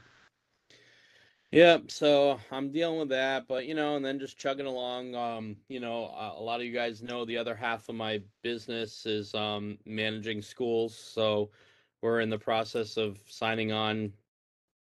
Yep. 1.51 1.91
So 1.91 2.39
I'm 2.53 2.71
dealing 2.71 2.99
with 2.99 3.09
that, 3.09 3.49
but 3.49 3.67
you 3.67 3.75
know, 3.75 3.97
and 3.97 4.05
then 4.05 4.19
just 4.19 4.37
chugging 4.39 4.67
along. 4.67 5.15
Um, 5.15 5.57
you 5.69 5.81
know, 5.81 6.07
a, 6.07 6.35
a 6.39 6.43
lot 6.43 6.61
of 6.61 6.67
you 6.67 6.73
guys 6.73 7.03
know 7.03 7.25
the 7.25 7.39
other 7.39 7.55
half 7.55 7.89
of 7.89 7.95
my 7.95 8.21
business 8.43 9.07
is 9.07 9.35
um 9.35 9.79
managing 9.87 10.43
schools. 10.43 10.95
So 10.95 11.51
we're 12.03 12.21
in 12.21 12.29
the 12.29 12.39
process 12.39 12.97
of 12.99 13.19
signing 13.27 13.73
on 13.73 14.13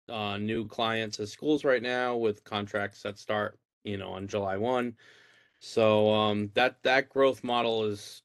uh 0.09 0.37
new 0.37 0.67
clients 0.67 1.19
as 1.19 1.31
schools 1.31 1.63
right 1.63 1.81
now 1.81 2.17
with 2.17 2.43
contracts 2.43 3.03
that 3.03 3.17
start, 3.17 3.57
you 3.85 3.97
know, 3.97 4.09
on 4.09 4.27
July 4.27 4.57
1. 4.57 4.93
So 5.59 6.13
um 6.13 6.51
that 6.55 6.83
that 6.83 7.07
growth 7.07 7.41
model 7.41 7.85
is 7.85 8.21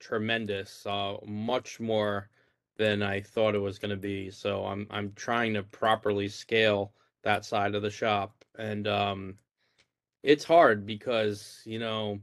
tremendous, 0.00 0.86
uh 0.86 1.16
much 1.26 1.80
more 1.80 2.30
than 2.78 3.02
I 3.02 3.20
thought 3.20 3.54
it 3.54 3.58
was 3.60 3.78
going 3.78 3.90
to 3.90 3.96
be. 3.96 4.30
So 4.30 4.64
I'm 4.66 4.86
I'm 4.90 5.12
trying 5.14 5.54
to 5.54 5.62
properly 5.64 6.28
scale 6.28 6.92
that 7.24 7.44
side 7.44 7.74
of 7.74 7.82
the 7.82 7.90
shop 7.90 8.44
and 8.58 8.86
um 8.88 9.38
it's 10.24 10.44
hard 10.44 10.86
because, 10.86 11.62
you 11.66 11.78
know, 11.78 12.20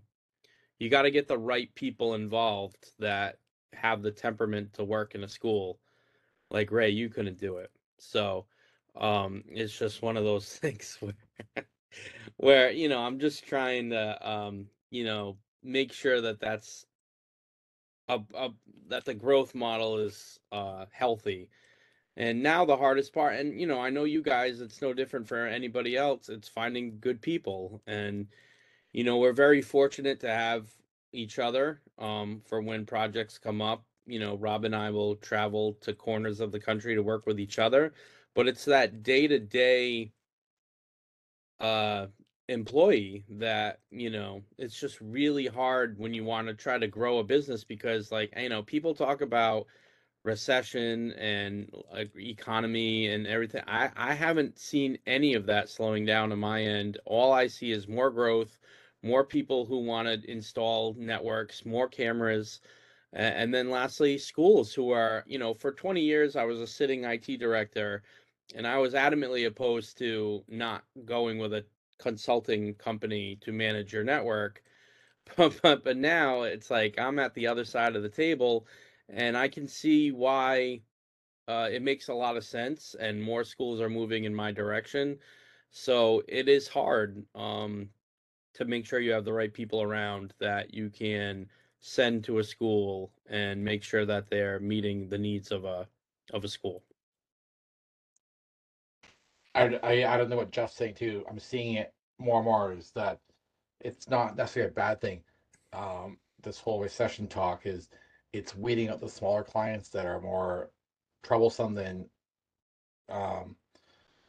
you 0.80 0.90
got 0.90 1.04
to 1.04 1.12
get 1.12 1.28
the 1.28 1.38
right 1.38 1.74
people 1.76 2.16
involved 2.16 2.92
that 3.00 3.40
have 3.74 4.02
the 4.04 4.12
temperament 4.12 4.74
to 4.76 4.84
work 4.86 5.16
in 5.16 5.24
a 5.24 5.30
school. 5.30 5.80
Like 6.52 6.72
Ray, 6.72 6.90
you 6.92 7.10
couldn't 7.10 7.40
do 7.40 7.58
it. 7.58 7.72
So 8.00 8.46
um 8.96 9.44
it's 9.50 9.78
just 9.78 10.02
one 10.04 10.18
of 10.18 10.24
those 10.26 10.58
things 10.58 10.98
where 11.02 11.14
where, 12.38 12.72
you 12.72 12.90
know, 12.90 13.00
I'm 13.00 13.20
just 13.20 13.46
trying 13.48 13.90
to 13.92 14.30
um, 14.30 14.68
you 14.92 15.04
know, 15.06 15.38
make 15.64 15.94
sure 15.94 16.22
that 16.22 16.40
that's 16.40 16.86
a, 18.10 18.20
a 18.36 18.52
that 18.90 19.06
the 19.06 19.14
growth 19.14 19.56
model 19.56 19.98
is 19.98 20.40
uh 20.52 20.86
healthy 20.92 21.50
and 22.18 22.42
now 22.44 22.66
the 22.66 22.78
hardest 22.78 23.14
part, 23.14 23.36
and 23.36 23.60
you 23.60 23.68
know, 23.68 23.80
I 23.82 23.90
know 23.90 24.04
you 24.06 24.22
guys, 24.22 24.62
it's 24.62 24.82
no 24.82 24.94
different 24.94 25.28
for 25.28 25.46
anybody 25.48 25.98
else. 25.98 26.30
It's 26.30 26.48
finding 26.48 27.00
good 27.00 27.22
people. 27.22 27.82
And, 27.88 28.28
you 28.94 29.04
know, 29.04 29.18
we're 29.18 29.34
very 29.34 29.62
fortunate 29.62 30.20
to 30.22 30.30
have 30.30 30.70
each 31.14 31.40
other 31.40 31.82
um, 32.00 32.42
for 32.46 32.62
when 32.62 32.86
projects 32.86 33.38
come 33.38 33.62
up. 33.62 33.86
You 34.08 34.20
know, 34.20 34.38
Rob 34.38 34.66
and 34.66 34.76
I 34.76 34.92
will 34.92 35.16
travel 35.18 35.74
to 35.82 35.94
corners 35.94 36.40
of 36.40 36.52
the 36.52 36.60
country 36.60 36.96
to 36.96 37.04
work 37.04 37.26
with 37.26 37.40
each 37.40 37.60
other. 37.60 37.94
But 38.36 38.48
it's 38.48 38.66
that 38.66 39.04
day 39.04 39.28
to 39.28 39.40
day 39.40 40.12
uh 41.60 42.08
employee 42.48 43.26
that 43.30 43.80
you 43.90 44.10
know 44.10 44.42
it's 44.58 44.80
just 44.80 45.02
really 45.02 45.48
hard 45.48 45.98
when 45.98 46.14
you 46.14 46.24
want 46.24 46.48
to 46.48 46.54
try 46.54 46.78
to 46.78 46.88
grow 46.88 47.18
a 47.18 47.24
business 47.24 47.64
because 47.64 48.12
like 48.12 48.32
you 48.38 48.50
know 48.50 48.62
people 48.62 48.94
talk 48.94 49.22
about 49.22 49.66
recession 50.26 51.12
and 51.14 51.70
like 51.94 52.12
economy 52.18 53.08
and 53.08 53.28
everything. 53.28 53.62
I, 53.68 53.92
I 53.96 54.14
haven't 54.14 54.58
seen 54.60 54.98
any 55.06 55.36
of 55.36 55.46
that 55.46 55.70
slowing 55.70 56.06
down 56.06 56.32
on 56.32 56.40
my 56.40 56.64
end. 56.64 56.98
All 57.06 57.32
I 57.32 57.48
see 57.48 57.72
is 57.72 57.88
more 57.88 58.10
growth, 58.10 58.58
more 59.04 59.24
people 59.24 59.66
who 59.66 59.86
want 59.86 60.08
to 60.08 60.30
install 60.30 60.96
networks, 60.98 61.66
more 61.66 61.88
cameras. 61.88 62.60
And 63.14 63.54
then 63.54 63.70
lastly, 63.70 64.18
schools 64.18 64.74
who 64.74 64.90
are, 64.90 65.24
you 65.28 65.40
know, 65.40 65.54
for 65.54 65.72
20 65.72 66.02
years, 66.02 66.36
I 66.36 66.44
was 66.44 66.60
a 66.60 66.68
sitting 66.68 67.06
IT 67.06 67.40
director 67.40 68.04
and 68.56 68.68
I 68.68 68.78
was 68.78 68.94
adamantly 68.94 69.48
opposed 69.48 69.98
to 70.00 70.44
not 70.50 70.84
going 71.06 71.38
with 71.38 71.54
a 71.54 71.66
consulting 72.00 72.74
company 72.76 73.38
to 73.42 73.52
manage 73.52 73.94
your 73.94 74.04
network. 74.04 74.62
But, 75.38 75.60
but, 75.64 75.84
but 75.84 75.98
now 75.98 76.44
it's 76.44 76.70
like 76.70 77.00
I'm 77.00 77.18
at 77.18 77.34
the 77.34 77.48
other 77.48 77.66
side 77.66 77.96
of 77.96 78.04
the 78.04 78.10
table 78.10 78.68
and 79.10 79.36
I 79.36 79.48
can 79.48 79.68
see 79.68 80.12
why 80.12 80.82
uh, 81.48 81.70
it 81.72 81.82
makes 81.82 82.08
a 82.08 82.14
lot 82.14 82.38
of 82.38 82.44
sense, 82.44 82.96
and 83.00 83.22
more 83.22 83.44
schools 83.44 83.82
are 83.82 83.90
moving 83.90 84.24
in 84.24 84.34
my 84.34 84.52
direction. 84.52 85.20
So 85.72 86.24
it 86.28 86.48
is 86.50 86.68
hard 86.68 87.24
um, 87.36 87.90
to 88.56 88.66
make 88.66 88.86
sure 88.86 89.00
you 89.00 89.12
have 89.12 89.26
the 89.26 89.34
right 89.34 89.54
people 89.54 89.82
around 89.82 90.34
that 90.40 90.74
you 90.74 90.90
can 90.90 91.50
send 91.80 92.24
to 92.26 92.40
a 92.40 92.44
school 92.44 93.12
and 93.28 93.64
make 93.64 93.84
sure 93.84 94.06
that 94.06 94.30
they're 94.30 94.60
meeting 94.60 95.10
the 95.10 95.18
needs 95.18 95.52
of 95.52 95.66
a 95.66 95.88
of 96.34 96.44
a 96.44 96.48
school. 96.48 96.84
I, 99.56 100.04
I, 100.06 100.18
don't 100.18 100.30
know 100.30 100.36
what 100.36 100.52
Jeff's 100.52 100.76
saying 100.76 100.96
too. 100.96 101.24
I'm 101.30 101.40
seeing 101.40 101.76
it 101.76 101.94
more 102.20 102.38
and 102.38 102.46
more 102.46 102.74
is 102.74 102.92
that 102.92 103.20
it's 103.82 104.10
not 104.10 104.36
necessarily 104.36 104.72
a 104.72 104.74
bad 104.74 105.02
thing. 105.02 105.22
Um, 105.74 106.18
this 106.44 106.60
whole 106.60 106.82
recession 106.82 107.28
talk 107.28 107.66
is 107.66 107.90
it's 108.34 108.56
weeding 108.56 108.90
out 108.90 109.00
the 109.00 109.10
smaller 109.10 109.44
clients 109.44 109.90
that 109.90 110.06
are 110.06 110.20
more 110.20 110.70
troublesome 111.24 111.74
than 111.74 112.10
um, 113.10 113.56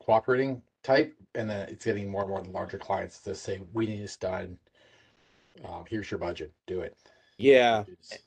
cooperating 0.01 0.63
type, 0.83 1.15
and 1.35 1.51
then 1.51 1.69
it's 1.69 1.85
getting 1.85 2.09
more 2.09 2.23
and 2.23 2.31
more 2.31 2.43
the 2.43 2.51
larger 2.51 2.79
clients 2.79 3.21
to 3.23 3.35
say, 3.35 3.61
"We 3.73 3.87
need 3.87 4.03
this 4.03 4.17
done. 4.17 4.59
Um, 5.65 5.85
here's 5.89 6.11
your 6.11 6.19
budget. 6.19 6.53
Do 6.67 6.81
it." 6.81 6.97
Yeah. 7.39 7.85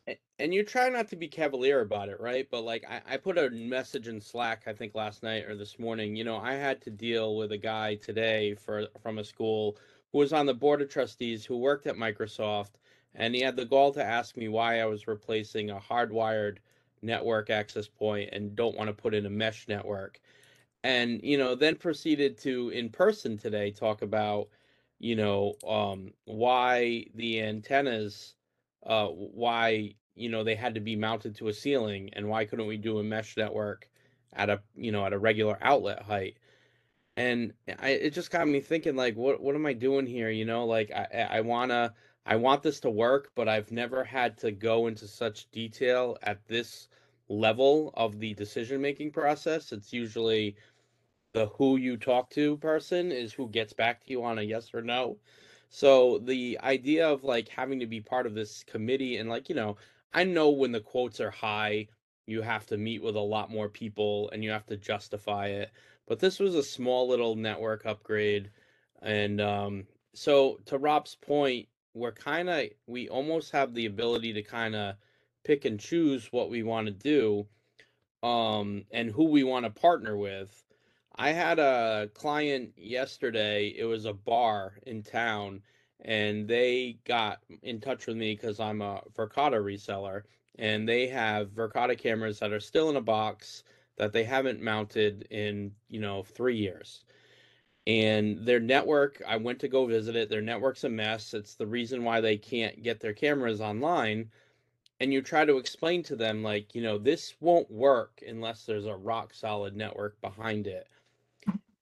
A- 0.08 0.20
And 0.40 0.54
you 0.54 0.64
try 0.64 0.90
not 0.90 1.08
to 1.10 1.16
be 1.16 1.28
cavalier 1.28 1.82
about 1.82 2.10
it, 2.10 2.20
right? 2.20 2.48
But 2.50 2.64
like 2.64 2.86
I, 2.90 3.02
I 3.06 3.18
put 3.18 3.38
a 3.38 3.50
message 3.50 4.08
in 4.08 4.22
Slack, 4.22 4.64
I 4.68 4.74
think 4.74 4.96
last 4.96 5.24
night 5.24 5.46
or 5.46 5.56
this 5.56 5.80
morning. 5.80 6.16
You 6.16 6.24
know, 6.24 6.38
I 6.38 6.54
had 6.54 6.82
to 6.84 6.92
deal 6.92 7.36
with 7.38 7.52
a 7.52 7.58
guy 7.58 7.96
today 7.96 8.56
for 8.56 8.88
from 9.02 9.18
a 9.20 9.24
school 9.24 9.78
who 10.12 10.20
was 10.20 10.34
on 10.34 10.46
the 10.46 10.54
board 10.54 10.82
of 10.82 10.90
trustees 10.90 11.46
who 11.46 11.58
worked 11.58 11.88
at 11.88 11.96
Microsoft, 11.96 12.74
and 13.16 13.36
he 13.36 13.42
had 13.42 13.56
the 13.58 13.66
gall 13.66 13.92
to 13.94 14.04
ask 14.04 14.38
me 14.38 14.48
why 14.48 14.80
I 14.82 14.86
was 14.86 15.08
replacing 15.08 15.70
a 15.70 15.80
hardwired 15.80 16.58
network 17.02 17.50
access 17.50 17.88
point 17.88 18.30
and 18.34 18.56
don't 18.56 18.78
want 18.78 18.88
to 18.90 18.94
put 18.94 19.14
in 19.16 19.26
a 19.26 19.30
mesh 19.30 19.68
network. 19.68 20.20
And 20.84 21.22
you 21.24 21.38
know, 21.38 21.56
then 21.56 21.76
proceeded 21.76 22.38
to 22.40 22.70
in 22.70 22.90
person 22.90 23.38
today 23.38 23.72
talk 23.72 24.02
about, 24.02 24.50
you 25.00 25.16
know, 25.16 25.56
um, 25.68 26.14
why 26.26 27.06
the 27.16 27.42
antennas 27.42 28.36
uh 28.86 29.08
why 29.08 29.94
you 30.16 30.30
know 30.30 30.44
they 30.44 30.56
had 30.56 30.74
to 30.76 30.80
be 30.82 30.96
mounted 30.96 31.36
to 31.36 31.48
a 31.48 31.54
ceiling 31.54 32.10
and 32.14 32.28
why 32.30 32.46
couldn't 32.46 32.68
we 32.68 32.78
do 32.78 33.00
a 33.00 33.04
mesh 33.04 33.38
network 33.38 33.90
at 34.34 34.50
a 34.50 34.62
you 34.76 34.92
know 34.92 35.06
at 35.06 35.14
a 35.14 35.20
regular 35.20 35.58
outlet 35.62 36.02
height? 36.02 36.38
And 37.18 37.54
I, 37.80 37.90
it 37.90 38.12
just 38.12 38.32
got 38.32 38.48
me 38.48 38.62
thinking 38.62 38.96
like 38.96 39.16
what 39.16 39.42
what 39.42 39.56
am 39.56 39.66
i 39.66 39.74
doing 39.74 40.06
here 40.06 40.30
you 40.30 40.46
know? 40.46 40.66
Like 40.66 40.92
i 40.92 41.08
i 41.14 41.38
I 41.38 41.42
wanna 41.42 41.94
i 42.26 42.36
want 42.36 42.64
this 42.64 42.80
to 42.82 42.90
work 42.90 43.32
but 43.36 43.50
i've 43.50 43.72
never 43.72 44.04
had 44.04 44.38
to 44.40 44.52
go 44.52 44.88
into 44.88 45.08
such 45.08 45.50
detail 45.52 46.18
at 46.24 46.46
this 46.48 46.88
level 47.30 47.92
of 47.96 48.20
the 48.20 48.34
decision 48.34 48.82
making 48.82 49.12
process. 49.12 49.72
It's 49.72 49.94
usually 49.94 50.56
the 51.34 51.48
who 51.48 51.78
you 51.78 51.98
talk 51.98 52.30
to 52.32 52.58
person 52.58 53.12
is 53.12 53.34
who 53.34 53.50
gets 53.50 53.74
back 53.74 54.04
to 54.04 54.12
you 54.12 54.24
on 54.24 54.40
a 54.40 54.44
yes 54.44 54.74
or 54.74 54.82
no 54.82 55.18
so 55.70 56.20
the 56.20 56.60
idea 56.64 57.08
of 57.08 57.24
like 57.24 57.48
having 57.50 57.80
to 57.80 57.88
be 57.88 58.02
part 58.02 58.26
of 58.26 58.34
this 58.34 58.64
committee 58.64 59.18
and 59.18 59.30
like, 59.30 59.50
you 59.50 59.56
know, 59.56 59.78
I 60.14 60.24
know 60.24 60.50
when 60.50 60.72
the 60.72 60.80
quotes 60.80 61.20
are 61.20 61.32
high, 61.32 61.88
you 62.26 62.42
have 62.42 62.66
to 62.68 62.78
meet 62.78 63.04
with 63.04 63.16
a 63.16 63.20
lot 63.20 63.52
more 63.52 63.70
people 63.70 64.30
and 64.32 64.44
you 64.44 64.52
have 64.52 64.66
to 64.68 64.78
justify 64.78 65.48
it. 65.48 65.72
But 66.08 66.20
this 66.20 66.40
was 66.40 66.56
a 66.56 66.64
small 66.64 67.08
little 67.08 67.36
network 67.36 67.86
upgrade. 67.86 68.50
And 69.02 69.40
um, 69.40 69.88
so 70.14 70.60
to 70.66 70.78
Rob's 70.78 71.16
point, 71.16 71.68
we're 71.94 72.12
kind 72.12 72.50
of, 72.50 72.66
we 72.88 73.10
almost 73.10 73.52
have 73.52 73.74
the 73.74 73.86
ability 73.86 74.34
to 74.34 74.42
kind 74.42 74.76
of 74.76 74.96
pick 75.44 75.66
and 75.66 75.80
choose 75.80 76.32
what 76.32 76.50
we 76.50 76.64
want 76.64 76.88
to 76.88 76.94
do 76.94 77.48
um, 78.28 78.86
and 78.92 79.12
who 79.12 79.26
we 79.26 79.44
want 79.44 79.66
to 79.66 79.72
partner 79.72 80.18
with. 80.18 80.64
I 81.22 81.34
had 81.34 81.60
a 81.60 82.10
client 82.14 82.72
yesterday. 82.78 83.76
It 83.78 83.84
was 83.84 84.06
a 84.06 84.14
bar 84.14 84.80
in 84.88 85.04
town, 85.04 85.62
and 86.00 86.48
they 86.48 87.00
got 87.04 87.42
in 87.62 87.82
touch 87.82 88.08
with 88.08 88.16
me 88.16 88.36
because 88.36 88.62
I'm 88.62 88.82
a 88.82 89.04
Verkada 89.18 89.62
reseller, 89.62 90.24
and 90.58 90.88
they 90.88 91.08
have 91.08 91.50
Verkada 91.50 91.98
cameras 91.98 92.40
that 92.40 92.54
are 92.54 92.62
still 92.62 92.90
in 92.90 92.96
a 92.96 93.02
box 93.02 93.66
that 93.98 94.14
they 94.14 94.24
haven't 94.24 94.62
mounted 94.62 95.28
in 95.30 95.74
you 95.90 96.00
know 96.00 96.24
three 96.24 96.56
years. 96.56 97.04
And 97.86 98.46
their 98.46 98.62
network, 98.62 99.22
I 99.28 99.36
went 99.36 99.60
to 99.60 99.68
go 99.68 99.86
visit 99.86 100.16
it. 100.16 100.30
Their 100.30 100.42
network's 100.42 100.86
a 100.86 100.90
mess. 100.90 101.34
It's 101.34 101.56
the 101.56 101.68
reason 101.68 102.06
why 102.06 102.22
they 102.22 102.38
can't 102.38 102.82
get 102.82 103.02
their 103.02 103.14
cameras 103.14 103.60
online 103.60 104.32
and 105.02 105.14
you 105.14 105.22
try 105.22 105.46
to 105.46 105.58
explain 105.58 106.04
to 106.04 106.16
them 106.16 106.44
like 106.44 106.76
you 106.76 106.82
know 106.82 106.98
this 106.98 107.36
won't 107.40 107.70
work 107.72 108.22
unless 108.28 108.66
there's 108.66 108.86
a 108.86 108.96
rock 108.96 109.34
solid 109.34 109.76
network 109.76 110.20
behind 110.22 110.68
it 110.68 110.88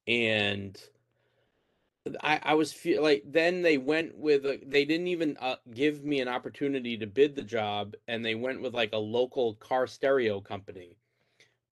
and 0.07 0.81
I, 2.21 2.39
I 2.43 2.53
was 2.53 2.71
feel 2.71 3.03
like 3.03 3.23
then 3.25 3.61
they 3.61 3.77
went 3.77 4.17
with 4.17 4.45
a, 4.45 4.59
they 4.65 4.85
didn't 4.85 5.07
even 5.07 5.37
uh, 5.39 5.57
give 5.73 6.03
me 6.05 6.21
an 6.21 6.27
opportunity 6.27 6.97
to 6.97 7.07
bid 7.07 7.35
the 7.35 7.43
job 7.43 7.95
and 8.07 8.23
they 8.23 8.35
went 8.35 8.61
with 8.61 8.73
like 8.73 8.93
a 8.93 8.97
local 8.97 9.55
car 9.55 9.87
stereo 9.87 10.39
company. 10.39 10.95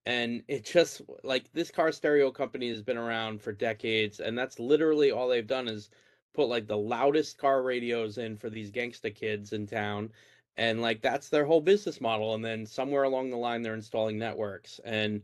And 0.06 0.44
it 0.48 0.66
just 0.66 1.02
like 1.24 1.52
this 1.54 1.72
car 1.72 1.92
stereo 1.92 2.32
company 2.32 2.70
has 2.70 2.82
been 2.82 2.98
around 2.98 3.42
for 3.42 3.52
decades 3.52 4.20
and 4.20 4.38
that's 4.38 4.60
literally 4.60 5.12
all 5.12 5.28
they've 5.28 5.48
done 5.48 5.68
is 5.68 5.90
put 6.34 6.50
like 6.50 6.68
the 6.68 6.78
loudest 6.78 7.38
car 7.38 7.64
radios 7.64 8.18
in 8.18 8.36
for 8.36 8.50
these 8.50 8.72
gangsta 8.72 9.14
kids 9.14 9.54
in 9.54 9.66
town 9.66 10.12
and 10.58 10.82
like 10.82 11.02
that's 11.02 11.30
their 11.30 11.46
whole 11.46 11.62
business 11.62 12.02
model 12.02 12.36
and 12.36 12.44
then 12.44 12.66
somewhere 12.66 13.04
along 13.04 13.30
the 13.30 13.38
line 13.38 13.62
they're 13.62 13.74
installing 13.74 14.20
networks 14.20 14.80
and 14.84 15.22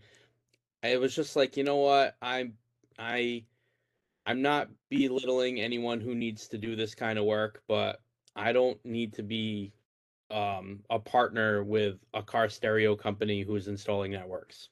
it 0.83 0.99
was 0.99 1.15
just 1.15 1.35
like 1.35 1.57
you 1.57 1.63
know 1.63 1.77
what? 1.77 2.15
I'm 2.21 2.53
i 3.01 3.43
i'm 4.27 4.41
not 4.41 4.69
belittling 4.89 5.61
anyone 5.61 6.01
who 6.01 6.15
needs 6.15 6.47
to 6.49 6.59
do 6.59 6.75
this 6.75 6.95
kind 6.95 7.19
of 7.19 7.25
work 7.25 7.63
but 7.67 8.01
i 8.35 8.51
don't 8.53 8.83
need 8.85 9.13
to 9.13 9.23
be 9.23 9.73
um 10.31 10.81
a 10.91 10.99
partner 10.99 11.63
with 11.63 11.97
a 12.13 12.23
car 12.23 12.49
stereo 12.49 12.95
company 12.95 13.43
who's 13.43 13.67
installing 13.69 14.11
networks 14.11 14.69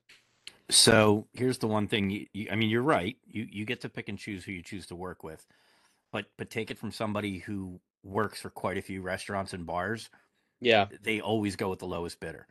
So 0.72 1.28
here's 1.34 1.58
the 1.58 1.68
one 1.68 1.88
thing. 1.88 2.10
You, 2.10 2.28
you, 2.34 2.48
I 2.52 2.56
mean, 2.56 2.70
you're 2.70 2.84
right. 2.84 3.18
You 3.26 3.48
you 3.50 3.66
get 3.66 3.82
to 3.82 3.90
pick 3.90 4.10
and 4.10 4.20
choose 4.20 4.44
who 4.46 4.52
you 4.52 4.62
choose 4.64 4.86
to 4.88 4.96
work 4.96 5.24
with, 5.24 5.46
but 6.12 6.28
but 6.38 6.50
take 6.52 6.72
it 6.72 6.80
from 6.80 6.92
somebody 6.92 7.40
who 7.40 7.82
works 8.04 8.42
for 8.42 8.52
quite 8.52 8.78
a 8.78 8.84
few 8.84 9.02
restaurants 9.04 9.54
and 9.54 9.66
bars. 9.68 10.10
yeah 10.62 10.88
They 11.04 11.22
always 11.22 11.56
go 11.58 11.70
with 11.70 11.80
the 11.80 11.88
lowest 11.88 12.20
bidder. 12.20 12.48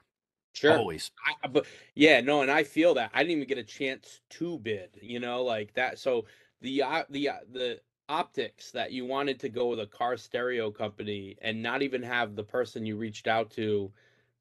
Sure. 0.59 0.79
Always. 0.79 1.11
I, 1.43 1.49
but 1.49 1.67
yeah 1.95 2.21
no 2.21 2.43
and 2.43 2.51
i 2.51 2.63
feel 2.65 2.95
that. 2.95 3.11
I 3.15 3.23
didn't 3.23 3.37
even 3.37 3.49
get 3.49 3.59
a 3.59 3.65
chance 3.65 4.21
to 4.31 4.59
bid 4.59 4.91
you 5.01 5.21
know 5.21 5.43
like 5.43 5.75
that 5.75 5.99
so 5.99 6.25
the 6.61 6.83
uh, 6.83 7.05
the 7.11 7.29
uh, 7.29 7.35
the 7.53 7.81
optics 8.09 8.71
that 8.73 8.91
you 8.93 9.05
wanted 9.05 9.39
to 9.41 9.49
go 9.49 9.69
with 9.69 9.81
a 9.81 9.87
car 9.87 10.17
stereo 10.17 10.71
company 10.71 11.37
and 11.43 11.63
not 11.63 11.83
even 11.83 12.03
have 12.03 12.35
the 12.35 12.45
person 12.45 12.87
you 12.87 12.97
reached 12.97 13.27
out 13.27 13.51
to 13.51 13.93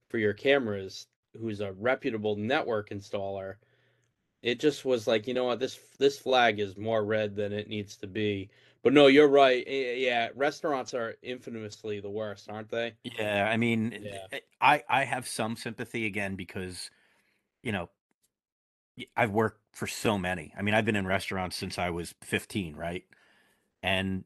for 0.09 0.17
your 0.17 0.33
cameras 0.33 1.07
who's 1.39 1.59
a 1.59 1.73
reputable 1.73 2.35
network 2.35 2.89
installer 2.89 3.55
it 4.41 4.59
just 4.59 4.85
was 4.85 5.07
like 5.07 5.27
you 5.27 5.33
know 5.33 5.45
what? 5.45 5.59
This 5.59 5.79
this 5.99 6.19
flag 6.19 6.59
is 6.59 6.77
more 6.77 7.03
red 7.03 7.35
than 7.35 7.51
it 7.53 7.67
needs 7.67 7.97
to 7.97 8.07
be 8.07 8.49
but 8.83 8.93
no 8.93 9.07
you're 9.07 9.27
right 9.27 9.63
Eh, 9.67 9.95
yeah 9.95 10.29
restaurants 10.35 10.93
are 10.93 11.15
infamously 11.21 11.99
the 11.99 12.09
worst 12.09 12.49
aren't 12.49 12.69
they 12.69 12.95
Yeah, 13.03 13.47
I 13.49 13.57
mean, 13.57 13.97
Yeah. 14.01 14.27
I 14.61 14.83
I 14.89 15.03
have 15.05 15.27
some 15.27 15.55
sympathy 15.55 16.05
again 16.05 16.35
because, 16.35 16.89
you 17.63 17.71
know, 17.73 17.89
I've 19.15 19.31
worked 19.31 19.61
for 19.75 19.85
so 19.87 20.17
many. 20.17 20.53
I 20.57 20.61
mean, 20.61 20.73
I've 20.73 20.85
been 20.85 20.95
in 20.95 21.05
restaurants 21.05 21.55
since 21.55 21.77
I 21.77 21.89
was 21.89 22.15
15, 22.23 22.75
right? 22.75 23.05
And 23.83 24.25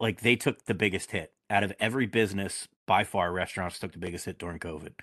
like 0.00 0.20
they 0.22 0.36
took 0.36 0.66
the 0.66 0.74
biggest 0.74 1.12
hit 1.12 1.34
out 1.50 1.64
of 1.64 1.72
every 1.80 2.06
business 2.06 2.68
by 2.86 3.04
far. 3.04 3.32
Restaurants 3.32 3.78
took 3.80 3.92
the 3.92 3.98
biggest 3.98 4.26
hit 4.26 4.38
during 4.38 4.60
COVID. 4.60 4.94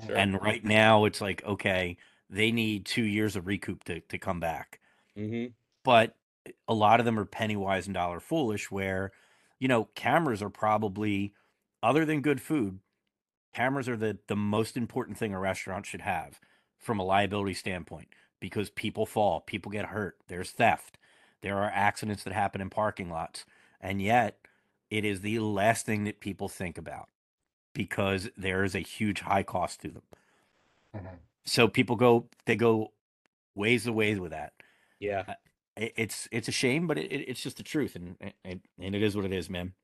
Sure. 0.00 0.16
And 0.16 0.40
right 0.42 0.64
now 0.64 1.04
it's 1.06 1.20
like, 1.20 1.44
okay, 1.44 1.98
they 2.30 2.52
need 2.52 2.86
two 2.86 3.04
years 3.04 3.36
of 3.36 3.46
recoup 3.46 3.84
to, 3.84 4.00
to 4.00 4.18
come 4.18 4.40
back. 4.40 4.80
hmm 5.16 5.54
But 5.84 6.16
a 6.68 6.74
lot 6.74 7.00
of 7.00 7.06
them 7.06 7.18
are 7.18 7.24
penny 7.24 7.56
wise 7.56 7.86
and 7.86 7.94
dollar 7.94 8.20
foolish, 8.20 8.70
where, 8.70 9.12
you 9.58 9.68
know, 9.68 9.84
cameras 9.94 10.42
are 10.42 10.50
probably, 10.50 11.34
other 11.82 12.04
than 12.04 12.20
good 12.22 12.40
food, 12.40 12.80
cameras 13.54 13.88
are 13.88 13.96
the, 13.96 14.18
the 14.28 14.36
most 14.36 14.76
important 14.76 15.18
thing 15.18 15.34
a 15.34 15.38
restaurant 15.40 15.86
should 15.86 16.02
have 16.02 16.40
from 16.78 16.98
a 16.98 17.04
liability 17.04 17.54
standpoint 17.54 18.08
because 18.40 18.70
people 18.70 19.06
fall, 19.06 19.40
people 19.40 19.72
get 19.72 19.86
hurt, 19.86 20.18
there's 20.28 20.50
theft, 20.52 20.98
there 21.42 21.58
are 21.58 21.70
accidents 21.70 22.24
that 22.24 22.32
happen 22.32 22.60
in 22.60 22.70
parking 22.70 23.10
lots. 23.10 23.44
And 23.80 24.02
yet, 24.02 24.40
it 24.90 25.04
is 25.04 25.20
the 25.20 25.38
last 25.40 25.86
thing 25.86 26.04
that 26.04 26.20
people 26.20 26.48
think 26.48 26.78
about 26.78 27.08
because 27.74 28.30
there 28.36 28.64
is 28.64 28.74
a 28.74 28.80
huge 28.80 29.20
high 29.20 29.42
cost 29.44 29.80
to 29.82 29.90
them. 29.90 30.02
Mhm. 30.92 31.28
So 31.44 31.68
people 31.68 31.96
go, 31.96 32.28
they 32.46 32.56
go 32.56 32.92
ways 33.54 33.84
the 33.84 33.92
ways 33.92 34.20
with 34.20 34.32
that. 34.32 34.54
yeah 35.00 35.24
It- 35.26 35.38
It's 35.80 36.28
it's 36.32 36.48
a 36.48 36.52
shame, 36.52 36.86
but 36.86 36.98
it, 36.98 37.12
it- 37.12 37.28
it's 37.28 37.42
just 37.42 37.56
the 37.56 37.62
truth, 37.62 37.94
and 37.96 38.16
and 38.44 38.60
and 38.78 38.94
it 38.94 39.02
is 39.02 39.16
what 39.16 39.24
it 39.24 39.32
is, 39.32 39.48
man. 39.48 39.74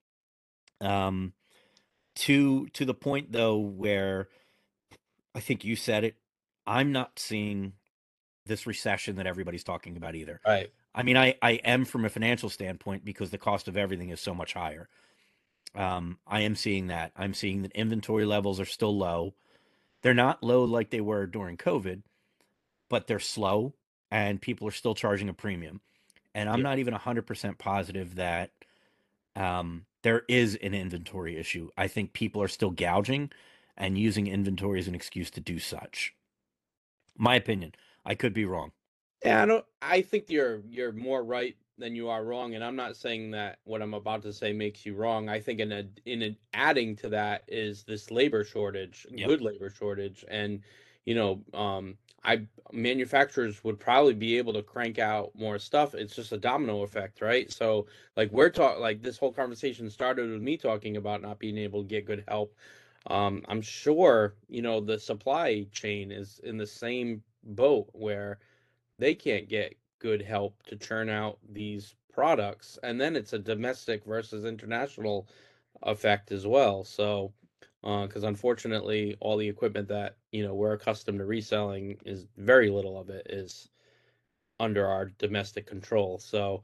Um, 0.80 1.34
to 2.16 2.68
to 2.68 2.84
the 2.84 2.94
point 2.94 3.32
though, 3.32 3.58
where 3.58 4.28
I 5.34 5.40
think 5.40 5.64
you 5.64 5.76
said 5.76 6.04
it, 6.04 6.16
I'm 6.66 6.92
not 6.92 7.18
seeing 7.18 7.74
this 8.46 8.66
recession 8.66 9.16
that 9.16 9.26
everybody's 9.26 9.64
talking 9.64 9.96
about 9.96 10.14
either. 10.14 10.42
right 10.46 10.72
I 10.94 11.02
mean, 11.02 11.16
I 11.16 11.36
I 11.42 11.52
am 11.52 11.84
from 11.84 12.04
a 12.04 12.08
financial 12.10 12.48
standpoint 12.50 13.04
because 13.04 13.30
the 13.30 13.38
cost 13.38 13.68
of 13.68 13.76
everything 13.76 14.10
is 14.10 14.20
so 14.20 14.34
much 14.34 14.54
higher. 14.54 14.88
Um, 15.74 16.20
I 16.26 16.42
am 16.42 16.56
seeing 16.56 16.88
that. 16.88 17.12
I'm 17.16 17.34
seeing 17.34 17.62
that 17.62 17.72
inventory 17.72 18.24
levels 18.24 18.60
are 18.60 18.64
still 18.66 18.96
low. 18.96 19.34
They're 20.02 20.14
not 20.14 20.42
low 20.42 20.64
like 20.64 20.90
they 20.90 21.00
were 21.02 21.26
during 21.26 21.56
COVID, 21.56 22.02
but 22.90 23.06
they're 23.06 23.20
slow 23.20 23.74
and 24.10 24.40
people 24.40 24.68
are 24.68 24.72
still 24.72 24.94
charging 24.94 25.28
a 25.28 25.34
premium. 25.34 25.80
And 26.34 26.48
I'm 26.48 26.60
Yeah. 26.60 26.62
not 26.62 26.78
even 26.78 26.94
100% 26.94 27.58
positive 27.58 28.16
that 28.16 28.52
um, 29.36 29.86
there 30.02 30.24
is 30.28 30.56
an 30.56 30.74
inventory 30.74 31.36
issue. 31.36 31.70
I 31.76 31.88
think 31.88 32.12
people 32.12 32.42
are 32.42 32.48
still 32.48 32.70
gouging 32.70 33.30
and 33.76 33.98
using 33.98 34.26
inventory 34.26 34.80
as 34.80 34.88
an 34.88 34.94
excuse 34.94 35.30
to 35.32 35.40
do 35.40 35.58
such. 35.58 36.14
My 37.18 37.34
opinion. 37.34 37.72
I 38.04 38.14
could 38.14 38.32
be 38.34 38.44
wrong. 38.44 38.72
Yeah, 39.24 39.42
I 39.42 39.46
don't. 39.46 39.64
I 39.82 40.02
think 40.02 40.28
you're 40.30 40.62
you're 40.68 40.92
more 40.92 41.24
right 41.24 41.56
than 41.78 41.96
you 41.96 42.08
are 42.08 42.24
wrong, 42.24 42.54
and 42.54 42.62
I'm 42.62 42.76
not 42.76 42.96
saying 42.96 43.30
that 43.32 43.58
what 43.64 43.82
I'm 43.82 43.94
about 43.94 44.22
to 44.22 44.32
say 44.32 44.52
makes 44.52 44.84
you 44.86 44.94
wrong. 44.94 45.28
I 45.28 45.40
think 45.40 45.60
in 45.60 45.72
a 45.72 45.84
in 46.04 46.22
a, 46.22 46.38
adding 46.52 46.94
to 46.96 47.08
that 47.10 47.44
is 47.48 47.84
this 47.84 48.10
labor 48.10 48.44
shortage, 48.44 49.06
Yep. 49.16 49.22
good 49.22 49.40
labor 49.40 49.70
shortage, 49.70 50.24
and 50.28 50.62
you 51.06 51.14
know, 51.14 51.42
um, 51.54 51.96
I 52.24 52.46
manufacturers 52.72 53.62
would 53.64 53.78
probably 53.78 54.14
be 54.14 54.38
able 54.38 54.52
to 54.54 54.62
crank 54.62 54.98
out 54.98 55.32
more 55.36 55.58
stuff. 55.58 55.94
It's 55.94 56.16
just 56.16 56.32
a 56.32 56.38
domino 56.38 56.82
effect, 56.82 57.20
right? 57.20 57.50
So, 57.52 57.86
like 58.16 58.30
we're 58.32 58.50
talking, 58.50 58.80
like 58.82 59.02
this 59.02 59.18
whole 59.18 59.32
conversation 59.32 59.90
started 59.90 60.30
with 60.30 60.42
me 60.42 60.56
talking 60.56 60.96
about 60.96 61.22
not 61.22 61.38
being 61.38 61.58
able 61.58 61.82
to 61.82 61.88
get 61.88 62.06
good 62.06 62.24
help. 62.28 62.54
Um, 63.06 63.44
I'm 63.48 63.60
sure 63.62 64.34
you 64.48 64.62
know 64.62 64.80
the 64.80 64.98
supply 64.98 65.66
chain 65.72 66.10
is 66.10 66.40
in 66.44 66.56
the 66.56 66.66
same 66.66 67.22
boat 67.44 67.88
where 67.92 68.38
they 68.98 69.14
can't 69.14 69.48
get 69.48 69.76
good 69.98 70.22
help 70.22 70.62
to 70.64 70.76
churn 70.76 71.08
out 71.08 71.38
these 71.50 71.94
products 72.12 72.78
and 72.82 73.00
then 73.00 73.16
it's 73.16 73.32
a 73.32 73.38
domestic 73.38 74.04
versus 74.04 74.44
international 74.44 75.26
effect 75.82 76.30
as 76.30 76.46
well 76.46 76.84
so 76.84 77.32
because 77.84 78.24
unfortunately 78.24 79.14
all 79.20 79.36
the 79.36 79.48
equipment 79.48 79.88
that 79.88 80.16
you 80.32 80.42
know 80.42 80.54
we're 80.54 80.72
accustomed 80.72 81.18
to 81.18 81.24
reselling 81.26 81.98
is 82.06 82.26
very 82.38 82.70
little 82.70 82.98
of 82.98 83.10
it 83.10 83.26
is 83.28 83.68
under 84.58 84.86
our 84.86 85.06
domestic 85.18 85.66
control 85.66 86.18
so 86.18 86.62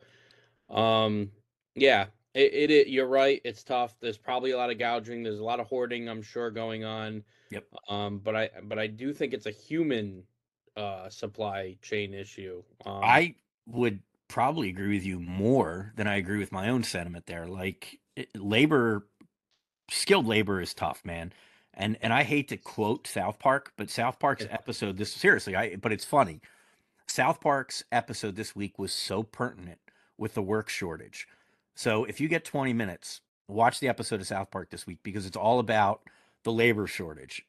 um 0.71 1.31
yeah 1.75 2.07
it, 2.35 2.55
it, 2.55 2.71
it 2.71 2.89
you're 2.89 3.07
right 3.07 3.43
it's 3.45 3.63
tough 3.63 3.97
there's 4.01 4.17
probably 4.17 4.53
a 4.53 4.57
lot 4.57 4.71
of 4.71 4.79
gouging 4.79 5.23
there's 5.23 5.41
a 5.41 5.45
lot 5.45 5.61
of 5.61 5.67
hoarding 5.67 6.09
i'm 6.09 6.23
sure 6.23 6.51
going 6.51 6.85
on 6.85 7.23
Yep. 7.51 7.67
um 7.89 8.19
but 8.19 8.35
i 8.35 8.49
but 8.65 8.79
i 8.79 8.87
do 8.87 9.13
think 9.13 9.35
it's 9.35 9.47
a 9.47 9.51
human 9.51 10.23
uh 10.77 11.09
supply 11.11 11.77
chain 11.83 12.15
issue 12.15 12.63
um 12.87 13.03
I 13.03 13.35
would 13.67 14.01
probably 14.29 14.69
agree 14.69 14.95
with 14.95 15.05
you 15.05 15.21
more 15.21 15.93
than 15.97 16.07
I 16.07 16.17
agree 16.17 16.39
with 16.39 16.53
my 16.53 16.69
own 16.69 16.83
sentiment 16.83 17.27
there. 17.27 17.47
Like 17.47 17.99
it, 18.17 18.29
labor, 18.37 19.07
skilled 19.91 20.27
labor 20.27 20.61
is 20.61 20.75
tough, 20.75 21.05
man. 21.05 21.33
And 21.75 21.97
and 22.03 22.13
I 22.13 22.23
hate 22.25 22.49
to 22.49 22.57
quote 22.57 23.07
South 23.07 23.39
Park, 23.39 23.73
but 23.77 23.91
South 23.91 24.19
Park's 24.19 24.45
Yeah. 24.45 24.55
episode 24.55 24.97
this 24.97 25.13
seriously, 25.13 25.55
I 25.57 25.77
but 25.77 25.93
it's 25.93 26.05
funny. 26.05 26.41
South 27.07 27.41
Park's 27.41 27.85
episode 27.93 28.37
this 28.37 28.55
week 28.57 28.79
was 28.79 28.93
so 28.93 29.23
pertinent 29.23 29.81
with 30.19 30.35
the 30.35 30.43
work 30.43 30.69
shortage. 30.69 31.27
So 31.75 32.05
if 32.05 32.21
you 32.21 32.29
get 32.29 32.45
20 32.45 32.73
minutes, 32.73 33.21
watch 33.49 33.81
the 33.81 33.89
episode 33.89 34.21
of 34.21 34.27
South 34.27 34.51
Park 34.51 34.71
this 34.71 34.87
week 34.87 34.99
because 35.03 35.27
it's 35.27 35.37
all 35.37 35.59
about 35.61 36.03
the 36.45 36.53
labor 36.53 36.87
shortage. 36.87 37.47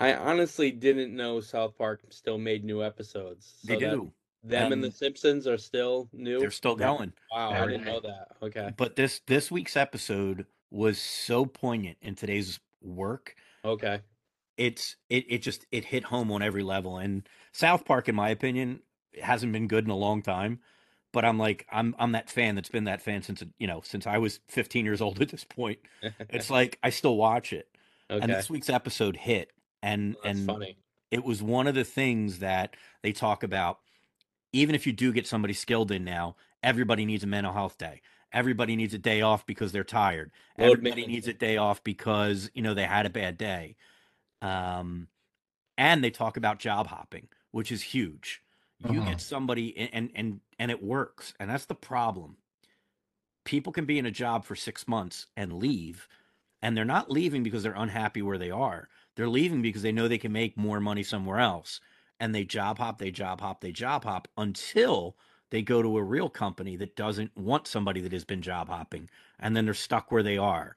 i 0.00 0.14
honestly 0.14 0.70
didn't 0.70 1.14
know 1.14 1.40
south 1.40 1.76
park 1.76 2.02
still 2.10 2.38
made 2.38 2.64
new 2.64 2.82
episodes 2.84 3.54
They 3.64 3.74
so 3.74 3.80
that 3.80 3.90
do. 3.90 4.12
them 4.44 4.72
and 4.72 4.82
the 4.82 4.88
Um, 4.88 4.92
simpsons 4.92 5.46
are 5.46 5.58
still 5.58 6.08
new 6.12 6.38
They're 6.40 6.50
still 6.50 6.76
going. 6.76 7.12
wow 7.30 7.50
i 7.50 7.66
didn't 7.66 7.84
know 7.84 8.00
that 8.00 8.28
okay 8.42 8.72
But 8.76 8.96
this 8.96 9.20
this 9.26 9.50
week's 9.50 9.76
episode 9.76 10.46
was 10.70 10.98
so 10.98 11.46
poignant 11.46 11.98
in 12.02 12.14
today's 12.14 12.60
work. 12.82 13.34
okay 13.64 14.00
It's 14.56 14.96
it 15.08 15.24
it 15.28 15.38
just 15.38 15.66
it 15.70 15.84
hit 15.84 16.04
home 16.04 16.30
on 16.32 16.42
every 16.42 16.62
level. 16.62 16.98
And 16.98 17.28
South 17.52 17.84
Park, 17.84 18.08
in 18.08 18.14
my 18.14 18.28
opinion, 18.30 18.80
hasn't 19.20 19.52
been 19.52 19.68
good 19.68 19.84
in 19.84 19.90
a 19.90 19.96
long 19.96 20.22
time. 20.22 20.60
But 21.12 21.24
I'm 21.24 21.38
like 21.38 21.66
I'm 21.70 21.94
I'm 21.98 22.12
that 22.12 22.30
fan 22.30 22.54
that's 22.54 22.68
been 22.68 22.84
that 22.84 23.00
fan 23.02 23.22
since 23.22 23.42
you 23.58 23.66
know 23.66 23.80
since 23.82 24.06
I 24.06 24.18
was 24.18 24.40
15 24.48 24.84
years 24.84 25.00
old 25.00 25.20
at 25.22 25.28
this 25.30 25.44
point. 25.44 25.78
It's 26.30 26.50
like 26.50 26.78
I 26.82 26.90
still 26.90 27.16
watch 27.16 27.52
it. 27.52 27.68
Okay. 28.10 28.22
And 28.22 28.32
this 28.32 28.48
week's 28.48 28.70
episode 28.70 29.16
hit, 29.16 29.52
and 29.82 30.16
oh, 30.16 30.20
that's 30.24 30.38
and 30.38 30.46
funny 30.46 30.76
it 31.10 31.24
was 31.24 31.42
one 31.42 31.66
of 31.66 31.74
the 31.74 31.84
things 31.84 32.38
that 32.40 32.76
they 33.02 33.12
talk 33.12 33.42
about 33.42 33.78
even 34.52 34.74
if 34.74 34.86
you 34.86 34.92
do 34.92 35.12
get 35.12 35.26
somebody 35.26 35.54
skilled 35.54 35.90
in 35.90 36.04
now 36.04 36.36
everybody 36.62 37.04
needs 37.04 37.24
a 37.24 37.26
mental 37.26 37.52
health 37.52 37.78
day 37.78 38.00
everybody 38.32 38.76
needs 38.76 38.94
a 38.94 38.98
day 38.98 39.22
off 39.22 39.46
because 39.46 39.72
they're 39.72 39.84
tired. 39.84 40.32
Load 40.58 40.82
everybody 40.82 41.06
needs 41.06 41.28
a 41.28 41.34
day 41.34 41.56
off 41.56 41.82
because 41.84 42.50
you 42.54 42.62
know 42.62 42.74
they 42.74 42.84
had 42.86 43.06
a 43.06 43.10
bad 43.10 43.38
day. 43.38 43.76
Um, 44.42 45.08
and 45.78 46.04
they 46.04 46.10
talk 46.10 46.36
about 46.36 46.58
job 46.60 46.88
hopping, 46.88 47.28
which 47.52 47.72
is 47.72 47.82
huge. 47.82 48.42
You 48.78 49.02
Mhm. 49.02 49.04
get 49.04 49.20
somebody 49.20 49.76
and 49.78 50.10
and 50.14 50.40
and 50.58 50.70
it 50.70 50.82
works, 50.82 51.34
and 51.40 51.50
that's 51.50 51.66
the 51.66 51.74
problem. 51.76 52.38
People 53.44 53.72
can 53.72 53.84
be 53.86 53.98
in 53.98 54.06
a 54.06 54.10
job 54.10 54.44
for 54.44 54.54
six 54.54 54.86
months 54.86 55.26
and 55.36 55.54
leave, 55.54 56.06
and 56.62 56.76
they're 56.76 56.84
not 56.84 57.10
leaving 57.10 57.42
because 57.42 57.62
they're 57.62 57.72
unhappy 57.74 58.22
where 58.22 58.38
they 58.38 58.50
are. 58.50 58.88
They're 59.16 59.28
leaving 59.28 59.62
because 59.62 59.82
they 59.82 59.92
know 59.92 60.08
they 60.08 60.18
can 60.18 60.32
make 60.32 60.56
more 60.56 60.80
money 60.80 61.02
somewhere 61.02 61.38
else, 61.40 61.80
and 62.20 62.34
they 62.34 62.44
job 62.44 62.78
hop, 62.78 62.98
they 62.98 63.10
job 63.10 63.40
hop, 63.40 63.60
they 63.60 63.72
job 63.72 64.04
hop 64.04 64.28
until 64.36 65.16
they 65.50 65.62
go 65.62 65.82
to 65.82 65.96
a 65.98 66.02
real 66.02 66.28
company 66.28 66.76
that 66.76 66.96
doesn't 66.96 67.36
want 67.36 67.66
somebody 67.66 68.00
that 68.02 68.12
has 68.12 68.24
been 68.24 68.42
job 68.42 68.68
hopping, 68.68 69.08
and 69.38 69.56
then 69.56 69.64
they're 69.64 69.74
stuck 69.74 70.10
where 70.12 70.22
they 70.22 70.38
are. 70.38 70.76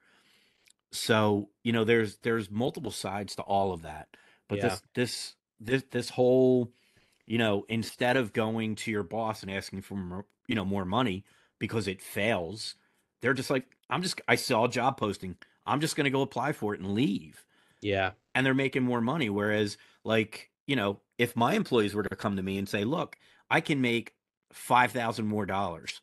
So 0.91 1.49
you 1.63 1.71
know, 1.71 1.83
there's 1.83 2.17
there's 2.17 2.51
multiple 2.51 2.91
sides 2.91 3.35
to 3.35 3.43
all 3.43 3.71
of 3.73 3.81
that, 3.83 4.09
but 4.47 4.59
Yeah. 4.59 4.63
this 4.69 4.83
this 4.93 5.35
this 5.59 5.83
this 5.91 6.09
whole 6.09 6.73
you 7.25 7.37
know, 7.37 7.65
instead 7.69 8.17
of 8.17 8.33
going 8.33 8.75
to 8.75 8.91
your 8.91 9.03
boss 9.03 9.41
and 9.41 9.51
asking 9.51 9.81
for 9.81 9.95
more, 9.95 10.25
you 10.47 10.55
know, 10.55 10.65
more 10.65 10.83
money 10.85 11.23
because 11.59 11.87
it 11.87 12.01
fails, 12.01 12.75
they're 13.21 13.33
just 13.33 13.49
like, 13.49 13.65
I'm 13.89 14.01
just, 14.01 14.19
I 14.27 14.35
saw 14.35 14.65
a 14.65 14.69
job 14.69 14.97
posting. 14.97 15.37
I'm 15.65 15.79
just 15.79 15.95
going 15.95 16.05
to 16.05 16.09
go 16.11 16.23
apply 16.23 16.51
for 16.53 16.73
it 16.73 16.81
and 16.81 16.93
leave. 16.93 17.45
Yeah. 17.81 18.11
And 18.35 18.45
they're 18.45 18.53
making 18.53 18.83
more 18.83 18.99
money. 19.01 19.29
Whereas, 19.29 19.77
like, 20.03 20.49
you 20.67 20.75
know, 20.75 20.99
if 21.17 21.35
my 21.35 21.53
employees 21.53 21.95
were 21.95 22.03
to 22.03 22.15
come 22.15 22.35
to 22.35 22.43
me 22.43 22.57
and 22.57 22.67
say, 22.67 22.83
look, 22.83 23.15
I 23.49 23.61
can 23.61 23.79
make 23.79 24.13
5,000 24.53 25.25
more 25.25 25.45
dollars 25.45 26.01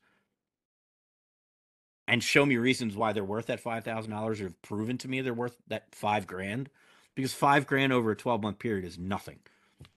and 2.07 2.23
show 2.23 2.47
me 2.47 2.57
reasons 2.57 2.97
why 2.97 3.13
they're 3.13 3.25
worth 3.25 3.47
that 3.47 3.63
$5,000 3.63 4.11
or 4.13 4.35
have 4.45 4.63
proven 4.63 4.99
to 4.99 5.09
me 5.09 5.21
they're 5.21 5.35
worth 5.35 5.57
that 5.69 5.95
five 5.95 6.27
grand 6.27 6.71
because 7.15 7.35
five 7.35 7.67
grand 7.67 7.93
over 7.93 8.13
a 8.13 8.17
12 8.17 8.43
month 8.43 8.59
period 8.59 8.85
is 8.85 8.99
nothing. 8.99 9.41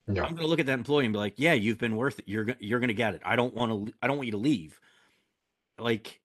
Yeah. 0.06 0.22
I'm 0.22 0.34
going 0.34 0.42
to 0.42 0.46
look 0.46 0.60
at 0.60 0.66
that 0.66 0.78
employee 0.78 1.06
and 1.06 1.12
be 1.12 1.18
like, 1.18 1.34
"Yeah, 1.36 1.52
you've 1.54 1.78
been 1.78 1.96
worth 1.96 2.18
it. 2.18 2.28
You're 2.28 2.54
you're 2.58 2.80
going 2.80 2.88
to 2.88 2.94
get 2.94 3.14
it. 3.14 3.22
I 3.24 3.36
don't 3.36 3.54
want 3.54 3.86
to. 3.88 3.94
I 4.02 4.06
don't 4.06 4.16
want 4.16 4.26
you 4.26 4.32
to 4.32 4.38
leave." 4.38 4.80
Like, 5.78 6.20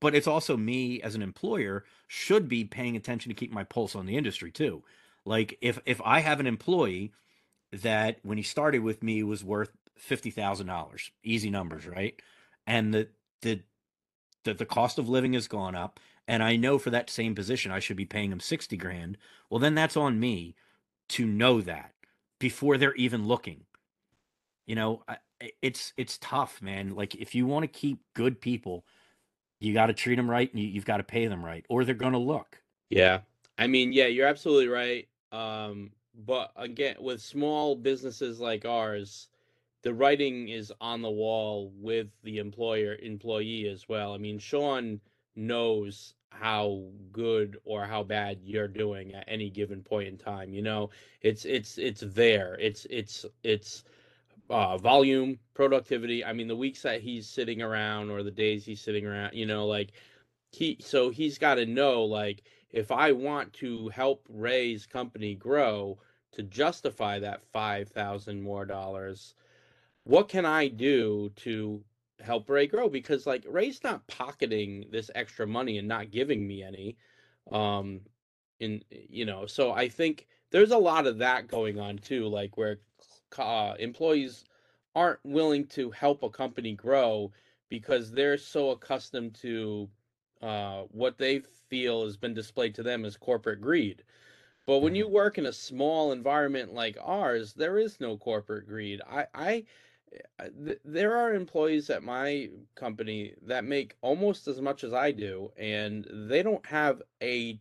but 0.00 0.14
it's 0.14 0.26
also 0.26 0.56
me 0.56 1.00
as 1.02 1.14
an 1.14 1.22
employer 1.22 1.84
should 2.08 2.48
be 2.48 2.64
paying 2.64 2.96
attention 2.96 3.30
to 3.30 3.34
keep 3.34 3.52
my 3.52 3.64
pulse 3.64 3.94
on 3.94 4.06
the 4.06 4.16
industry 4.16 4.50
too. 4.50 4.82
Like, 5.24 5.58
if 5.60 5.78
if 5.86 6.00
I 6.04 6.20
have 6.20 6.40
an 6.40 6.46
employee 6.46 7.12
that 7.72 8.18
when 8.22 8.38
he 8.38 8.44
started 8.44 8.80
with 8.80 9.02
me 9.02 9.22
was 9.22 9.44
worth 9.44 9.70
fifty 9.96 10.30
thousand 10.30 10.66
dollars, 10.66 11.10
easy 11.22 11.50
numbers, 11.50 11.86
right? 11.86 12.20
And 12.66 12.92
the 12.92 13.08
the 13.42 13.62
the 14.44 14.54
the 14.54 14.66
cost 14.66 14.98
of 14.98 15.08
living 15.08 15.32
has 15.34 15.48
gone 15.48 15.74
up, 15.74 16.00
and 16.26 16.42
I 16.42 16.56
know 16.56 16.78
for 16.78 16.90
that 16.90 17.10
same 17.10 17.34
position 17.34 17.72
I 17.72 17.80
should 17.80 17.96
be 17.96 18.06
paying 18.06 18.32
him 18.32 18.40
sixty 18.40 18.76
grand. 18.76 19.18
Well, 19.50 19.60
then 19.60 19.74
that's 19.74 19.96
on 19.96 20.20
me 20.20 20.54
to 21.10 21.26
know 21.26 21.60
that 21.60 21.92
before 22.38 22.78
they're 22.78 22.94
even 22.94 23.26
looking. 23.26 23.64
You 24.66 24.74
know, 24.74 25.02
it's 25.62 25.92
it's 25.96 26.18
tough, 26.18 26.60
man. 26.60 26.94
Like 26.94 27.14
if 27.14 27.34
you 27.34 27.46
want 27.46 27.62
to 27.64 27.68
keep 27.68 28.00
good 28.14 28.40
people, 28.40 28.84
you 29.60 29.72
got 29.72 29.86
to 29.86 29.92
treat 29.92 30.16
them 30.16 30.30
right, 30.30 30.52
and 30.52 30.60
you, 30.60 30.68
you've 30.68 30.84
got 30.84 30.98
to 30.98 31.04
pay 31.04 31.26
them 31.26 31.44
right, 31.44 31.64
or 31.68 31.84
they're 31.84 31.94
to 31.94 32.18
look. 32.18 32.60
Yeah. 32.90 33.20
I 33.58 33.66
mean, 33.66 33.92
yeah, 33.92 34.06
you're 34.06 34.26
absolutely 34.26 34.68
right. 34.68 35.08
Um, 35.32 35.92
but 36.14 36.52
again, 36.56 36.96
with 37.00 37.20
small 37.22 37.74
businesses 37.74 38.40
like 38.40 38.64
ours, 38.64 39.28
the 39.86 39.94
writing 39.94 40.48
is 40.48 40.72
on 40.80 41.00
the 41.00 41.08
wall 41.08 41.70
with 41.76 42.08
the 42.24 42.38
employer 42.38 42.96
employee 43.00 43.68
as 43.68 43.88
well. 43.88 44.14
I 44.14 44.18
mean, 44.18 44.36
Sean 44.40 45.00
knows 45.36 46.14
how 46.30 46.82
good 47.12 47.56
or 47.64 47.84
how 47.84 48.02
bad 48.02 48.40
you're 48.42 48.66
doing 48.66 49.14
at 49.14 49.22
any 49.28 49.48
given 49.48 49.84
point 49.84 50.08
in 50.08 50.18
time. 50.18 50.52
You 50.52 50.62
know, 50.62 50.90
it's 51.22 51.44
it's 51.44 51.78
it's 51.78 52.00
there. 52.00 52.56
It's 52.58 52.84
it's 52.90 53.26
it's 53.44 53.84
uh 54.50 54.76
volume, 54.76 55.38
productivity. 55.54 56.24
I 56.24 56.32
mean, 56.32 56.48
the 56.48 56.56
weeks 56.56 56.82
that 56.82 57.00
he's 57.00 57.28
sitting 57.28 57.62
around 57.62 58.10
or 58.10 58.24
the 58.24 58.32
days 58.32 58.64
he's 58.64 58.80
sitting 58.80 59.06
around, 59.06 59.34
you 59.34 59.46
know, 59.46 59.68
like 59.68 59.92
he 60.50 60.78
so 60.80 61.10
he's 61.10 61.38
got 61.38 61.54
to 61.54 61.64
know 61.64 62.02
like 62.04 62.42
if 62.72 62.90
I 62.90 63.12
want 63.12 63.52
to 63.54 63.88
help 63.90 64.26
Ray's 64.28 64.84
company 64.84 65.36
grow 65.36 66.00
to 66.32 66.42
justify 66.42 67.20
that 67.20 67.44
5000 67.52 68.42
more 68.42 68.66
dollars, 68.66 69.36
what 70.06 70.28
can 70.28 70.46
I 70.46 70.68
do 70.68 71.32
to 71.36 71.82
help 72.20 72.48
Ray 72.48 72.68
grow 72.68 72.88
because 72.88 73.26
like 73.26 73.44
Ray's 73.48 73.82
not 73.82 74.06
pocketing 74.06 74.86
this 74.90 75.10
extra 75.14 75.46
money 75.46 75.78
and 75.78 75.88
not 75.88 76.12
giving 76.12 76.46
me 76.46 76.62
any 76.62 76.96
um 77.52 78.00
in 78.60 78.82
you 78.90 79.24
know 79.24 79.46
so 79.46 79.72
I 79.72 79.88
think 79.88 80.26
there's 80.50 80.70
a 80.70 80.78
lot 80.78 81.06
of 81.06 81.18
that 81.18 81.48
going 81.48 81.78
on 81.80 81.98
too 81.98 82.28
like 82.28 82.56
where 82.56 82.78
uh, 83.36 83.74
employees 83.78 84.44
aren't 84.94 85.18
willing 85.24 85.66
to 85.66 85.90
help 85.90 86.22
a 86.22 86.30
company 86.30 86.74
grow 86.74 87.32
because 87.68 88.12
they're 88.12 88.38
so 88.38 88.70
accustomed 88.70 89.34
to 89.34 89.88
uh, 90.40 90.82
what 90.90 91.18
they 91.18 91.40
feel 91.68 92.04
has 92.04 92.16
been 92.16 92.32
displayed 92.32 92.74
to 92.76 92.82
them 92.82 93.04
as 93.04 93.16
corporate 93.16 93.60
greed. 93.60 94.04
But 94.66 94.78
when 94.78 94.94
you 94.94 95.08
work 95.08 95.38
in 95.38 95.46
a 95.46 95.52
small 95.52 96.12
environment 96.12 96.74
like 96.74 96.96
ours, 97.02 97.54
there 97.54 97.78
is 97.78 98.00
no 98.00 98.16
corporate 98.16 98.66
greed. 98.66 99.00
I, 99.08 99.26
I, 99.34 99.64
there 100.84 101.16
are 101.16 101.34
employees 101.34 101.90
at 101.90 102.02
my 102.02 102.48
company 102.74 103.34
that 103.46 103.64
make 103.64 103.96
almost 104.00 104.48
as 104.48 104.60
much 104.60 104.84
as 104.84 104.92
I 104.92 105.10
do, 105.10 105.52
and 105.56 106.06
they 106.10 106.42
don't 106.42 106.64
have 106.66 107.02
a 107.22 107.58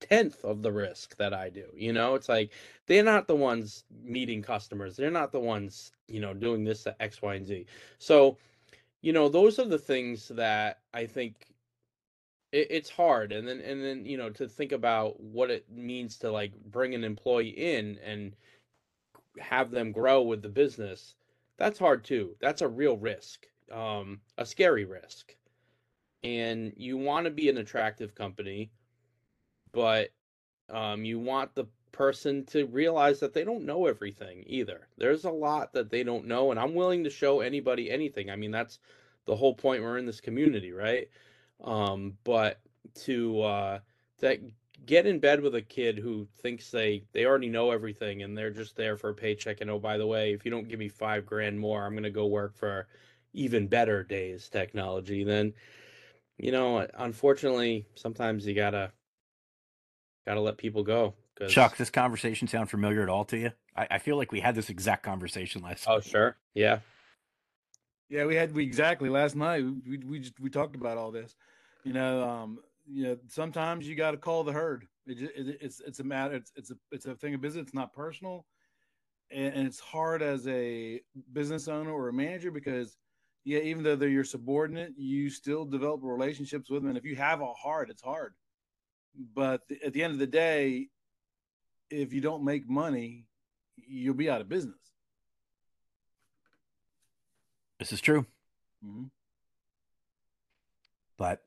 tenth 0.00 0.44
of 0.44 0.62
the 0.62 0.72
risk 0.72 1.16
that 1.16 1.34
I 1.34 1.48
do. 1.48 1.66
You 1.74 1.92
know, 1.92 2.14
it's 2.14 2.28
like 2.28 2.52
they're 2.86 3.02
not 3.02 3.26
the 3.26 3.36
ones 3.36 3.84
meeting 4.02 4.42
customers. 4.42 4.96
They're 4.96 5.10
not 5.10 5.32
the 5.32 5.40
ones, 5.40 5.92
you 6.06 6.20
know, 6.20 6.34
doing 6.34 6.64
this 6.64 6.86
X, 7.00 7.22
Y, 7.22 7.34
and 7.34 7.46
Z. 7.46 7.66
So, 7.98 8.36
you 9.00 9.12
know, 9.12 9.28
those 9.28 9.58
are 9.58 9.66
the 9.66 9.78
things 9.78 10.28
that 10.28 10.80
I 10.94 11.06
think 11.06 11.46
it's 12.52 12.88
hard. 12.88 13.32
And 13.32 13.46
then, 13.46 13.60
and 13.60 13.84
then, 13.84 14.06
you 14.06 14.16
know, 14.16 14.30
to 14.30 14.48
think 14.48 14.72
about 14.72 15.20
what 15.20 15.50
it 15.50 15.66
means 15.70 16.16
to 16.18 16.30
like 16.30 16.52
bring 16.70 16.94
an 16.94 17.04
employee 17.04 17.48
in 17.48 17.98
and 18.04 18.34
have 19.40 19.70
them 19.70 19.92
grow 19.92 20.22
with 20.22 20.42
the 20.42 20.48
business. 20.48 21.14
That's 21.56 21.78
hard 21.78 22.04
too. 22.04 22.36
That's 22.40 22.62
a 22.62 22.68
real 22.68 22.96
risk, 22.96 23.46
um, 23.72 24.20
a 24.36 24.46
scary 24.46 24.84
risk. 24.84 25.34
And 26.24 26.72
you 26.76 26.96
want 26.96 27.26
to 27.26 27.30
be 27.30 27.48
an 27.48 27.58
attractive 27.58 28.14
company 28.14 28.70
but 29.72 30.10
um, 30.70 31.04
you 31.04 31.18
want 31.18 31.54
the 31.54 31.66
person 31.92 32.44
to 32.46 32.66
realize 32.66 33.20
that 33.20 33.32
they 33.32 33.44
don't 33.44 33.64
know 33.64 33.86
everything 33.86 34.44
either. 34.46 34.88
There's 34.98 35.24
a 35.24 35.30
lot 35.30 35.72
that 35.72 35.90
they 35.90 36.02
don't 36.02 36.26
know, 36.26 36.50
and 36.50 36.60
I'm 36.60 36.74
willing 36.74 37.04
to 37.04 37.10
show 37.10 37.40
anybody 37.40 37.90
anything. 37.90 38.30
I 38.30 38.36
mean, 38.36 38.50
that's 38.50 38.78
the 39.26 39.36
whole 39.36 39.54
point. 39.54 39.82
We're 39.82 39.98
in 39.98 40.06
this 40.06 40.20
community, 40.20 40.72
right? 40.72 41.08
Um, 41.62 42.14
but 42.24 42.60
to 43.04 43.40
uh, 43.42 43.78
that 44.20 44.40
get 44.86 45.06
in 45.06 45.18
bed 45.18 45.40
with 45.40 45.54
a 45.54 45.62
kid 45.62 45.98
who 45.98 46.26
thinks 46.42 46.70
they 46.70 47.04
they 47.12 47.24
already 47.26 47.48
know 47.48 47.70
everything 47.70 48.22
and 48.22 48.36
they're 48.36 48.50
just 48.50 48.76
there 48.76 48.96
for 48.96 49.10
a 49.10 49.14
paycheck. 49.14 49.60
And 49.60 49.70
oh, 49.70 49.78
by 49.78 49.98
the 49.98 50.06
way, 50.06 50.32
if 50.32 50.44
you 50.44 50.50
don't 50.50 50.68
give 50.68 50.78
me 50.78 50.88
five 50.88 51.26
grand 51.26 51.58
more, 51.58 51.84
I'm 51.84 51.94
gonna 51.94 52.10
go 52.10 52.26
work 52.26 52.56
for 52.56 52.86
even 53.32 53.66
better 53.66 54.02
days 54.02 54.48
technology. 54.48 55.24
Then, 55.24 55.52
you 56.38 56.52
know, 56.52 56.86
unfortunately, 56.94 57.86
sometimes 57.94 58.46
you 58.46 58.54
gotta 58.54 58.92
gotta 60.26 60.40
let 60.40 60.56
people 60.58 60.82
go. 60.82 61.14
'cause- 61.36 61.52
Chuck, 61.52 61.76
this 61.76 61.90
conversation 61.90 62.48
sound 62.48 62.70
familiar 62.70 63.02
at 63.02 63.08
all 63.08 63.24
to 63.26 63.38
you? 63.38 63.52
I, 63.76 63.86
I 63.92 63.98
feel 63.98 64.16
like 64.16 64.32
we 64.32 64.40
had 64.40 64.54
this 64.54 64.70
exact 64.70 65.02
conversation 65.04 65.62
last. 65.62 65.86
Oh, 65.88 66.00
sure. 66.00 66.36
Yeah. 66.54 66.80
Yeah, 68.08 68.24
we 68.24 68.34
had 68.34 68.54
we 68.54 68.64
exactly 68.64 69.08
last 69.10 69.36
night. 69.36 69.64
We 69.86 69.98
we 69.98 70.18
just 70.18 70.40
we 70.40 70.48
talked 70.50 70.74
about 70.76 70.96
all 70.96 71.10
this. 71.10 71.36
You 71.84 71.92
know, 71.92 72.28
um, 72.28 72.58
you 72.90 73.04
know, 73.04 73.18
sometimes 73.28 73.86
you 73.86 73.94
got 73.94 74.12
to 74.12 74.16
call 74.16 74.44
the 74.44 74.52
herd. 74.52 74.86
It, 75.06 75.20
it, 75.20 75.58
it's 75.60 75.80
it's 75.80 76.00
a 76.00 76.04
matter. 76.04 76.34
It's 76.34 76.52
it's 76.56 76.70
a 76.70 76.74
it's 76.90 77.06
a 77.06 77.14
thing 77.14 77.34
of 77.34 77.40
business. 77.40 77.64
It's 77.64 77.74
not 77.74 77.92
personal, 77.92 78.46
and, 79.30 79.54
and 79.54 79.66
it's 79.66 79.80
hard 79.80 80.22
as 80.22 80.46
a 80.48 81.00
business 81.32 81.68
owner 81.68 81.90
or 81.90 82.08
a 82.08 82.12
manager 82.12 82.50
because, 82.50 82.96
yeah, 83.44 83.60
even 83.60 83.82
though 83.82 83.96
they're 83.96 84.08
your 84.08 84.24
subordinate, 84.24 84.92
you 84.96 85.30
still 85.30 85.64
develop 85.64 86.00
relationships 86.02 86.70
with 86.70 86.82
them. 86.82 86.90
And 86.90 86.98
if 86.98 87.04
you 87.04 87.16
have 87.16 87.40
a 87.40 87.52
heart, 87.52 87.90
it's 87.90 88.02
hard. 88.02 88.34
But 89.34 89.66
th- 89.68 89.80
at 89.82 89.92
the 89.92 90.02
end 90.02 90.12
of 90.12 90.18
the 90.18 90.26
day, 90.26 90.88
if 91.90 92.12
you 92.12 92.20
don't 92.20 92.44
make 92.44 92.68
money, 92.68 93.26
you'll 93.76 94.14
be 94.14 94.30
out 94.30 94.40
of 94.40 94.48
business. 94.48 94.76
This 97.78 97.92
is 97.92 98.00
true. 98.00 98.26
Mm-hmm. 98.84 99.04
But 101.16 101.42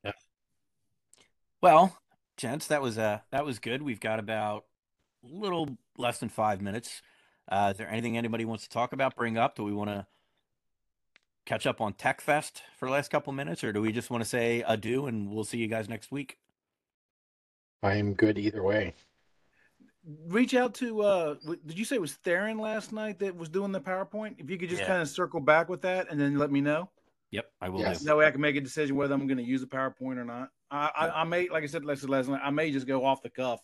well, 1.62 1.98
gents, 2.38 2.68
that 2.68 2.82
was 2.82 2.98
uh 2.98 3.20
that 3.32 3.46
was 3.46 3.60
good. 3.60 3.82
We've 3.82 4.00
got 4.00 4.20
about 4.20 4.66
a 5.24 5.28
little 5.28 5.78
less 5.98 6.20
than 6.20 6.30
five 6.30 6.62
minutes. 6.62 7.02
Uh, 7.50 7.70
is 7.72 7.78
there 7.78 7.90
anything 7.90 8.18
anybody 8.18 8.46
wants 8.46 8.64
to 8.64 8.70
talk 8.70 8.94
about, 8.94 9.16
bring 9.16 9.38
up? 9.38 9.56
Do 9.56 9.64
we 9.64 9.74
want 9.74 9.90
to 9.90 10.08
catch 11.46 11.66
up 11.66 11.82
on 11.82 11.94
Tech 11.94 12.22
Fest 12.22 12.62
for 12.78 12.86
the 12.86 12.92
last 12.92 13.12
couple 13.12 13.34
minutes, 13.34 13.64
or 13.64 13.74
do 13.74 13.82
we 13.82 13.92
just 13.92 14.10
want 14.10 14.24
to 14.24 14.30
say 14.30 14.64
adieu 14.66 15.06
and 15.08 15.30
we'll 15.30 15.44
see 15.44 15.58
you 15.58 15.68
guys 15.68 15.90
next 15.90 16.12
week? 16.12 16.38
I 17.84 17.96
am 17.96 18.14
good 18.14 18.38
either 18.38 18.64
way. 18.64 18.94
Reach 20.28 20.56
out 20.56 20.74
to 20.76 21.02
uh 21.02 21.36
did 21.66 21.78
you 21.78 21.86
say 21.86 21.96
it 21.96 22.02
was 22.02 22.14
Theron 22.14 22.58
last 22.58 22.92
night 22.92 23.20
that 23.20 23.36
was 23.36 23.50
doing 23.50 23.72
the 23.72 23.82
PowerPoint? 23.82 24.36
If 24.40 24.50
you 24.50 24.58
could 24.58 24.70
just 24.70 24.82
Yeah. 24.82 24.88
kind 24.88 25.02
of 25.02 25.10
circle 25.10 25.40
back 25.40 25.70
with 25.70 25.82
that 25.82 26.10
and 26.10 26.20
then 26.20 26.38
let 26.38 26.52
me 26.52 26.62
know. 26.62 26.90
Yep, 27.32 27.52
I 27.62 27.70
will 27.70 27.80
Yes. 27.80 28.02
That 28.04 28.18
way 28.18 28.26
I 28.26 28.32
can 28.32 28.42
make 28.42 28.56
a 28.56 28.62
decision 28.62 28.96
whether 28.96 29.14
I'm 29.14 29.28
going 29.28 29.38
to 29.38 29.44
use 29.44 29.62
the 29.62 29.68
PowerPoint 29.68 30.18
or 30.18 30.26
not. 30.26 30.50
I, 30.72 30.92
I, 30.96 31.22
I 31.22 31.24
may, 31.26 31.50
like 31.50 31.64
I 31.64 31.68
said, 31.68 31.86
like 31.86 31.98
I 31.98 32.02
said 32.02 32.10
last 32.10 32.30
night, 32.30 32.42
I 32.44 32.50
may 32.52 32.72
just 32.72 32.88
go 32.88 33.06
off 33.06 33.22
the 33.22 33.30
cuff 33.30 33.62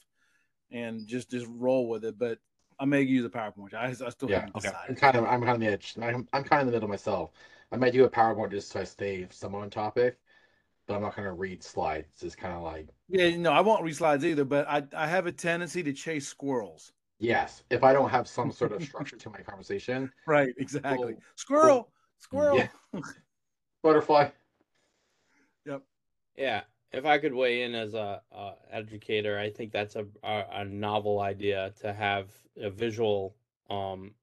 and 0.71 1.07
just 1.07 1.31
just 1.31 1.47
roll 1.49 1.89
with 1.89 2.05
it. 2.05 2.19
But 2.19 2.39
I 2.79 2.85
may 2.85 3.01
use 3.03 3.25
a 3.25 3.29
PowerPoint. 3.29 3.73
I, 3.73 3.87
I 4.05 4.09
still 4.09 4.29
Yeah. 4.29 4.45
haven't 4.53 4.53
Okay. 4.55 4.71
I'm 4.87 4.95
kind 4.95 5.15
of 5.17 5.25
I'm 5.25 5.41
kind 5.41 5.55
of 5.55 5.59
the 5.59 5.67
edge. 5.67 5.95
I'm 6.01 6.27
I'm 6.33 6.43
kind 6.43 6.61
of 6.61 6.67
in 6.67 6.67
the 6.67 6.71
middle 6.73 6.89
myself. 6.89 7.31
I 7.71 7.77
might 7.77 7.93
do 7.93 8.03
a 8.05 8.09
PowerPoint 8.09 8.51
just 8.51 8.69
so 8.69 8.81
I 8.81 8.83
stay 8.83 9.27
somewhat 9.31 9.63
on 9.63 9.69
topic, 9.69 10.19
but 10.87 10.95
I'm 10.95 11.01
not 11.03 11.15
gonna 11.15 11.33
read 11.33 11.63
slides. 11.63 12.23
It's 12.23 12.35
kind 12.35 12.55
of 12.55 12.63
like 12.63 12.89
Yeah, 13.09 13.35
no, 13.37 13.51
I 13.51 13.61
won't 13.61 13.83
read 13.83 13.95
slides 13.95 14.25
either. 14.25 14.45
But 14.45 14.67
I 14.67 14.83
I 14.93 15.07
have 15.07 15.27
a 15.27 15.31
tendency 15.31 15.83
to 15.83 15.93
chase 15.93 16.27
squirrels. 16.27 16.91
yes, 17.19 17.63
if 17.69 17.83
I 17.83 17.93
don't 17.93 18.09
have 18.09 18.27
some 18.27 18.51
sort 18.51 18.71
of 18.71 18.83
structure 18.83 19.17
to 19.17 19.29
my 19.29 19.39
conversation, 19.41 20.11
Right, 20.25 20.53
exactly. 20.57 21.15
Well, 21.61 21.81
Squirrel, 21.81 21.91
squirrel. 22.19 22.57
yeah. 22.57 22.67
butterfly. 23.83 24.29
Yep. 25.65 25.83
Yeah, 26.35 26.63
if 26.91 27.05
I 27.05 27.17
could 27.17 27.33
weigh 27.33 27.63
in 27.63 27.75
as 27.75 27.93
a, 27.93 28.21
a 28.31 28.53
educator, 28.71 29.37
I 29.37 29.49
think 29.49 29.71
that's 29.71 29.95
a, 29.95 30.05
a 30.23 30.45
a 30.51 30.65
novel 30.65 31.19
idea 31.21 31.73
to 31.81 31.93
have 31.93 32.31
a 32.57 32.69
visual 32.69 33.35
um 33.69 34.13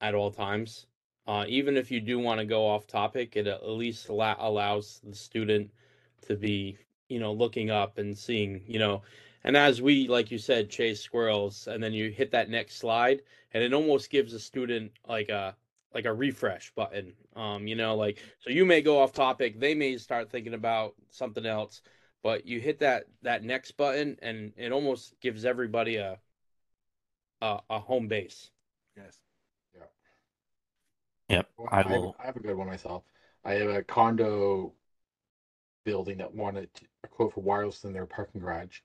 at 0.00 0.14
all 0.14 0.30
times. 0.30 0.86
Uh, 1.26 1.44
even 1.48 1.76
if 1.76 1.90
you 1.90 2.00
do 2.00 2.18
want 2.18 2.38
to 2.38 2.44
go 2.44 2.66
off 2.66 2.86
topic, 2.86 3.34
it 3.36 3.46
at 3.46 3.66
least 3.66 4.08
allow, 4.10 4.36
allows 4.38 5.00
the 5.04 5.14
student 5.16 5.70
to 6.26 6.36
be, 6.36 6.76
you 7.08 7.18
know, 7.18 7.32
looking 7.32 7.70
up 7.70 7.96
and 7.96 8.16
seeing, 8.16 8.62
you 8.66 8.78
know, 8.78 9.02
and 9.44 9.56
as 9.56 9.80
we, 9.80 10.06
like 10.08 10.30
you 10.30 10.38
said, 10.38 10.70
chase 10.70 11.00
squirrels, 11.00 11.66
and 11.66 11.82
then 11.82 11.92
you 11.92 12.10
hit 12.10 12.30
that 12.32 12.50
next 12.50 12.76
slide, 12.76 13.22
and 13.52 13.62
it 13.62 13.72
almost 13.74 14.10
gives 14.10 14.32
a 14.34 14.40
student 14.40 14.92
like 15.08 15.28
a 15.28 15.56
like 15.94 16.06
a 16.06 16.12
refresh 16.12 16.72
button. 16.74 17.12
Um, 17.36 17.66
you 17.66 17.76
know, 17.76 17.94
like 17.96 18.18
so 18.40 18.50
you 18.50 18.64
may 18.64 18.80
go 18.82 18.98
off 18.98 19.12
topic, 19.12 19.60
they 19.60 19.74
may 19.74 19.96
start 19.98 20.30
thinking 20.30 20.54
about 20.54 20.94
something 21.10 21.46
else, 21.46 21.82
but 22.24 22.46
you 22.46 22.58
hit 22.58 22.80
that 22.80 23.04
that 23.22 23.44
next 23.44 23.76
button, 23.76 24.18
and 24.22 24.52
it 24.56 24.72
almost 24.72 25.14
gives 25.20 25.44
everybody 25.44 25.96
a 25.96 26.18
a, 27.40 27.60
a 27.70 27.78
home 27.78 28.08
base. 28.08 28.50
Yes. 28.96 29.20
yeah 29.74 29.82
Yep, 31.28 31.48
Well, 31.58 31.68
I 31.70 31.82
have- 31.82 32.14
I 32.18 32.26
have 32.26 32.36
a 32.36 32.40
good 32.40 32.56
one 32.56 32.66
myself. 32.66 33.04
I 33.44 33.52
have 33.54 33.68
a 33.68 33.82
condo 33.84 34.72
building 35.84 36.16
that 36.18 36.34
wanted 36.34 36.70
a 37.04 37.08
quote 37.08 37.34
for 37.34 37.42
wireless 37.42 37.84
in 37.84 37.92
their 37.92 38.06
parking 38.06 38.40
garage. 38.40 38.80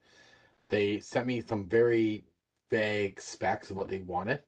They 0.68 1.00
sent 1.00 1.26
me 1.26 1.42
some 1.42 1.66
very 1.68 2.26
vague 2.70 3.22
specs 3.22 3.72
of 3.72 3.78
what 3.78 3.88
they 3.88 4.00
wanted. 4.00 4.44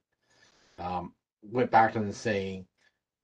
Um, 0.77 1.13
went 1.41 1.71
back 1.71 1.93
to 1.93 1.99
them 1.99 2.11
saying, 2.11 2.67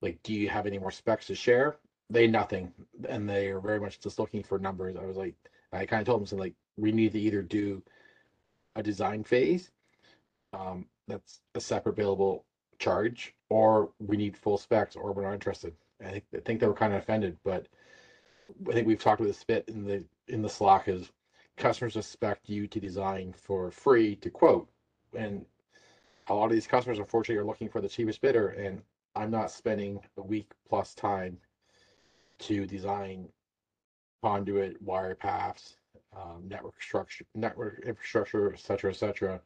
like, 0.01 0.23
do 0.23 0.33
you 0.33 0.47
have 0.47 0.65
any 0.65 0.79
more 0.79 0.91
specs 0.91 1.27
to 1.27 1.35
share? 1.35 1.77
They 2.09 2.27
nothing, 2.27 2.73
and 3.09 3.27
they 3.29 3.49
are 3.49 3.59
very 3.59 3.81
much 3.81 3.99
just 3.99 4.17
looking 4.17 4.43
for 4.43 4.57
numbers. 4.59 4.95
I 4.95 5.05
was 5.05 5.17
like, 5.17 5.35
I 5.73 5.85
kind 5.85 6.01
of 6.01 6.05
told 6.05 6.21
them, 6.21 6.27
so 6.27 6.37
like, 6.37 6.53
we 6.77 6.91
need 6.91 7.11
to 7.13 7.19
either 7.19 7.41
do 7.41 7.81
a 8.75 8.83
design 8.83 9.23
phase, 9.23 9.71
um, 10.53 10.85
that's 11.07 11.41
a 11.55 11.59
separate 11.59 11.95
billable 11.95 12.43
charge, 12.79 13.33
or 13.49 13.89
we 13.99 14.17
need 14.17 14.37
full 14.37 14.57
specs, 14.57 14.95
or 14.95 15.11
we're 15.11 15.23
not 15.23 15.33
interested. 15.33 15.73
I 16.05 16.11
think 16.11 16.23
I 16.35 16.39
think 16.39 16.59
they 16.59 16.67
were 16.67 16.73
kind 16.73 16.93
of 16.93 16.99
offended, 16.99 17.37
but 17.43 17.67
I 18.69 18.73
think 18.73 18.87
we've 18.87 19.01
talked 19.01 19.19
about 19.19 19.27
this 19.27 19.43
bit 19.43 19.65
in 19.67 19.83
the 19.83 20.03
in 20.27 20.41
the 20.41 20.49
Slack 20.49 20.87
is 20.87 21.09
customers 21.57 21.95
expect 21.97 22.49
you 22.49 22.67
to 22.67 22.79
design 22.79 23.33
for 23.33 23.71
free 23.71 24.15
to 24.17 24.29
quote, 24.29 24.69
and 25.15 25.45
a 26.27 26.33
lot 26.33 26.45
of 26.45 26.51
these 26.51 26.67
customers 26.67 26.99
unfortunately 26.99 27.41
are 27.41 27.47
looking 27.47 27.69
for 27.69 27.81
the 27.81 27.89
cheapest 27.89 28.21
bidder, 28.21 28.49
and 28.49 28.81
I'm 29.15 29.31
not 29.31 29.49
spending 29.49 29.99
a 30.17 30.21
week 30.21 30.51
plus 30.69 30.93
time 30.93 31.39
to 32.39 32.67
design 32.67 33.29
conduit, 34.21 34.81
wire 34.81 35.15
paths, 35.15 35.75
um, 36.15 36.43
network 36.47 36.81
structure, 36.81 37.25
network 37.35 37.83
infrastructure, 37.85 38.53
et 38.53 38.59
cetera, 38.59 38.91
et 38.91 38.95
cetera, 38.95 39.39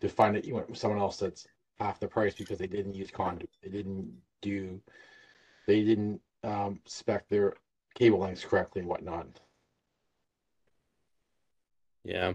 to 0.00 0.08
find 0.08 0.34
that 0.36 0.44
you 0.44 0.54
want 0.54 0.76
someone 0.76 1.00
else 1.00 1.16
that's 1.16 1.46
half 1.78 2.00
the 2.00 2.08
price 2.08 2.34
because 2.34 2.58
they 2.58 2.66
didn't 2.66 2.94
use 2.94 3.10
conduit, 3.10 3.50
they 3.62 3.70
didn't 3.70 4.12
do, 4.42 4.80
they 5.66 5.82
didn't 5.84 6.20
um, 6.44 6.80
spec 6.84 7.28
their 7.28 7.54
cable 7.94 8.18
lengths 8.18 8.44
correctly 8.44 8.80
and 8.80 8.88
whatnot. 8.88 9.26
Yeah. 12.04 12.34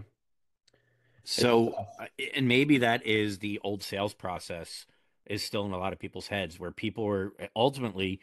So, 1.24 1.74
uh, 2.00 2.06
and 2.34 2.48
maybe 2.48 2.78
that 2.78 3.06
is 3.06 3.38
the 3.38 3.60
old 3.62 3.82
sales 3.82 4.12
process 4.12 4.86
is 5.24 5.42
still 5.42 5.64
in 5.64 5.72
a 5.72 5.78
lot 5.78 5.92
of 5.92 5.98
people's 5.98 6.26
heads 6.26 6.58
where 6.58 6.72
people 6.72 7.04
were 7.04 7.32
ultimately 7.54 8.20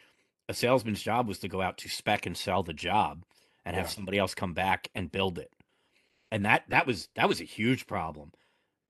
a 0.49 0.53
salesman's 0.53 1.01
job 1.01 1.27
was 1.27 1.39
to 1.39 1.47
go 1.47 1.61
out 1.61 1.77
to 1.77 1.89
spec 1.89 2.25
and 2.25 2.35
sell 2.35 2.61
the 2.61 2.73
job 2.73 3.23
and 3.65 3.75
have 3.75 3.85
Yeah. 3.85 3.89
somebody 3.89 4.17
else 4.17 4.33
come 4.33 4.53
back 4.53 4.89
and 4.95 5.11
build 5.11 5.37
it. 5.37 5.53
And 6.31 6.45
that 6.45 6.63
that 6.69 6.85
was 6.87 7.09
that 7.15 7.27
was 7.27 7.41
a 7.41 7.45
huge 7.45 7.87
problem, 7.87 8.31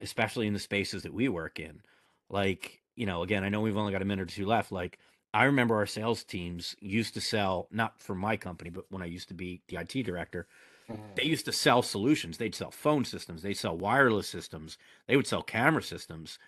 especially 0.01 0.47
in 0.47 0.53
the 0.53 0.59
spaces 0.59 1.03
that 1.03 1.13
we 1.13 1.29
work 1.29 1.59
in. 1.59 1.81
Like, 2.29 2.81
you 2.95 3.05
know, 3.05 3.23
again, 3.23 3.43
I 3.43 3.49
know 3.49 3.61
we've 3.61 3.77
only 3.77 3.93
got 3.93 4.01
a 4.01 4.05
minute 4.05 4.23
or 4.23 4.35
two 4.35 4.45
left. 4.45 4.71
Like 4.71 4.99
I 5.33 5.45
remember 5.45 5.75
our 5.75 5.85
sales 5.85 6.23
teams 6.23 6.75
used 6.79 7.13
to 7.13 7.21
sell 7.21 7.67
not 7.71 8.01
for 8.01 8.15
my 8.15 8.35
company, 8.37 8.69
but 8.69 8.85
when 8.89 9.01
I 9.01 9.05
used 9.05 9.27
to 9.29 9.33
be 9.33 9.61
the 9.67 9.77
IT 9.77 10.03
director, 10.03 10.47
mm-hmm. 10.89 11.01
they 11.15 11.23
used 11.23 11.45
to 11.45 11.51
sell 11.53 11.81
solutions. 11.81 12.37
They'd 12.37 12.55
sell 12.55 12.71
phone 12.71 13.05
systems, 13.05 13.41
they'd 13.41 13.53
sell 13.57 13.77
wireless 13.77 14.27
systems, 14.27 14.77
they 15.07 15.15
would 15.15 15.27
sell 15.27 15.43
camera 15.43 15.83
systems. 15.83 16.39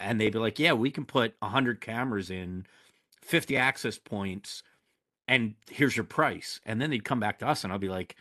And 0.00 0.20
they'd 0.20 0.32
be 0.32 0.40
like, 0.40 0.58
yeah, 0.58 0.72
we 0.72 0.90
can 0.90 1.04
put 1.04 1.36
100 1.38 1.80
cameras 1.80 2.28
in, 2.28 2.66
50 3.22 3.56
access 3.56 3.96
points, 3.96 4.62
and 5.28 5.54
here's 5.70 5.96
your 5.96 6.04
price. 6.04 6.60
And 6.64 6.80
then 6.80 6.90
they'd 6.90 7.04
come 7.04 7.20
back 7.20 7.38
to 7.40 7.46
us, 7.46 7.64
and 7.64 7.72
I'll 7.72 7.78
be 7.78 7.88
like, 7.88 8.16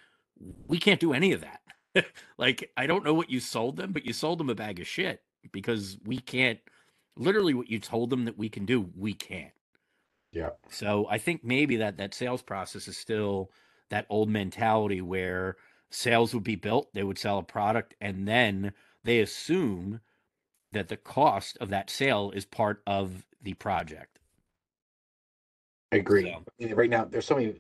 we 0.68 0.80
can't 0.80 1.00
do 1.00 1.14
any 1.14 1.34
of 1.34 1.42
that. 1.42 2.06
like, 2.38 2.72
I 2.78 2.88
don't 2.88 3.04
know 3.04 3.14
what 3.14 3.30
you 3.30 3.40
sold 3.40 3.78
them, 3.78 3.92
but 3.92 4.06
you 4.06 4.14
sold 4.14 4.40
them 4.40 4.50
a 4.50 4.56
bag 4.56 4.80
of 4.80 4.88
shit 4.88 5.22
because 5.52 5.98
we 6.06 6.20
can't, 6.20 6.60
literally, 7.18 7.54
what 7.54 7.70
you 7.70 7.80
told 7.80 8.10
them 8.10 8.26
that 8.26 8.38
we 8.38 8.50
can 8.50 8.66
do, 8.66 8.90
we 8.98 9.14
can't. 9.14 9.54
Yeah. 10.32 10.50
So 10.70 11.08
I 11.10 11.20
think 11.20 11.44
maybe 11.44 11.78
that 11.78 11.98
that 11.98 12.14
sales 12.14 12.42
process 12.42 12.88
is 12.88 12.98
still 12.98 13.52
that 13.90 14.08
old 14.10 14.30
mentality 14.30 15.02
where 15.02 15.58
sales 15.92 16.34
would 16.34 16.44
be 16.44 16.56
built, 16.56 16.94
they 16.94 17.04
would 17.04 17.20
sell 17.20 17.38
a 17.38 17.44
product, 17.44 17.94
and 18.02 18.28
then 18.28 18.74
they 19.04 19.20
assume 19.20 20.02
that 20.72 20.88
the 20.88 20.98
cost 20.98 21.58
of 21.62 21.70
that 21.70 21.90
sale 21.90 22.32
is 22.32 22.46
part 22.46 22.82
of 22.88 23.26
the 23.42 23.54
project. 23.54 24.13
I 25.94 25.98
agree. 25.98 26.24
So- 26.24 26.44
I 26.60 26.66
mean, 26.66 26.76
right 26.76 26.90
now, 26.90 27.06
there's 27.06 27.26
so 27.26 27.36
many. 27.36 27.48
I 27.48 27.52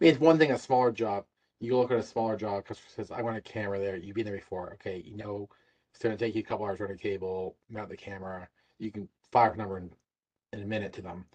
mean, 0.00 0.10
it's 0.10 0.20
one 0.20 0.38
thing 0.38 0.50
a 0.52 0.58
smaller 0.58 0.92
job. 0.92 1.24
You 1.60 1.76
look 1.76 1.90
at 1.90 1.98
a 1.98 2.02
smaller 2.02 2.36
job, 2.36 2.64
customer 2.64 2.90
says, 2.90 3.10
"I 3.10 3.22
want 3.22 3.36
a 3.36 3.40
camera 3.40 3.78
there." 3.78 3.96
You've 3.96 4.16
been 4.16 4.24
there 4.26 4.36
before, 4.36 4.72
okay? 4.74 4.98
You 4.98 5.16
know, 5.16 5.48
it's 5.90 6.02
going 6.02 6.16
to 6.16 6.24
take 6.24 6.34
you 6.34 6.40
a 6.40 6.44
couple 6.44 6.66
hours 6.66 6.78
to 6.78 6.84
run 6.84 6.92
a 6.92 6.96
cable, 6.96 7.56
mount 7.68 7.88
the 7.88 7.96
camera. 7.96 8.48
You 8.78 8.90
can 8.90 9.08
fire 9.30 9.52
a 9.52 9.56
number 9.56 9.78
in, 9.78 9.90
in 10.52 10.62
a 10.62 10.66
minute 10.66 10.92
to 10.94 11.02
them. 11.02 11.26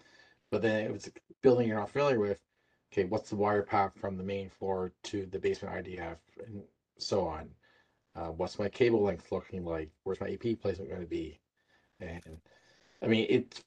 But 0.50 0.62
then 0.62 0.86
if 0.90 0.94
it's 0.96 1.06
a 1.08 1.12
building 1.42 1.68
you're 1.68 1.78
not 1.78 1.90
familiar 1.90 2.18
with, 2.18 2.38
okay, 2.92 3.04
what's 3.04 3.30
the 3.30 3.36
wire 3.36 3.62
path 3.62 3.92
from 3.98 4.16
the 4.16 4.24
main 4.24 4.50
floor 4.50 4.92
to 5.04 5.26
the 5.26 5.38
basement 5.38 5.74
IDF, 5.86 6.16
and 6.46 6.62
so 6.98 7.26
on. 7.26 7.48
Uh, 8.14 8.32
what's 8.32 8.58
my 8.58 8.68
cable 8.68 9.02
length 9.02 9.30
looking 9.30 9.64
like? 9.64 9.90
Where's 10.02 10.20
my 10.20 10.30
AP 10.30 10.60
placement 10.60 10.90
going 10.90 11.02
to 11.02 11.06
be? 11.06 11.40
And 12.00 12.40
I 13.02 13.06
mean, 13.06 13.26
it's 13.28 13.62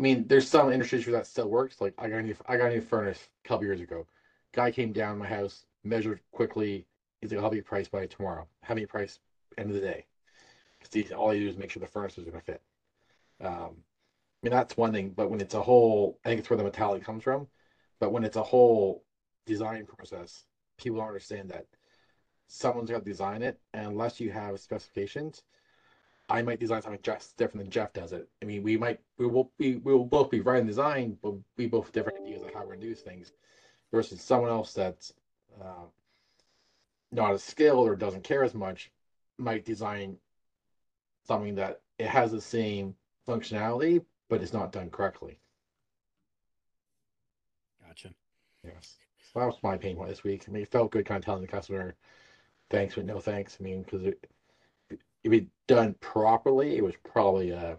I 0.00 0.02
mean, 0.02 0.26
there's 0.28 0.48
some 0.48 0.72
industries 0.72 1.06
where 1.06 1.12
that 1.12 1.26
still 1.26 1.50
works. 1.50 1.78
Like 1.78 1.92
I 1.98 2.08
got 2.08 2.20
a 2.20 2.22
new, 2.22 2.34
I 2.48 2.56
got 2.56 2.70
a 2.70 2.74
new 2.74 2.80
furnace 2.80 3.28
a 3.44 3.48
couple 3.48 3.66
years 3.66 3.82
ago. 3.82 4.06
Guy 4.54 4.70
came 4.70 4.92
down 4.92 5.18
my 5.18 5.26
house, 5.26 5.66
measured 5.84 6.20
quickly. 6.32 6.86
He's 7.20 7.30
like, 7.30 7.44
"I'll 7.44 7.50
be 7.50 7.60
priced 7.60 7.90
by 7.90 8.06
tomorrow. 8.06 8.48
Have 8.62 8.78
me 8.78 8.86
price 8.86 9.18
end 9.58 9.68
of 9.68 9.74
the 9.74 9.82
day." 9.82 10.06
Because 10.78 11.12
all 11.12 11.34
you 11.34 11.44
do 11.44 11.50
is 11.50 11.58
make 11.58 11.70
sure 11.70 11.82
the 11.82 11.86
furnace 11.86 12.16
is 12.16 12.24
going 12.24 12.38
to 12.38 12.40
fit. 12.40 12.62
Um, 13.42 13.52
I 13.52 14.40
mean, 14.42 14.52
that's 14.52 14.74
one 14.74 14.94
thing. 14.94 15.10
But 15.10 15.30
when 15.30 15.42
it's 15.42 15.52
a 15.52 15.60
whole, 15.60 16.18
I 16.24 16.30
think 16.30 16.40
it's 16.40 16.48
where 16.48 16.56
the 16.56 16.62
mentality 16.62 17.04
comes 17.04 17.22
from. 17.22 17.46
But 17.98 18.10
when 18.10 18.24
it's 18.24 18.36
a 18.36 18.42
whole 18.42 19.04
design 19.44 19.84
process, 19.84 20.46
people 20.78 20.96
don't 21.00 21.08
understand 21.08 21.50
that 21.50 21.66
someone's 22.46 22.90
got 22.90 23.00
to 23.00 23.04
design 23.04 23.42
it, 23.42 23.60
and 23.74 23.86
unless 23.86 24.18
you 24.18 24.30
have 24.30 24.60
specifications, 24.60 25.42
I 26.30 26.42
might 26.42 26.60
design 26.60 26.82
something 26.82 27.00
just 27.02 27.36
different 27.36 27.64
than 27.64 27.70
Jeff 27.70 27.92
does 27.92 28.12
it. 28.12 28.28
I 28.42 28.44
mean, 28.44 28.62
we 28.62 28.76
might 28.76 29.00
we 29.18 29.26
will 29.26 29.50
be 29.58 29.76
we 29.76 29.92
will 29.92 30.06
both 30.06 30.30
be 30.30 30.40
right 30.40 30.60
in 30.60 30.66
design, 30.66 31.18
but 31.22 31.34
we 31.56 31.66
both 31.66 31.86
have 31.86 31.92
different 31.92 32.20
ideas 32.20 32.42
of 32.42 32.54
how 32.54 32.60
we're 32.60 32.74
gonna 32.74 32.86
do 32.86 32.94
things, 32.94 33.32
versus 33.92 34.22
someone 34.22 34.50
else 34.50 34.72
that's 34.72 35.12
uh, 35.60 35.86
not 37.12 37.32
as 37.32 37.42
skilled 37.42 37.88
or 37.88 37.96
doesn't 37.96 38.24
care 38.24 38.44
as 38.44 38.54
much 38.54 38.90
might 39.38 39.64
design 39.64 40.16
something 41.26 41.54
that 41.56 41.80
it 41.98 42.06
has 42.06 42.30
the 42.30 42.40
same 42.40 42.94
functionality, 43.26 44.04
but 44.28 44.42
it's 44.42 44.52
not 44.52 44.72
done 44.72 44.90
correctly. 44.90 45.38
Gotcha. 47.86 48.10
Yes. 48.64 48.98
So 49.32 49.40
that 49.40 49.46
was 49.46 49.58
my 49.62 49.76
pain 49.76 49.96
point 49.96 50.08
this 50.08 50.24
week. 50.24 50.44
I 50.46 50.52
mean, 50.52 50.62
it 50.62 50.70
felt 50.70 50.92
good 50.92 51.06
kind 51.06 51.18
of 51.18 51.24
telling 51.24 51.42
the 51.42 51.48
customer 51.48 51.94
thanks, 52.70 52.94
but 52.94 53.04
no 53.04 53.20
thanks. 53.20 53.56
I 53.60 53.62
mean, 53.62 53.82
because 53.82 54.04
it, 54.04 54.26
if 55.24 55.32
it 55.32 55.46
done 55.66 55.94
properly, 56.00 56.76
it 56.76 56.84
was 56.84 56.94
probably 57.04 57.50
a, 57.50 57.76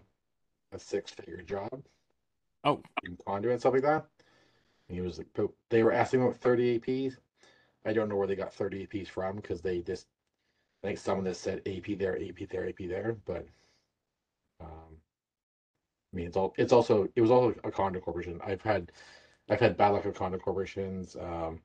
a 0.72 0.78
six 0.78 1.10
figure 1.10 1.42
job. 1.42 1.82
Oh. 2.64 2.82
In 3.04 3.16
conduit 3.26 3.52
and 3.52 3.60
stuff 3.60 3.74
like 3.74 3.82
that. 3.82 4.06
And 4.88 4.96
he 4.96 5.00
was 5.00 5.18
like, 5.18 5.26
they 5.70 5.82
were 5.82 5.92
asking 5.92 6.22
about 6.22 6.36
30 6.36 6.78
APs. 6.78 7.16
I 7.84 7.92
don't 7.92 8.08
know 8.08 8.16
where 8.16 8.26
they 8.26 8.36
got 8.36 8.54
30 8.54 8.86
APs 8.86 9.08
from 9.08 9.36
because 9.36 9.60
they 9.60 9.80
just, 9.80 10.06
I 10.82 10.88
think 10.88 10.98
someone 10.98 11.24
that 11.24 11.36
said 11.36 11.62
AP 11.66 11.98
there, 11.98 12.16
AP 12.16 12.48
there, 12.48 12.68
AP 12.68 12.88
there, 12.88 13.16
but 13.24 13.46
um, 14.60 14.96
I 16.12 16.16
mean, 16.16 16.26
it's 16.26 16.36
all, 16.36 16.54
it's 16.56 16.72
also, 16.72 17.08
it 17.16 17.20
was 17.20 17.30
also 17.30 17.54
a 17.64 17.70
condo 17.70 18.00
corporation. 18.00 18.40
I've 18.44 18.62
had, 18.62 18.92
I've 19.48 19.60
had 19.60 19.76
bad 19.76 19.88
luck 19.90 20.04
with 20.04 20.14
condo 20.14 20.38
corporations. 20.38 21.16
Um, 21.16 21.60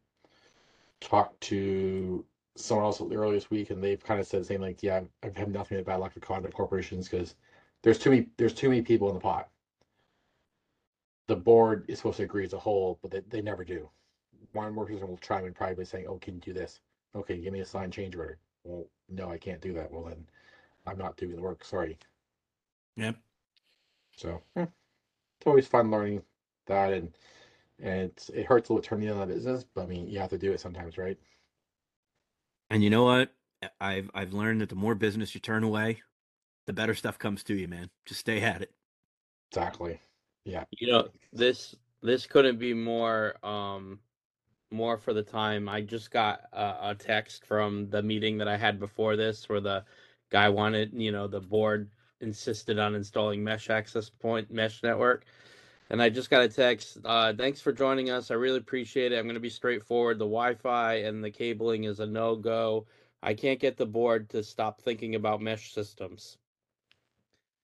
talked 0.99 1.39
to 1.41 2.25
someone 2.57 2.85
else 2.85 3.01
earlier 3.01 3.31
this 3.33 3.49
week, 3.49 3.69
and 3.69 3.83
they've 3.83 4.03
kind 4.03 4.19
of 4.19 4.27
said 4.27 4.41
the 4.41 4.45
same. 4.45 4.61
Like, 4.61 4.83
yeah, 4.83 5.01
I've 5.23 5.37
had 5.37 5.51
nothing 5.51 5.77
but 5.77 5.85
bad 5.85 5.99
luck 5.99 6.15
with 6.15 6.23
condo 6.23 6.49
corporations 6.49 7.07
because 7.07 7.35
there's 7.83 7.99
too 7.99 8.09
many, 8.11 8.29
there's 8.37 8.53
too 8.53 8.69
many 8.69 8.81
people 8.81 9.07
in 9.09 9.15
the 9.15 9.21
pot. 9.21 9.49
The 11.27 11.35
board 11.35 11.85
is 11.89 11.99
supposed 11.99 12.17
to 12.17 12.23
agree 12.23 12.45
as 12.45 12.53
a 12.53 12.59
whole, 12.59 12.99
but 13.01 13.11
they, 13.11 13.19
they 13.21 13.41
never 13.41 13.63
do. 13.63 13.89
One 14.53 14.73
more 14.73 14.85
person 14.85 15.07
will 15.07 15.17
try 15.17 15.41
and 15.41 15.55
privately 15.55 15.85
saying, 15.85 16.07
"Oh, 16.07 16.17
can 16.19 16.35
you 16.35 16.41
do 16.41 16.53
this? 16.53 16.81
Okay, 17.15 17.37
give 17.37 17.53
me 17.53 17.59
a 17.61 17.65
signed 17.65 17.93
change 17.93 18.15
order." 18.15 18.39
Well, 18.63 18.87
no, 19.09 19.29
I 19.29 19.37
can't 19.37 19.61
do 19.61 19.73
that. 19.73 19.91
Well, 19.91 20.05
then 20.05 20.25
I'm 20.85 20.97
not 20.97 21.17
doing 21.17 21.35
the 21.35 21.41
work. 21.41 21.63
Sorry. 21.63 21.97
Yep. 22.97 23.17
So 24.15 24.43
eh, 24.55 24.63
it's 25.39 25.47
always 25.47 25.67
fun 25.67 25.91
learning 25.91 26.23
that, 26.67 26.93
and 26.93 27.15
and 27.79 28.01
it's, 28.11 28.29
it 28.29 28.45
hurts 28.45 28.69
a 28.69 28.73
little 28.73 28.83
turning 28.87 29.09
on 29.09 29.19
the 29.27 29.33
business, 29.33 29.63
but 29.63 29.83
I 29.83 29.87
mean, 29.87 30.07
you 30.07 30.19
have 30.19 30.29
to 30.31 30.37
do 30.37 30.51
it 30.51 30.59
sometimes, 30.59 30.97
right? 30.97 31.17
And 32.70 32.84
you 32.84 32.89
know 32.89 33.03
what? 33.03 33.34
I've 33.80 34.09
I've 34.13 34.34
learned 34.34 34.61
that 34.61 34.70
the 34.70 34.76
more 34.76 34.95
business 34.95 35.34
you 35.34 35.41
turn 35.41 35.63
away, 35.63 36.01
the 36.68 36.74
better 36.74 36.93
stuff 36.93 37.18
comes 37.18 37.43
to 37.43 37.55
you, 37.55 37.68
man. 37.68 37.89
Just 38.05 38.20
stay 38.22 38.41
at 38.41 38.61
it. 38.61 38.72
Exactly. 39.51 39.99
Yeah. 40.45 40.65
You 40.72 40.91
know, 40.91 41.07
this 41.34 41.76
this 42.01 42.26
couldn't 42.26 42.59
be 42.59 42.74
more 42.74 43.36
um 43.45 43.99
more 44.72 44.97
for 44.97 45.13
the 45.13 45.24
time. 45.24 45.70
I 45.70 45.82
just 45.82 46.11
got 46.11 46.41
a, 46.51 46.89
a 46.89 46.95
text 46.95 47.45
from 47.45 47.89
the 47.89 48.03
meeting 48.03 48.38
that 48.38 48.47
I 48.47 48.57
had 48.57 48.80
before 48.80 49.15
this 49.15 49.47
where 49.47 49.61
the 49.61 49.86
guy 50.30 50.49
wanted, 50.49 50.91
you 50.93 51.11
know, 51.11 51.28
the 51.28 51.39
board 51.39 51.89
insisted 52.20 52.80
on 52.80 52.95
installing 52.95 53.43
mesh 53.43 53.70
access 53.70 54.09
point 54.09 54.51
mesh 54.51 54.84
network. 54.84 55.26
And 55.89 56.01
I 56.01 56.09
just 56.09 56.29
got 56.29 56.41
a 56.43 56.49
text. 56.49 56.97
Uh, 57.03 57.33
thanks 57.33 57.61
for 57.61 57.71
joining 57.71 58.09
us. 58.09 58.31
I 58.31 58.35
really 58.35 58.57
appreciate 58.57 59.11
it. 59.11 59.17
I'm 59.17 59.25
going 59.25 59.35
to 59.35 59.39
be 59.39 59.49
straightforward. 59.49 60.17
The 60.19 60.25
Wi-Fi 60.25 60.95
and 60.95 61.23
the 61.23 61.31
cabling 61.31 61.83
is 61.85 61.99
a 61.99 62.07
no-go. 62.07 62.88
I 63.21 63.33
can't 63.33 63.59
get 63.59 63.77
the 63.77 63.85
board 63.85 64.29
to 64.29 64.43
stop 64.43 64.81
thinking 64.81 65.15
about 65.15 65.41
mesh 65.41 65.71
systems. 65.73 66.38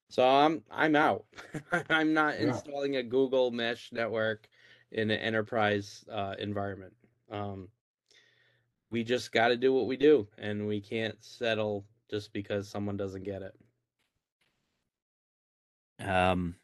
So 0.10 0.26
I'm 0.28 0.64
I'm 0.72 0.96
out. 0.96 1.26
I'm 1.90 2.14
not 2.14 2.36
Yeah. 2.38 2.62
installing 2.62 2.96
a 2.96 3.04
Google 3.04 3.52
Mesh 3.52 3.92
network 3.92 4.48
in 4.92 5.10
an 5.12 5.20
enterprise 5.20 6.06
uh, 6.12 6.36
environment. 6.40 6.94
Um, 7.32 7.70
we 8.90 9.04
just 9.04 9.32
got 9.32 9.50
to 9.50 9.58
do 9.58 9.74
what 9.74 9.88
we 9.88 9.98
do, 9.98 10.28
and 10.38 10.68
we 10.68 10.80
can't 10.82 11.24
settle 11.24 11.86
just 12.10 12.34
because 12.34 12.68
someone 12.70 12.98
doesn't 12.98 13.24
get 13.24 13.42
it. 13.42 13.56
Um, 16.00 16.56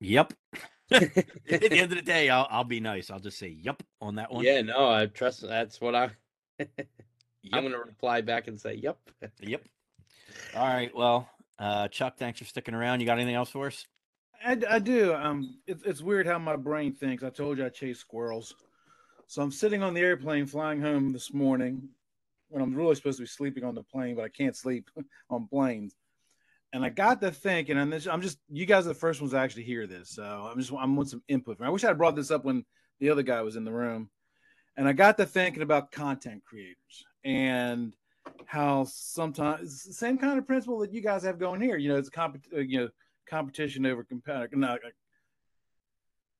yep. 0.00 0.32
At 0.90 1.14
the 1.48 1.72
end 1.72 1.92
of 1.92 1.96
the 1.96 2.02
day, 2.02 2.28
I'll 2.28 2.46
I'll 2.50 2.64
be 2.64 2.80
nice. 2.80 3.10
I'll 3.10 3.20
just 3.20 3.38
say 3.38 3.48
yep 3.48 3.82
on 4.00 4.16
that 4.16 4.32
one. 4.32 4.44
Yeah, 4.44 4.60
no, 4.62 4.90
I 4.90 5.06
trust. 5.06 5.42
That's 5.42 5.80
what 5.80 5.94
I. 5.94 6.10
Yep. 6.58 6.68
I'm 7.52 7.62
gonna 7.62 7.78
reply 7.78 8.20
back 8.20 8.48
and 8.48 8.60
say, 8.60 8.74
"Yep." 8.74 8.98
Yep. 9.40 9.62
All 10.54 10.66
right. 10.66 10.94
Well, 10.94 11.28
uh, 11.58 11.88
Chuck, 11.88 12.18
thanks 12.18 12.38
for 12.38 12.44
sticking 12.44 12.74
around. 12.74 13.00
You 13.00 13.06
got 13.06 13.18
anything 13.18 13.34
else 13.34 13.50
for 13.50 13.66
us? 13.66 13.86
I, 14.44 14.58
I 14.68 14.78
do. 14.78 15.14
Um, 15.14 15.58
it's 15.66 15.82
it's 15.84 16.02
weird 16.02 16.26
how 16.26 16.38
my 16.38 16.56
brain 16.56 16.92
thinks. 16.92 17.22
I 17.22 17.30
told 17.30 17.58
you 17.58 17.66
I 17.66 17.70
chase 17.70 17.98
squirrels, 17.98 18.54
so 19.26 19.42
I'm 19.42 19.52
sitting 19.52 19.82
on 19.82 19.94
the 19.94 20.00
airplane 20.00 20.46
flying 20.46 20.80
home 20.80 21.12
this 21.12 21.32
morning 21.32 21.88
when 22.48 22.62
I'm 22.62 22.74
really 22.74 22.94
supposed 22.94 23.18
to 23.18 23.22
be 23.22 23.28
sleeping 23.28 23.64
on 23.64 23.74
the 23.74 23.82
plane, 23.82 24.16
but 24.16 24.24
I 24.24 24.28
can't 24.28 24.56
sleep 24.56 24.90
on 25.30 25.48
planes. 25.48 25.96
And 26.74 26.84
I 26.84 26.88
got 26.88 27.20
to 27.20 27.30
thinking, 27.30 27.78
and 27.78 27.92
this, 27.92 28.08
I'm 28.08 28.20
just 28.20 28.36
you 28.50 28.66
guys 28.66 28.84
are 28.84 28.88
the 28.88 28.94
first 28.96 29.20
ones 29.20 29.30
to 29.30 29.38
actually 29.38 29.62
hear 29.62 29.86
this, 29.86 30.10
so 30.10 30.24
I'm 30.24 30.58
just 30.58 30.72
I'm 30.72 30.96
want 30.96 31.08
some 31.08 31.22
input. 31.28 31.56
From 31.58 31.68
I 31.68 31.70
wish 31.70 31.84
I 31.84 31.86
had 31.86 31.98
brought 31.98 32.16
this 32.16 32.32
up 32.32 32.44
when 32.44 32.64
the 32.98 33.10
other 33.10 33.22
guy 33.22 33.40
was 33.42 33.54
in 33.54 33.64
the 33.64 33.70
room, 33.70 34.10
and 34.76 34.88
I 34.88 34.92
got 34.92 35.16
to 35.18 35.24
thinking 35.24 35.62
about 35.62 35.92
content 35.92 36.42
creators 36.44 37.06
and 37.22 37.94
how 38.46 38.86
sometimes 38.88 39.62
it's 39.72 39.84
the 39.84 39.92
same 39.92 40.18
kind 40.18 40.36
of 40.36 40.48
principle 40.48 40.80
that 40.80 40.92
you 40.92 41.00
guys 41.00 41.22
have 41.22 41.38
going 41.38 41.60
here. 41.60 41.76
You 41.76 41.90
know, 41.90 41.96
it's 41.96 42.08
comp, 42.08 42.44
uh, 42.52 42.58
you 42.58 42.80
know, 42.80 42.88
competition 43.28 43.86
over 43.86 44.02
competitor. 44.02 44.56
No, 44.56 44.76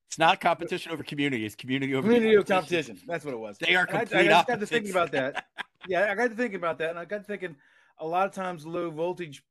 It's 0.09 0.19
not 0.19 0.41
competition 0.41 0.91
over 0.91 1.05
community. 1.05 1.47
It's 1.47 1.55
community 1.55 1.95
over 1.95 2.09
community 2.09 2.35
of 2.35 2.45
competition. 2.45 2.99
That's 3.07 3.25
what 3.25 3.35
it 3.35 3.39
was. 3.39 3.57
They 3.59 3.77
are 3.77 3.87
And 3.87 3.97
I- 3.99 4.01
complete 4.01 4.19
I, 4.19 4.27
just 4.27 4.49
got 4.49 4.59
to 4.59 4.67
thinking 4.67 4.91
about 4.91 5.13
that. 5.13 5.47
Yeah, 5.87 6.11
I 6.11 6.17
got 6.17 6.31
to 6.31 6.35
thinking 6.35 6.57
about 6.57 6.79
that, 6.79 6.91
and 6.91 6.99
I 6.99 7.05
got 7.05 7.19
to 7.19 7.25
thinking 7.25 7.55
a 8.01 8.07
lot 8.07 8.27
of 8.27 8.33
times 8.33 8.67
low 8.67 8.91
voltage 8.91 9.45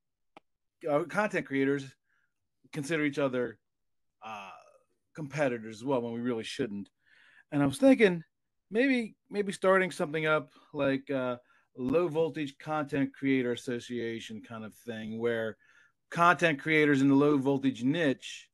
uh, 0.89 1.03
content 1.03 1.45
creators 1.45 1.86
consider 2.71 3.03
each 3.03 3.19
other 3.19 3.57
uh, 4.25 4.49
competitors 5.15 5.77
as 5.77 5.84
well 5.84 6.01
when 6.01 6.13
we 6.13 6.19
really 6.19 6.43
shouldn't. 6.43 6.89
And 7.51 7.61
I 7.61 7.65
was 7.65 7.77
thinking 7.77 8.23
maybe 8.71 9.15
maybe 9.29 9.51
starting 9.51 9.91
something 9.91 10.25
up 10.25 10.51
like 10.73 11.09
uh, 11.11 11.38
low 11.77 12.07
voltage 12.07 12.57
content 12.57 13.13
creator 13.13 13.51
association 13.51 14.41
kind 14.41 14.65
of 14.65 14.73
thing 14.73 15.19
where 15.19 15.57
content 16.09 16.59
creators 16.59 17.01
in 17.01 17.09
the 17.09 17.15
low 17.15 17.38
voltage 17.38 17.84
niche 17.84 18.49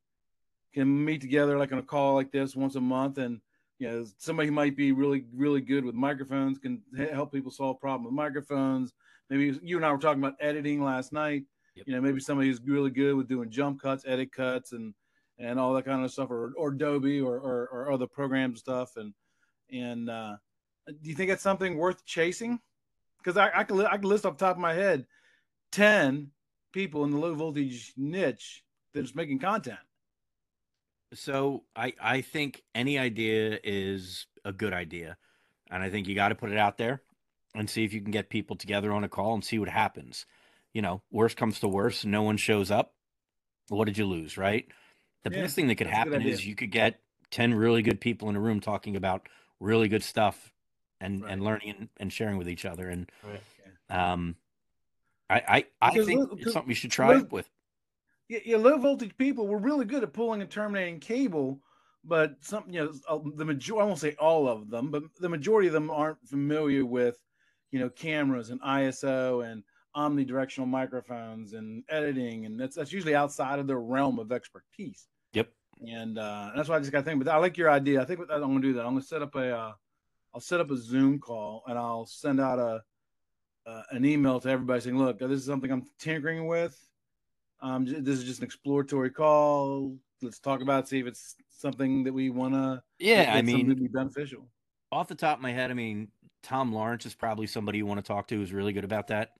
can 0.72 1.04
meet 1.04 1.20
together 1.20 1.58
like 1.58 1.72
on 1.72 1.78
a 1.78 1.82
call 1.82 2.14
like 2.14 2.30
this 2.30 2.54
once 2.54 2.76
a 2.76 2.80
month 2.80 3.18
and 3.18 3.40
you 3.78 3.88
know 3.88 4.04
somebody 4.18 4.48
who 4.48 4.54
might 4.54 4.76
be 4.76 4.92
really 4.92 5.24
really 5.34 5.60
good 5.60 5.84
with 5.84 5.94
microphones 5.94 6.58
can 6.58 6.80
help 7.12 7.32
people 7.32 7.50
solve 7.50 7.80
problems 7.80 8.06
with 8.06 8.14
microphones 8.14 8.92
maybe 9.28 9.58
you 9.62 9.76
and 9.76 9.84
i 9.84 9.92
were 9.92 9.98
talking 9.98 10.22
about 10.22 10.36
editing 10.40 10.82
last 10.82 11.12
night 11.12 11.42
Yep. 11.80 11.88
you 11.88 11.94
know 11.94 12.00
maybe 12.00 12.20
somebody 12.20 12.48
who's 12.48 12.60
really 12.64 12.90
good 12.90 13.14
with 13.14 13.28
doing 13.28 13.50
jump 13.50 13.80
cuts 13.80 14.04
edit 14.06 14.32
cuts 14.32 14.72
and 14.72 14.94
and 15.38 15.58
all 15.58 15.72
that 15.72 15.86
kind 15.86 16.04
of 16.04 16.12
stuff 16.12 16.30
or, 16.30 16.52
or 16.58 16.68
adobe 16.68 17.20
or, 17.20 17.36
or, 17.36 17.68
or 17.72 17.90
other 17.90 18.06
program 18.06 18.54
stuff 18.54 18.96
and 18.96 19.14
and 19.72 20.10
uh, 20.10 20.36
do 20.86 21.08
you 21.08 21.14
think 21.14 21.30
that's 21.30 21.42
something 21.42 21.76
worth 21.78 22.04
chasing 22.04 22.60
because 23.18 23.36
I, 23.36 23.50
I, 23.54 23.64
can, 23.64 23.76
li- 23.78 23.88
I 23.90 23.96
can 23.96 24.08
list 24.08 24.26
off 24.26 24.36
the 24.36 24.44
top 24.44 24.56
of 24.56 24.60
my 24.60 24.74
head 24.74 25.06
10 25.72 26.30
people 26.72 27.04
in 27.04 27.10
the 27.10 27.18
low 27.18 27.34
voltage 27.34 27.94
niche 27.96 28.62
that's 28.92 29.14
making 29.14 29.38
content 29.38 29.78
So 31.14 31.64
I 31.74 31.94
I 32.00 32.20
think 32.20 32.62
any 32.74 32.98
idea 32.98 33.58
is 33.64 34.26
a 34.44 34.52
good 34.52 34.72
idea, 34.72 35.16
and 35.70 35.82
I 35.82 35.90
think 35.90 36.06
you 36.06 36.14
got 36.14 36.28
to 36.28 36.34
put 36.34 36.52
it 36.52 36.58
out 36.58 36.78
there 36.78 37.02
and 37.54 37.68
see 37.68 37.84
if 37.84 37.92
you 37.92 38.00
can 38.00 38.12
get 38.12 38.30
people 38.30 38.56
together 38.56 38.92
on 38.92 39.04
a 39.04 39.08
call 39.08 39.34
and 39.34 39.44
see 39.44 39.58
what 39.58 39.68
happens. 39.68 40.24
You 40.74 40.82
know, 40.82 41.02
worst 41.10 41.36
comes 41.36 41.60
to 41.60 41.68
worst, 41.68 42.04
no 42.06 42.22
one 42.22 42.36
shows 42.36 42.70
up. 42.70 42.94
What 43.68 43.86
did 43.86 43.98
you 43.98 44.06
lose, 44.06 44.36
right? 44.38 44.66
The 45.24 45.30
Yeah, 45.30 45.42
best 45.42 45.54
thing 45.56 45.68
that 45.68 45.76
could 45.76 45.86
that's 45.86 46.00
a 46.00 46.04
good 46.04 46.12
happen 46.12 46.28
is 46.28 46.46
you 46.46 46.54
could 46.54 46.70
get 46.70 47.00
ten 47.30 47.54
really 47.54 47.82
good 47.82 48.00
people 48.00 48.28
in 48.28 48.36
a 48.36 48.40
room 48.40 48.60
talking 48.60 48.96
about 48.96 49.28
really 49.58 49.88
good 49.88 50.02
stuff 50.02 50.52
and 51.00 51.24
and 51.24 51.42
learning 51.42 51.70
and, 51.78 51.88
and 51.98 52.12
sharing 52.12 52.38
with 52.38 52.48
each 52.48 52.64
other. 52.64 52.88
And 52.88 53.10
Right. 53.22 54.12
um, 54.12 54.36
I 55.28 55.64
I 55.82 55.90
I 55.90 55.90
think 56.04 56.28
it's 56.38 56.52
something 56.52 56.68
you 56.68 56.74
should 56.74 56.90
try 56.90 57.14
look- 57.16 57.32
with. 57.32 57.48
yeah, 58.28 58.40
yeah, 58.44 58.56
low 58.56 58.78
voltage 58.78 59.16
people 59.16 59.46
were 59.48 59.58
really 59.58 59.84
good 59.84 60.02
at 60.02 60.12
pulling 60.12 60.40
and 60.40 60.50
terminating 60.50 61.00
cable, 61.00 61.60
but 62.04 62.36
some, 62.42 62.64
you 62.68 62.80
know, 63.08 63.22
the 63.34 63.44
majority, 63.44 63.82
I 63.82 63.86
won't 63.86 63.98
say 63.98 64.14
all 64.18 64.48
of 64.48 64.70
them, 64.70 64.90
but 64.90 65.02
the 65.18 65.28
majority 65.28 65.68
of 65.68 65.74
them 65.74 65.90
aren't 65.90 66.26
familiar 66.28 66.84
with, 66.84 67.18
you 67.72 67.78
know, 67.80 67.88
cameras 67.90 68.50
and 68.50 68.60
ISO 68.62 69.44
and 69.44 69.64
omnidirectional 69.96 70.66
microphones 70.66 71.52
and 71.52 71.82
editing. 71.88 72.46
And 72.46 72.58
that's, 72.58 72.76
that's 72.76 72.92
usually 72.92 73.14
outside 73.14 73.58
of 73.58 73.66
their 73.66 73.80
realm 73.80 74.18
of 74.18 74.32
expertise. 74.32 75.06
Yep. 75.32 75.48
And 75.86 76.18
uh, 76.18 76.50
that's 76.54 76.68
why 76.68 76.76
I 76.76 76.78
just 76.80 76.92
got 76.92 76.98
to 76.98 77.04
think, 77.04 77.24
but 77.24 77.32
I 77.32 77.36
like 77.38 77.56
your 77.56 77.70
idea. 77.70 78.00
I 78.00 78.04
think 78.04 78.18
what 78.18 78.32
I'm 78.32 78.40
going 78.40 78.62
to 78.62 78.68
do 78.68 78.74
that. 78.74 78.86
I'm 78.86 78.92
going 78.92 79.02
to 79.02 79.06
set 79.06 79.22
up 79.22 79.34
a, 79.34 79.56
uh, 79.56 79.72
I'll 80.34 80.40
set 80.40 80.60
up 80.60 80.70
a 80.70 80.76
Zoom 80.76 81.18
call 81.18 81.64
and 81.66 81.78
I'll 81.78 82.06
send 82.06 82.40
out 82.40 82.58
a, 82.58 82.82
uh, 83.66 83.82
an 83.90 84.04
email 84.04 84.40
to 84.40 84.48
everybody 84.48 84.80
saying, 84.80 84.98
look, 84.98 85.18
this 85.18 85.30
is 85.30 85.44
something 85.44 85.70
I'm 85.70 85.84
tinkering 85.98 86.46
with. 86.46 86.78
Um, 87.60 87.84
this 87.84 88.18
is 88.18 88.24
just 88.24 88.38
an 88.38 88.44
exploratory 88.46 89.10
call. 89.10 89.96
Let's 90.22 90.38
talk 90.38 90.62
about 90.62 90.84
it, 90.84 90.88
see 90.88 91.00
if 91.00 91.06
it's 91.06 91.36
something 91.50 92.04
that 92.04 92.12
we 92.12 92.30
want 92.30 92.54
to. 92.54 92.82
Yeah, 92.98 93.32
I 93.34 93.42
mean, 93.42 93.74
be 93.74 93.88
beneficial. 93.88 94.46
off 94.92 95.08
the 95.08 95.14
top 95.14 95.38
of 95.38 95.42
my 95.42 95.52
head, 95.52 95.70
I 95.70 95.74
mean, 95.74 96.08
Tom 96.42 96.72
Lawrence 96.72 97.06
is 97.06 97.14
probably 97.14 97.46
somebody 97.46 97.78
you 97.78 97.86
want 97.86 97.98
to 97.98 98.06
talk 98.06 98.28
to 98.28 98.36
who's 98.36 98.52
really 98.52 98.72
good 98.72 98.84
about 98.84 99.08
that. 99.08 99.30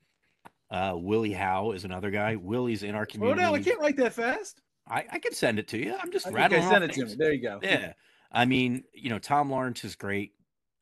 Uh, 0.70 0.94
Willie 0.96 1.32
Howe 1.32 1.72
is 1.72 1.84
another 1.84 2.10
guy. 2.10 2.36
Willie's 2.36 2.82
in 2.82 2.94
our 2.94 3.06
community. 3.06 3.40
no, 3.40 3.54
I 3.54 3.60
can't 3.62 3.80
write 3.80 3.96
that 3.96 4.12
fast. 4.12 4.60
I, 4.88 5.04
I 5.10 5.18
can 5.18 5.32
send 5.32 5.58
it 5.58 5.68
to 5.68 5.78
you. 5.78 5.96
I'm 6.00 6.12
just 6.12 6.26
Okay, 6.26 6.34
rattling 6.34 6.62
send 6.62 6.84
off 6.84 6.90
it 6.90 6.94
to 6.94 7.06
me. 7.06 7.14
There 7.16 7.32
you 7.32 7.42
go. 7.42 7.58
Yeah. 7.62 7.92
I 8.32 8.44
mean, 8.44 8.84
you 8.94 9.10
know, 9.10 9.18
Tom 9.18 9.50
Lawrence 9.50 9.84
is 9.84 9.96
great. 9.96 10.32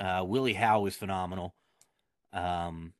Uh, 0.00 0.24
Willie 0.26 0.52
Howe 0.54 0.84
is 0.86 0.94
phenomenal. 0.94 1.54
Um, 2.32 2.92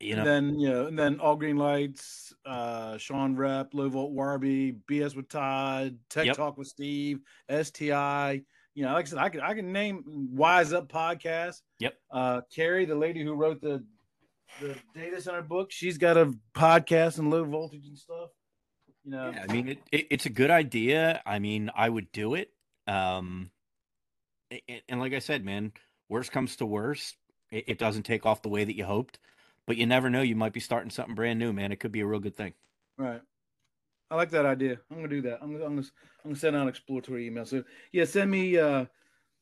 you 0.00 0.14
know, 0.14 0.24
then 0.24 0.58
you 0.60 0.68
know, 0.68 0.86
and 0.86 0.96
then 0.98 1.18
All 1.18 1.34
Green 1.34 1.56
Lights, 1.56 2.32
uh, 2.46 2.98
Sean 2.98 3.34
Rep, 3.34 3.74
Low 3.74 3.88
Volt 3.88 4.12
Warby, 4.12 4.76
BS 4.88 5.16
with 5.16 5.28
Todd, 5.28 5.98
Tech 6.08 6.26
Yep. 6.26 6.36
Talk 6.36 6.56
with 6.56 6.68
Steve, 6.68 7.20
STI. 7.50 8.42
You 8.74 8.84
know, 8.84 8.92
like 8.92 9.06
I 9.06 9.08
said, 9.08 9.18
I 9.18 9.28
can 9.28 9.40
I 9.40 9.54
can 9.54 9.72
name 9.72 10.04
Wise 10.32 10.72
Up 10.72 10.88
podcast. 10.88 11.62
Yep. 11.80 11.94
Uh, 12.12 12.42
Carrie, 12.54 12.84
the 12.84 12.94
lady 12.94 13.24
who 13.24 13.34
wrote 13.34 13.60
the 13.60 13.84
the 14.60 14.76
data 14.94 15.20
center 15.20 15.42
book, 15.42 15.70
she's 15.70 15.98
got 15.98 16.16
a 16.16 16.32
podcast 16.54 17.18
and 17.18 17.30
low 17.30 17.44
voltage 17.44 17.86
and 17.86 17.98
stuff. 17.98 18.30
You 19.04 19.12
know, 19.12 19.30
Yeah, 19.34 19.44
I 19.48 19.52
mean, 19.52 19.68
it, 19.68 19.78
it, 19.92 20.06
it's 20.10 20.26
a 20.26 20.30
good 20.30 20.50
idea. 20.50 21.22
I 21.24 21.38
mean, 21.38 21.70
I 21.74 21.88
would 21.88 22.10
do 22.12 22.34
it. 22.34 22.50
Um, 22.86 23.50
a- 24.52 24.62
a- 24.68 24.82
and, 24.88 25.00
like 25.00 25.12
I 25.12 25.18
said, 25.18 25.44
man, 25.44 25.72
worst 26.08 26.32
comes 26.32 26.56
to 26.56 26.66
worst, 26.66 27.16
it, 27.50 27.64
it 27.68 27.78
doesn't 27.78 28.02
take 28.04 28.26
off 28.26 28.42
the 28.42 28.48
way 28.48 28.64
that 28.64 28.76
you 28.76 28.84
hoped, 28.84 29.18
but 29.66 29.76
you 29.76 29.86
never 29.86 30.10
know. 30.10 30.22
You 30.22 30.36
might 30.36 30.52
be 30.52 30.60
starting 30.60 30.90
something 30.90 31.14
brand 31.14 31.38
new, 31.38 31.52
man. 31.52 31.72
It 31.72 31.80
could 31.80 31.92
be 31.92 32.00
a 32.00 32.06
real 32.06 32.20
good 32.20 32.36
thing. 32.36 32.54
Right. 32.96 33.20
I 34.10 34.16
like 34.16 34.30
that 34.30 34.46
idea. 34.46 34.78
I'm 34.90 34.96
gonna 34.96 35.08
do 35.08 35.20
that. 35.22 35.38
I'm 35.42 35.52
gonna 35.52 35.66
I'm 35.66 35.76
gonna, 35.76 35.86
I'm 36.24 36.30
gonna 36.30 36.36
send 36.36 36.56
out 36.56 36.62
an 36.62 36.68
exploratory 36.68 37.26
email. 37.26 37.44
So 37.44 37.62
yeah, 37.92 38.06
send 38.06 38.30
me 38.30 38.56
uh 38.56 38.86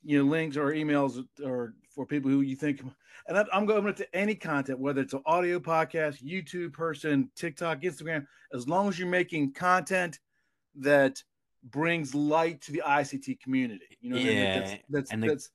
you 0.02 0.18
know 0.18 0.28
links 0.28 0.56
or 0.56 0.72
emails 0.72 1.24
or 1.44 1.74
for 1.96 2.06
people 2.06 2.30
who 2.30 2.42
you 2.42 2.54
think 2.54 2.80
and 3.26 3.36
I'm- 3.36 3.48
I'm 3.52 3.66
going 3.66 3.92
to 3.92 4.14
any 4.14 4.34
content, 4.36 4.78
whether 4.78 5.00
it's 5.00 5.14
an 5.14 5.22
audio 5.26 5.58
podcast, 5.58 6.22
YouTube 6.22 6.72
person, 6.74 7.30
TikTok, 7.34 7.80
Instagram, 7.80 8.26
as 8.52 8.68
long 8.68 8.88
as 8.88 8.98
you're 8.98 9.08
making 9.08 9.54
content 9.54 10.20
that 10.76 11.20
brings 11.64 12.14
light 12.14 12.60
to 12.60 12.70
the 12.72 12.82
ICT 12.86 13.40
community. 13.40 13.98
You 14.00 14.10
know, 14.10 14.16
what 14.16 14.22
I 14.24 14.28
mean? 14.28 14.36
Yeah, 14.36 14.58
that's 14.60 14.82
that's, 14.90 15.10
and 15.10 15.22
the- 15.22 15.28
that's 15.28 15.50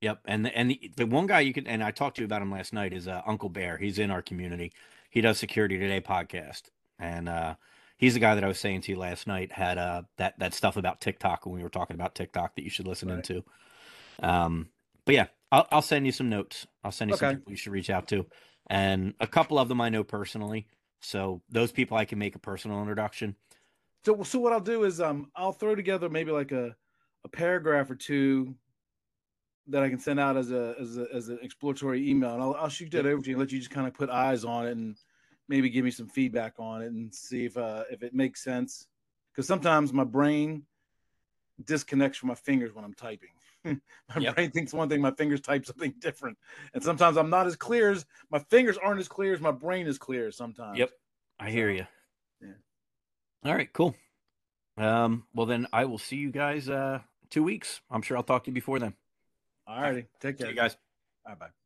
Yep, 0.00 0.20
and 0.26 0.44
the, 0.44 0.54
and 0.58 0.70
the, 0.70 0.92
the 0.98 1.06
one 1.06 1.26
guy 1.26 1.40
you 1.40 1.54
can 1.54 1.66
and 1.66 1.82
I 1.82 1.90
talked 1.90 2.16
to 2.16 2.22
you 2.22 2.26
about 2.26 2.42
him 2.42 2.50
last 2.50 2.74
night 2.74 2.92
is 2.92 3.08
uh, 3.08 3.22
Uncle 3.26 3.48
Bear. 3.48 3.78
He's 3.78 3.98
in 3.98 4.10
our 4.10 4.20
community. 4.20 4.70
He 5.08 5.22
does 5.22 5.38
Security 5.38 5.78
Today 5.78 6.00
podcast, 6.02 6.64
and 6.98 7.26
uh, 7.26 7.54
he's 7.96 8.12
the 8.12 8.20
guy 8.20 8.34
that 8.34 8.44
I 8.44 8.48
was 8.48 8.58
saying 8.58 8.82
to 8.82 8.92
you 8.92 8.98
last 8.98 9.26
night 9.26 9.50
had 9.52 9.78
uh, 9.78 10.02
that 10.18 10.38
that 10.40 10.52
stuff 10.52 10.76
about 10.76 11.00
TikTok 11.00 11.46
when 11.46 11.54
we 11.54 11.62
were 11.62 11.70
talking 11.70 11.94
about 11.94 12.14
TikTok 12.14 12.54
that 12.56 12.64
you 12.64 12.68
should 12.70 12.86
listen 12.86 13.08
Right. 13.08 13.16
into. 13.18 13.44
Um, 14.22 14.68
but 15.04 15.14
yeah, 15.14 15.26
I'll 15.52 15.66
I'll 15.70 15.82
send 15.82 16.06
you 16.06 16.12
some 16.12 16.28
notes. 16.28 16.66
I'll 16.82 16.92
send 16.92 17.10
you 17.10 17.16
some 17.16 17.36
people 17.36 17.52
you 17.52 17.56
should 17.56 17.72
reach 17.72 17.90
out 17.90 18.08
to, 18.08 18.26
and 18.68 19.14
a 19.20 19.26
couple 19.26 19.58
of 19.58 19.68
them 19.68 19.80
I 19.80 19.88
know 19.88 20.04
personally. 20.04 20.66
So 21.00 21.42
those 21.50 21.70
people 21.70 21.96
I 21.96 22.06
can 22.06 22.18
make 22.18 22.34
a 22.34 22.38
personal 22.38 22.80
introduction. 22.80 23.36
So, 24.04 24.22
so 24.22 24.38
what 24.38 24.52
I'll 24.52 24.60
do 24.60 24.84
is 24.84 25.00
um 25.00 25.30
I'll 25.36 25.52
throw 25.52 25.74
together 25.74 26.08
maybe 26.08 26.30
like 26.30 26.52
a 26.52 26.74
a 27.24 27.28
paragraph 27.28 27.90
or 27.90 27.94
two 27.94 28.54
that 29.68 29.82
I 29.82 29.88
can 29.88 29.98
send 29.98 30.20
out 30.20 30.36
as 30.36 30.50
a 30.50 30.74
as 30.78 30.98
a 30.98 31.06
as 31.14 31.28
an 31.28 31.38
exploratory 31.42 32.08
email, 32.08 32.34
and 32.34 32.42
I'll 32.42 32.54
I'll 32.54 32.68
shoot 32.68 32.90
that 32.92 33.06
over 33.06 33.22
to 33.22 33.28
you 33.28 33.36
and 33.36 33.40
let 33.40 33.52
you 33.52 33.58
just 33.58 33.70
kind 33.70 33.86
of 33.86 33.94
put 33.94 34.10
eyes 34.10 34.44
on 34.44 34.66
it 34.66 34.72
and 34.72 34.96
maybe 35.48 35.68
give 35.68 35.84
me 35.84 35.90
some 35.90 36.08
feedback 36.08 36.54
on 36.58 36.82
it 36.82 36.86
and 36.86 37.14
see 37.14 37.44
if 37.44 37.56
uh 37.56 37.84
if 37.90 38.02
it 38.02 38.14
makes 38.14 38.42
sense. 38.42 38.86
Because 39.32 39.46
sometimes 39.46 39.92
my 39.92 40.04
brain 40.04 40.64
disconnects 41.64 42.18
from 42.18 42.28
my 42.28 42.34
fingers 42.34 42.74
when 42.74 42.84
I'm 42.84 42.94
typing. 42.94 43.30
my 43.64 43.80
Yep. 44.18 44.34
brain 44.34 44.50
thinks 44.50 44.72
one 44.72 44.88
thing, 44.88 45.00
my 45.00 45.10
fingers 45.12 45.40
type 45.40 45.64
something 45.66 45.94
different, 45.98 46.36
and 46.74 46.82
sometimes 46.82 47.16
I'm 47.16 47.30
not 47.30 47.46
as 47.46 47.56
clear 47.56 47.90
as 47.90 48.04
my 48.30 48.38
fingers 48.38 48.76
aren't 48.78 49.00
as 49.00 49.08
clear 49.08 49.32
as 49.34 49.40
my 49.40 49.52
brain 49.52 49.86
is 49.86 49.98
clear 49.98 50.30
sometimes. 50.30 50.78
Yep. 50.78 50.90
I 51.38 51.50
hear 51.50 51.70
you. 51.70 51.86
yeah. 52.40 52.48
All 53.44 53.54
right, 53.54 53.72
cool. 53.72 53.94
Um, 54.76 55.24
well 55.34 55.46
then 55.46 55.66
I 55.72 55.84
will 55.84 55.98
see 55.98 56.16
you 56.16 56.30
guys 56.30 56.68
uh 56.68 57.00
two 57.30 57.42
weeks. 57.42 57.80
I'm 57.90 58.02
sure 58.02 58.16
I'll 58.16 58.22
talk 58.22 58.44
to 58.44 58.50
you 58.50 58.54
before 58.54 58.78
then. 58.78 58.94
All 59.66 59.80
righty, 59.80 60.06
take 60.20 60.36
See 60.36 60.44
care, 60.44 60.50
you 60.50 60.56
guys. 60.56 60.76
Bye 61.24 61.34
bye. 61.34 61.63